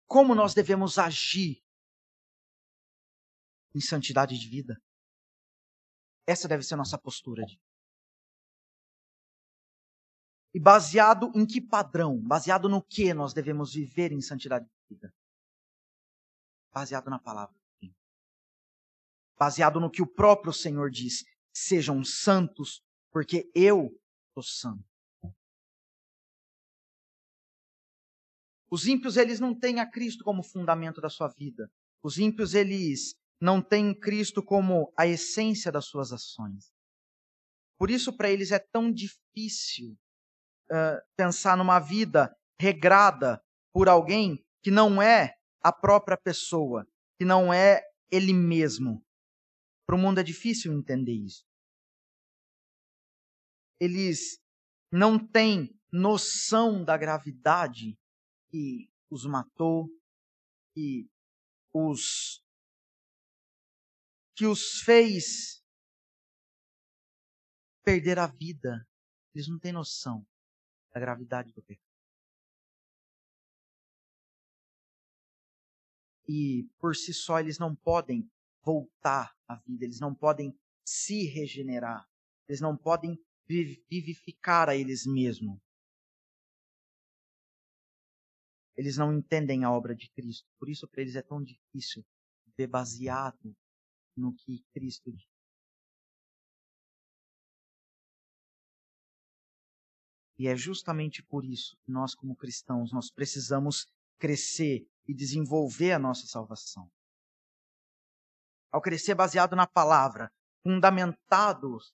como 0.10 0.34
nós 0.34 0.56
devemos 0.56 0.98
agir 0.98 1.64
em 3.76 3.80
santidade 3.80 4.38
de 4.40 4.50
vida. 4.50 4.76
Essa 6.28 6.48
deve 6.48 6.64
ser 6.64 6.74
a 6.74 6.78
nossa 6.78 6.98
postura. 6.98 7.46
De... 7.46 7.62
E 10.54 10.60
baseado 10.60 11.32
em 11.36 11.46
que 11.46 11.62
padrão? 11.62 12.20
Baseado 12.20 12.68
no 12.68 12.82
que 12.82 13.14
nós 13.14 13.34
devemos 13.34 13.74
viver 13.74 14.12
em 14.12 14.22
santidade 14.22 14.66
de 14.66 14.96
vida? 14.96 15.14
Baseado 16.74 17.10
na 17.10 17.20
palavra. 17.20 17.56
Baseado 19.38 19.80
no 19.80 19.90
que 19.90 20.02
o 20.02 20.08
próprio 20.08 20.52
Senhor 20.52 20.90
diz: 20.90 21.24
sejam 21.54 22.04
santos, 22.04 22.82
porque 23.12 23.50
eu 23.54 23.90
sou 24.34 24.44
santo. 24.44 24.84
Os 28.72 28.86
ímpios, 28.86 29.18
eles 29.18 29.40
não 29.40 29.58
têm 29.58 29.80
a 29.80 29.90
Cristo 29.90 30.24
como 30.24 30.44
fundamento 30.44 31.02
da 31.02 31.10
sua 31.10 31.28
vida. 31.28 31.72
Os 32.04 32.18
ímpios, 32.20 32.54
eles 32.54 33.16
não 33.42 33.62
têm 33.62 33.98
Cristo 33.98 34.44
como 34.44 34.94
a 34.98 35.08
essência 35.08 35.72
das 35.72 35.86
suas 35.86 36.12
ações. 36.12 36.72
Por 37.78 37.90
isso, 37.90 38.16
para 38.16 38.30
eles 38.30 38.52
é 38.52 38.60
tão 38.60 38.92
difícil 38.92 39.98
pensar 41.16 41.58
numa 41.58 41.80
vida 41.80 42.36
regrada 42.60 43.44
por 43.74 43.88
alguém 43.88 44.44
que 44.62 44.70
não 44.70 45.02
é 45.02 45.36
a 45.62 45.72
própria 45.72 46.18
pessoa, 46.18 46.88
que 47.18 47.26
não 47.26 47.54
é 47.54 47.82
ele 48.12 48.34
mesmo. 48.34 49.04
Para 49.86 49.96
o 49.96 50.00
mundo 50.00 50.20
é 50.20 50.24
difícil 50.24 50.74
entender 50.74 51.14
isso. 51.14 51.44
Eles 53.80 54.40
não 54.92 55.18
têm 55.18 55.74
noção 55.92 56.84
da 56.84 56.98
gravidade 56.98 57.98
que 58.50 58.92
os 59.10 59.26
matou, 59.26 59.90
que 60.74 61.10
os 61.74 62.44
que 64.36 64.46
os 64.46 64.82
fez 64.82 65.62
perder 67.84 68.20
a 68.20 68.28
vida. 68.28 68.88
Eles 69.34 69.48
não 69.48 69.60
têm 69.60 69.72
noção 69.72 70.26
da 70.94 71.00
gravidade 71.00 71.52
do 71.54 71.62
pecado. 71.62 71.88
E 76.28 76.70
por 76.78 76.96
si 76.96 77.14
só 77.14 77.40
eles 77.40 77.58
não 77.58 77.76
podem 77.76 78.30
voltar 78.64 79.36
à 79.48 79.56
vida, 79.56 79.86
eles 79.86 80.00
não 80.00 80.14
podem 80.14 80.56
se 80.86 81.26
regenerar, 81.26 82.08
eles 82.48 82.62
não 82.62 82.78
podem 82.78 83.18
vivificar 83.48 84.70
a 84.70 84.76
eles 84.76 85.06
mesmos. 85.06 85.60
Eles 88.76 88.96
não 88.96 89.12
entendem 89.12 89.64
a 89.64 89.72
obra 89.72 89.96
de 89.96 90.10
Cristo. 90.12 90.48
Por 90.60 90.70
isso, 90.70 90.88
para 90.88 91.02
eles 91.02 91.16
é 91.16 91.22
tão 91.22 91.44
difícil 91.44 92.06
ver 92.56 92.68
baseado 92.68 93.56
no 94.16 94.34
que 94.34 94.64
Cristo 94.72 95.12
E 100.40 100.48
é 100.48 100.56
justamente 100.56 101.22
por 101.22 101.44
isso 101.44 101.76
que 101.84 101.92
nós, 101.92 102.16
como 102.16 102.34
cristãos, 102.34 102.94
nós 102.94 103.12
precisamos 103.12 103.86
crescer 104.18 104.88
e 105.06 105.14
desenvolver 105.14 105.92
a 105.92 106.00
nossa 106.00 106.26
salvação. 106.28 106.90
Ao 108.72 108.82
crescer 108.82 109.16
baseado 109.16 109.54
na 109.54 109.68
palavra, 109.68 110.32
fundamentados 110.64 111.94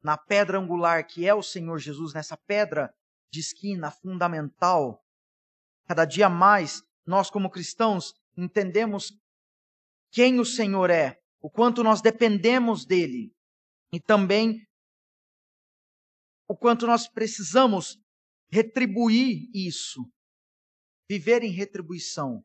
na 0.00 0.16
pedra 0.16 0.58
angular 0.58 1.04
que 1.04 1.26
é 1.26 1.34
o 1.34 1.42
Senhor 1.42 1.78
Jesus, 1.78 2.14
nessa 2.14 2.36
pedra 2.36 2.94
de 3.30 3.40
esquina 3.40 3.90
fundamental, 3.90 5.02
cada 5.86 6.04
dia 6.04 6.28
mais 6.28 6.82
nós, 7.04 7.28
como 7.28 7.50
cristãos, 7.50 8.14
entendemos 8.36 9.12
quem 10.12 10.38
o 10.38 10.44
Senhor 10.44 10.90
é, 10.90 11.18
o 11.40 11.50
quanto 11.50 11.82
nós 11.82 12.00
dependemos 12.00 12.84
dele 12.84 13.34
e 13.92 13.98
também 14.00 14.64
o 16.48 16.56
quanto 16.56 16.86
nós 16.86 17.08
precisamos 17.08 17.98
retribuir 18.50 19.48
isso, 19.54 20.00
viver 21.08 21.42
em 21.42 21.50
retribuição, 21.50 22.44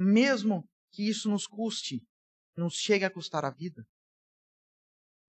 mesmo 0.00 0.68
que 0.90 1.08
isso 1.08 1.30
nos 1.30 1.46
custe, 1.46 2.06
nos 2.56 2.74
chegue 2.74 3.04
a 3.04 3.12
custar 3.12 3.44
a 3.44 3.50
vida. 3.50 3.86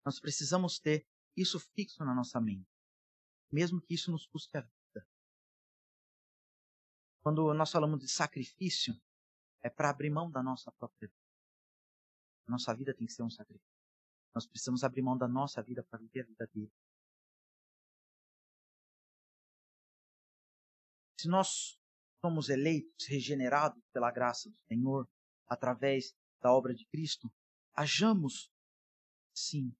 Nós 0.04 0.20
precisamos 0.20 0.78
ter 0.78 1.06
isso 1.36 1.58
fixo 1.58 2.04
na 2.04 2.14
nossa 2.14 2.40
mente, 2.40 2.68
mesmo 3.50 3.80
que 3.80 3.94
isso 3.94 4.10
nos 4.10 4.26
custe 4.26 4.56
a 4.56 4.60
vida. 4.60 5.08
Quando 7.22 7.54
nós 7.54 7.70
falamos 7.70 8.00
de 8.00 8.08
sacrifício, 8.08 8.94
é 9.62 9.70
para 9.70 9.88
abrir 9.88 10.10
mão 10.10 10.30
da 10.30 10.42
nossa 10.42 10.70
própria 10.72 11.08
vida. 11.08 11.24
Nossa 12.46 12.74
vida 12.74 12.94
tem 12.94 13.06
que 13.06 13.12
ser 13.12 13.22
um 13.22 13.30
sacrifício. 13.30 13.74
Nós 14.34 14.46
precisamos 14.46 14.84
abrir 14.84 15.00
mão 15.00 15.16
da 15.16 15.26
nossa 15.26 15.62
vida 15.62 15.82
para 15.84 15.98
viver 15.98 16.22
a 16.22 16.26
vida 16.26 16.46
dele. 16.52 16.72
Se 21.24 21.28
nós 21.30 21.80
somos 22.20 22.50
eleitos, 22.50 23.06
regenerados 23.08 23.82
pela 23.94 24.10
graça 24.10 24.50
do 24.50 24.58
Senhor, 24.68 25.08
através 25.46 26.14
da 26.42 26.52
obra 26.52 26.74
de 26.74 26.84
Cristo, 26.84 27.32
hajamos, 27.72 28.52
sim, 29.34 29.74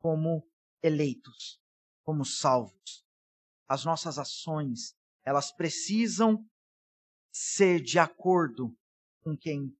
como 0.00 0.44
eleitos, 0.82 1.60
como 2.02 2.24
salvos. 2.24 3.06
As 3.68 3.84
nossas 3.84 4.18
ações, 4.18 4.96
elas 5.24 5.52
precisam 5.52 6.44
ser 7.30 7.80
de 7.80 8.00
acordo 8.00 8.76
com 9.20 9.36
quem 9.36 9.72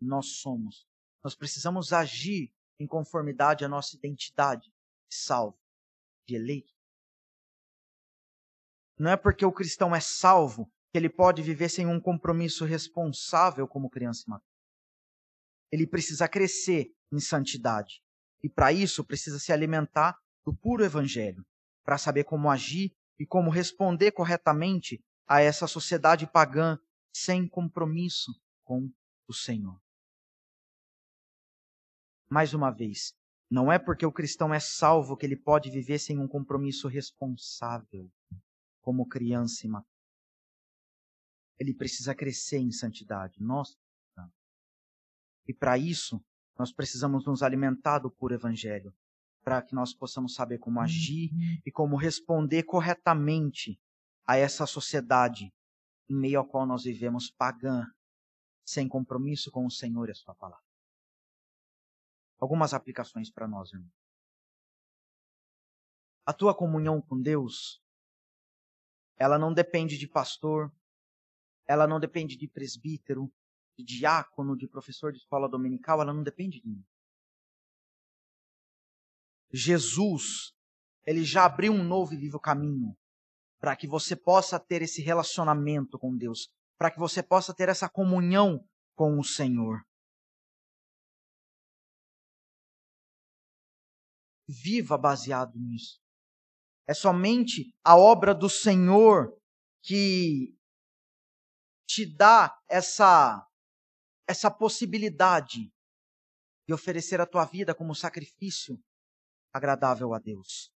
nós 0.00 0.38
somos. 0.38 0.88
Nós 1.22 1.34
precisamos 1.34 1.92
agir 1.92 2.50
em 2.80 2.86
conformidade 2.86 3.66
à 3.66 3.68
nossa 3.68 3.96
identidade 3.96 4.70
de 5.10 5.14
salvo, 5.14 5.60
de 6.26 6.36
eleito. 6.36 6.71
Não 8.98 9.10
é 9.10 9.16
porque 9.16 9.44
o 9.44 9.52
cristão 9.52 9.94
é 9.94 10.00
salvo 10.00 10.70
que 10.90 10.98
ele 10.98 11.08
pode 11.08 11.42
viver 11.42 11.68
sem 11.68 11.86
um 11.86 12.00
compromisso 12.00 12.64
responsável 12.64 13.66
como 13.66 13.90
criança 13.90 14.24
imatura. 14.26 14.48
Ele 15.70 15.86
precisa 15.86 16.28
crescer 16.28 16.92
em 17.10 17.18
santidade. 17.18 18.02
E 18.42 18.48
para 18.48 18.72
isso 18.72 19.04
precisa 19.04 19.38
se 19.38 19.52
alimentar 19.52 20.18
do 20.44 20.54
puro 20.54 20.84
evangelho, 20.84 21.44
para 21.84 21.96
saber 21.96 22.24
como 22.24 22.50
agir 22.50 22.92
e 23.18 23.26
como 23.26 23.50
responder 23.50 24.12
corretamente 24.12 25.02
a 25.26 25.40
essa 25.40 25.66
sociedade 25.66 26.26
pagã 26.26 26.78
sem 27.14 27.48
compromisso 27.48 28.32
com 28.64 28.90
o 29.28 29.32
Senhor. 29.32 29.80
Mais 32.28 32.52
uma 32.52 32.70
vez, 32.70 33.14
não 33.50 33.70
é 33.70 33.78
porque 33.78 34.04
o 34.04 34.12
cristão 34.12 34.52
é 34.52 34.58
salvo 34.58 35.16
que 35.16 35.24
ele 35.24 35.36
pode 35.36 35.70
viver 35.70 35.98
sem 35.98 36.18
um 36.18 36.26
compromisso 36.26 36.88
responsável, 36.88 38.10
como 38.82 39.08
criança 39.08 39.66
imatura. 39.66 39.90
Ele 41.58 41.72
precisa 41.72 42.14
crescer 42.14 42.58
em 42.58 42.70
santidade. 42.70 43.42
Nós 43.42 43.78
E 45.46 45.54
para 45.54 45.78
isso, 45.78 46.22
nós 46.58 46.72
precisamos 46.72 47.24
nos 47.24 47.42
alimentar 47.42 47.98
do 47.98 48.10
puro 48.10 48.34
evangelho, 48.34 48.94
para 49.42 49.62
que 49.62 49.74
nós 49.74 49.94
possamos 49.94 50.34
saber 50.34 50.58
como 50.58 50.80
agir 50.80 51.30
e 51.64 51.70
como 51.72 51.96
responder 51.96 52.62
corretamente 52.64 53.80
a 54.24 54.36
essa 54.36 54.66
sociedade 54.66 55.52
em 56.08 56.14
meio 56.14 56.40
à 56.40 56.46
qual 56.46 56.66
nós 56.66 56.84
vivemos 56.84 57.30
pagã, 57.30 57.86
sem 58.64 58.88
compromisso 58.88 59.50
com 59.50 59.66
o 59.66 59.70
Senhor 59.70 60.08
e 60.08 60.12
a 60.12 60.14
sua 60.14 60.34
palavra. 60.34 60.64
Algumas 62.38 62.74
aplicações 62.74 63.30
para 63.30 63.48
nós, 63.48 63.72
irmão. 63.72 63.90
A 66.24 66.32
tua 66.32 66.54
comunhão 66.54 67.00
com 67.00 67.20
Deus, 67.20 67.82
ela 69.16 69.38
não 69.38 69.52
depende 69.52 69.96
de 69.98 70.08
pastor, 70.08 70.72
ela 71.66 71.86
não 71.86 72.00
depende 72.00 72.36
de 72.36 72.48
presbítero, 72.48 73.32
de 73.78 73.84
diácono, 73.84 74.56
de 74.56 74.68
professor 74.68 75.12
de 75.12 75.18
escola 75.18 75.48
dominical, 75.48 76.00
ela 76.00 76.12
não 76.12 76.22
depende 76.22 76.60
de 76.60 76.68
mim. 76.68 76.84
Jesus, 79.52 80.52
ele 81.04 81.24
já 81.24 81.44
abriu 81.44 81.72
um 81.72 81.84
novo 81.84 82.14
e 82.14 82.16
vivo 82.16 82.40
caminho 82.40 82.96
para 83.60 83.76
que 83.76 83.86
você 83.86 84.16
possa 84.16 84.58
ter 84.58 84.82
esse 84.82 85.00
relacionamento 85.00 85.96
com 85.98 86.16
Deus, 86.16 86.48
para 86.76 86.90
que 86.90 86.98
você 86.98 87.22
possa 87.22 87.54
ter 87.54 87.68
essa 87.68 87.88
comunhão 87.88 88.66
com 88.96 89.18
o 89.20 89.24
Senhor. 89.24 89.86
Viva 94.48 94.98
baseado 94.98 95.56
nisso. 95.58 96.01
É 96.86 96.94
somente 96.94 97.74
a 97.84 97.96
obra 97.96 98.34
do 98.34 98.48
Senhor 98.48 99.36
que 99.82 100.56
te 101.86 102.06
dá 102.06 102.58
essa 102.68 103.46
essa 104.28 104.50
possibilidade 104.50 105.72
de 106.66 106.72
oferecer 106.72 107.20
a 107.20 107.26
tua 107.26 107.44
vida 107.44 107.74
como 107.74 107.94
sacrifício 107.94 108.82
agradável 109.52 110.14
a 110.14 110.18
Deus. 110.18 110.72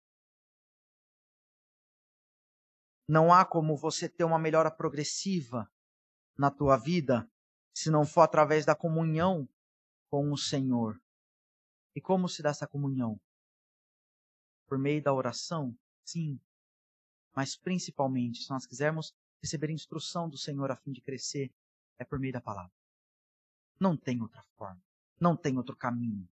Não 3.07 3.31
há 3.31 3.45
como 3.45 3.77
você 3.77 4.09
ter 4.09 4.23
uma 4.23 4.39
melhora 4.39 4.71
progressiva 4.71 5.71
na 6.37 6.49
tua 6.49 6.75
vida 6.75 7.29
se 7.73 7.89
não 7.89 8.05
for 8.05 8.21
através 8.21 8.65
da 8.65 8.75
comunhão 8.75 9.47
com 10.09 10.31
o 10.31 10.37
Senhor. 10.37 10.99
E 11.95 12.01
como 12.01 12.27
se 12.27 12.41
dá 12.41 12.49
essa 12.49 12.67
comunhão? 12.67 13.19
Por 14.67 14.77
meio 14.79 15.01
da 15.03 15.13
oração? 15.13 15.77
Sim. 16.05 16.39
Mas 17.35 17.57
principalmente, 17.57 18.43
se 18.43 18.49
nós 18.49 18.65
quisermos 18.65 19.13
receber 19.41 19.69
instrução 19.69 20.29
do 20.29 20.37
Senhor 20.37 20.71
a 20.71 20.75
fim 20.75 20.91
de 20.91 21.01
crescer, 21.01 21.51
é 21.97 22.05
por 22.05 22.19
meio 22.19 22.33
da 22.33 22.41
palavra. 22.41 22.71
Não 23.79 23.97
tem 23.97 24.21
outra 24.21 24.41
forma. 24.55 24.81
Não 25.19 25.35
tem 25.35 25.57
outro 25.57 25.75
caminho. 25.75 26.27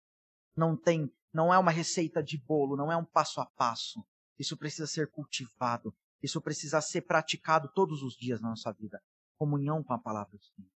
Não 0.54 0.76
tem, 0.76 1.10
não 1.32 1.54
é 1.54 1.58
uma 1.58 1.70
receita 1.70 2.22
de 2.22 2.36
bolo, 2.36 2.76
não 2.76 2.90
é 2.90 2.96
um 2.96 3.04
passo 3.04 3.40
a 3.40 3.46
passo. 3.46 4.04
Isso 4.38 4.56
precisa 4.56 4.86
ser 4.86 5.10
cultivado. 5.10 5.94
Isso 6.22 6.40
precisa 6.40 6.80
ser 6.80 7.02
praticado 7.02 7.70
todos 7.72 8.02
os 8.02 8.14
dias 8.14 8.40
na 8.40 8.50
nossa 8.50 8.72
vida. 8.72 9.02
Comunhão 9.38 9.82
com 9.82 9.94
a 9.94 9.98
palavra 9.98 10.36
do 10.36 10.44
Senhor. 10.44 10.70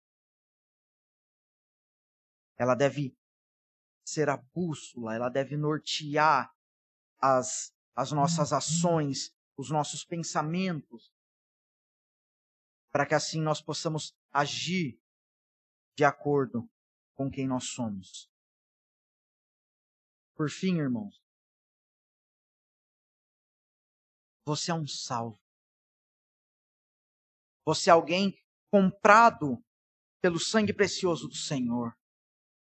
Ela 2.57 2.75
deve 2.75 3.15
ser 4.07 4.29
a 4.29 4.37
bússola, 4.37 5.15
ela 5.15 5.29
deve 5.29 5.57
nortear 5.57 6.55
as, 7.19 7.74
as 7.95 8.13
nossas 8.13 8.53
ações, 8.53 9.33
os 9.57 9.71
nossos 9.71 10.05
pensamentos, 10.05 11.13
para 12.93 13.07
que 13.07 13.15
assim 13.15 13.41
nós 13.41 13.61
possamos 13.61 14.15
agir 14.33 15.01
de 15.97 16.05
acordo 16.05 16.69
com 17.15 17.31
quem 17.31 17.47
nós 17.47 17.69
somos. 17.69 18.31
Por 20.35 20.51
fim, 20.51 20.79
irmãos, 20.79 21.23
você 24.45 24.71
é 24.71 24.75
um 24.75 24.87
salvo. 24.87 25.41
Você 27.65 27.89
é 27.89 27.93
alguém 27.93 28.37
comprado 28.71 29.65
pelo 30.21 30.39
sangue 30.39 30.73
precioso 30.73 31.29
do 31.29 31.35
Senhor. 31.35 31.97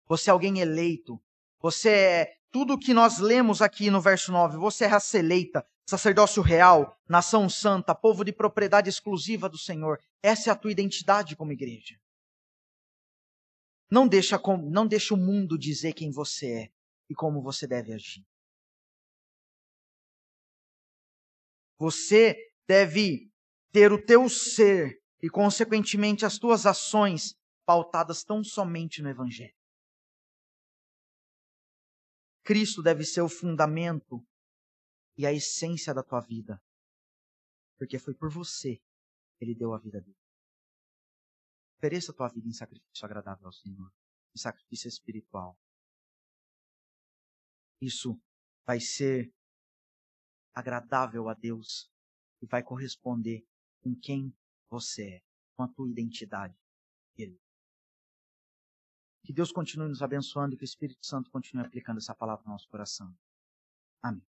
Você 0.07 0.29
é 0.29 0.33
alguém 0.33 0.59
eleito. 0.59 1.23
Você 1.61 1.91
é 1.91 2.41
tudo 2.55 2.75
o 2.75 2.79
que 2.79 2.95
nós 2.95 3.19
lemos 3.19 3.61
aqui 3.61 3.91
no 3.91 4.01
verso 4.01 4.31
9. 4.31 4.59
Você 4.59 4.85
é 4.85 4.87
raça 4.87 5.19
eleita, 5.19 5.67
sacerdócio 5.85 6.41
real, 6.41 6.97
nação 7.09 7.49
santa, 7.49 7.93
povo 7.97 8.25
de 8.25 8.33
propriedade 8.33 8.89
exclusiva 8.89 9.49
do 9.49 9.59
Senhor. 9.59 10.01
Essa 10.23 10.51
é 10.51 10.53
a 10.53 10.57
tua 10.57 10.71
identidade 10.71 11.35
como 11.35 11.51
igreja. 11.51 11.99
Não 13.91 14.07
deixa, 14.07 14.41
não 14.71 14.87
deixa 14.87 15.15
o 15.15 15.17
mundo 15.17 15.59
dizer 15.59 15.95
quem 15.95 16.13
você 16.13 16.47
é 16.47 16.73
e 17.11 17.15
como 17.17 17.43
você 17.43 17.67
deve 17.67 17.93
agir. 17.93 18.25
Você 21.77 22.37
deve 22.69 23.33
ter 23.73 23.91
o 23.91 24.01
teu 24.01 24.29
ser 24.29 25.03
e, 25.21 25.29
consequentemente, 25.29 26.25
as 26.25 26.39
tuas 26.39 26.67
ações 26.67 27.35
pautadas 27.67 28.23
tão 28.23 28.45
somente 28.45 29.03
no 29.03 29.11
Evangelho. 29.11 29.64
Cristo 32.45 32.83
deve 32.83 33.05
ser 33.05 33.23
o 33.23 33.29
fundamento 33.29 34.23
e 35.17 35.27
a 35.27 35.33
essência 35.33 35.95
da 35.95 36.03
tua 36.03 36.21
vida. 36.21 36.63
Porque 37.79 37.99
foi 37.99 38.15
por 38.15 38.31
você 38.31 38.77
que 38.77 39.45
ele 39.45 39.55
deu 39.55 39.73
a 39.73 39.79
vida 39.79 40.01
dele. 40.01 40.19
Ofereça 41.79 42.13
a 42.13 42.15
tua 42.15 42.29
vida 42.29 42.47
em 42.47 42.53
sacrifício 42.53 43.05
agradável 43.05 43.47
ao 43.47 43.53
Senhor, 43.53 43.91
em 44.35 44.39
sacrifício 44.39 44.89
espiritual. 44.89 45.59
Isso 47.81 48.21
vai 48.67 48.81
ser 48.81 49.33
agradável 50.55 51.29
a 51.29 51.35
Deus 51.35 51.91
e 52.41 52.47
vai 52.47 52.63
corresponder 52.63 53.45
com 53.81 53.95
quem 53.95 54.35
você 54.71 55.17
é, 55.17 55.23
com 55.57 55.63
a 55.63 55.69
tua 55.69 55.91
identidade. 55.91 56.57
Ele. 57.17 57.44
Que 59.25 59.33
Deus 59.33 59.51
continue 59.51 59.89
nos 59.89 60.03
abençoando 60.03 60.55
e 60.55 60.59
que 60.59 60.65
o 60.65 60.67
Espírito 60.67 61.05
Santo 61.05 61.31
continue 61.31 61.65
aplicando 61.65 61.99
essa 61.99 62.15
palavra 62.15 62.45
no 62.45 62.53
nosso 62.53 62.69
coração. 62.69 63.13
Amém. 64.03 64.23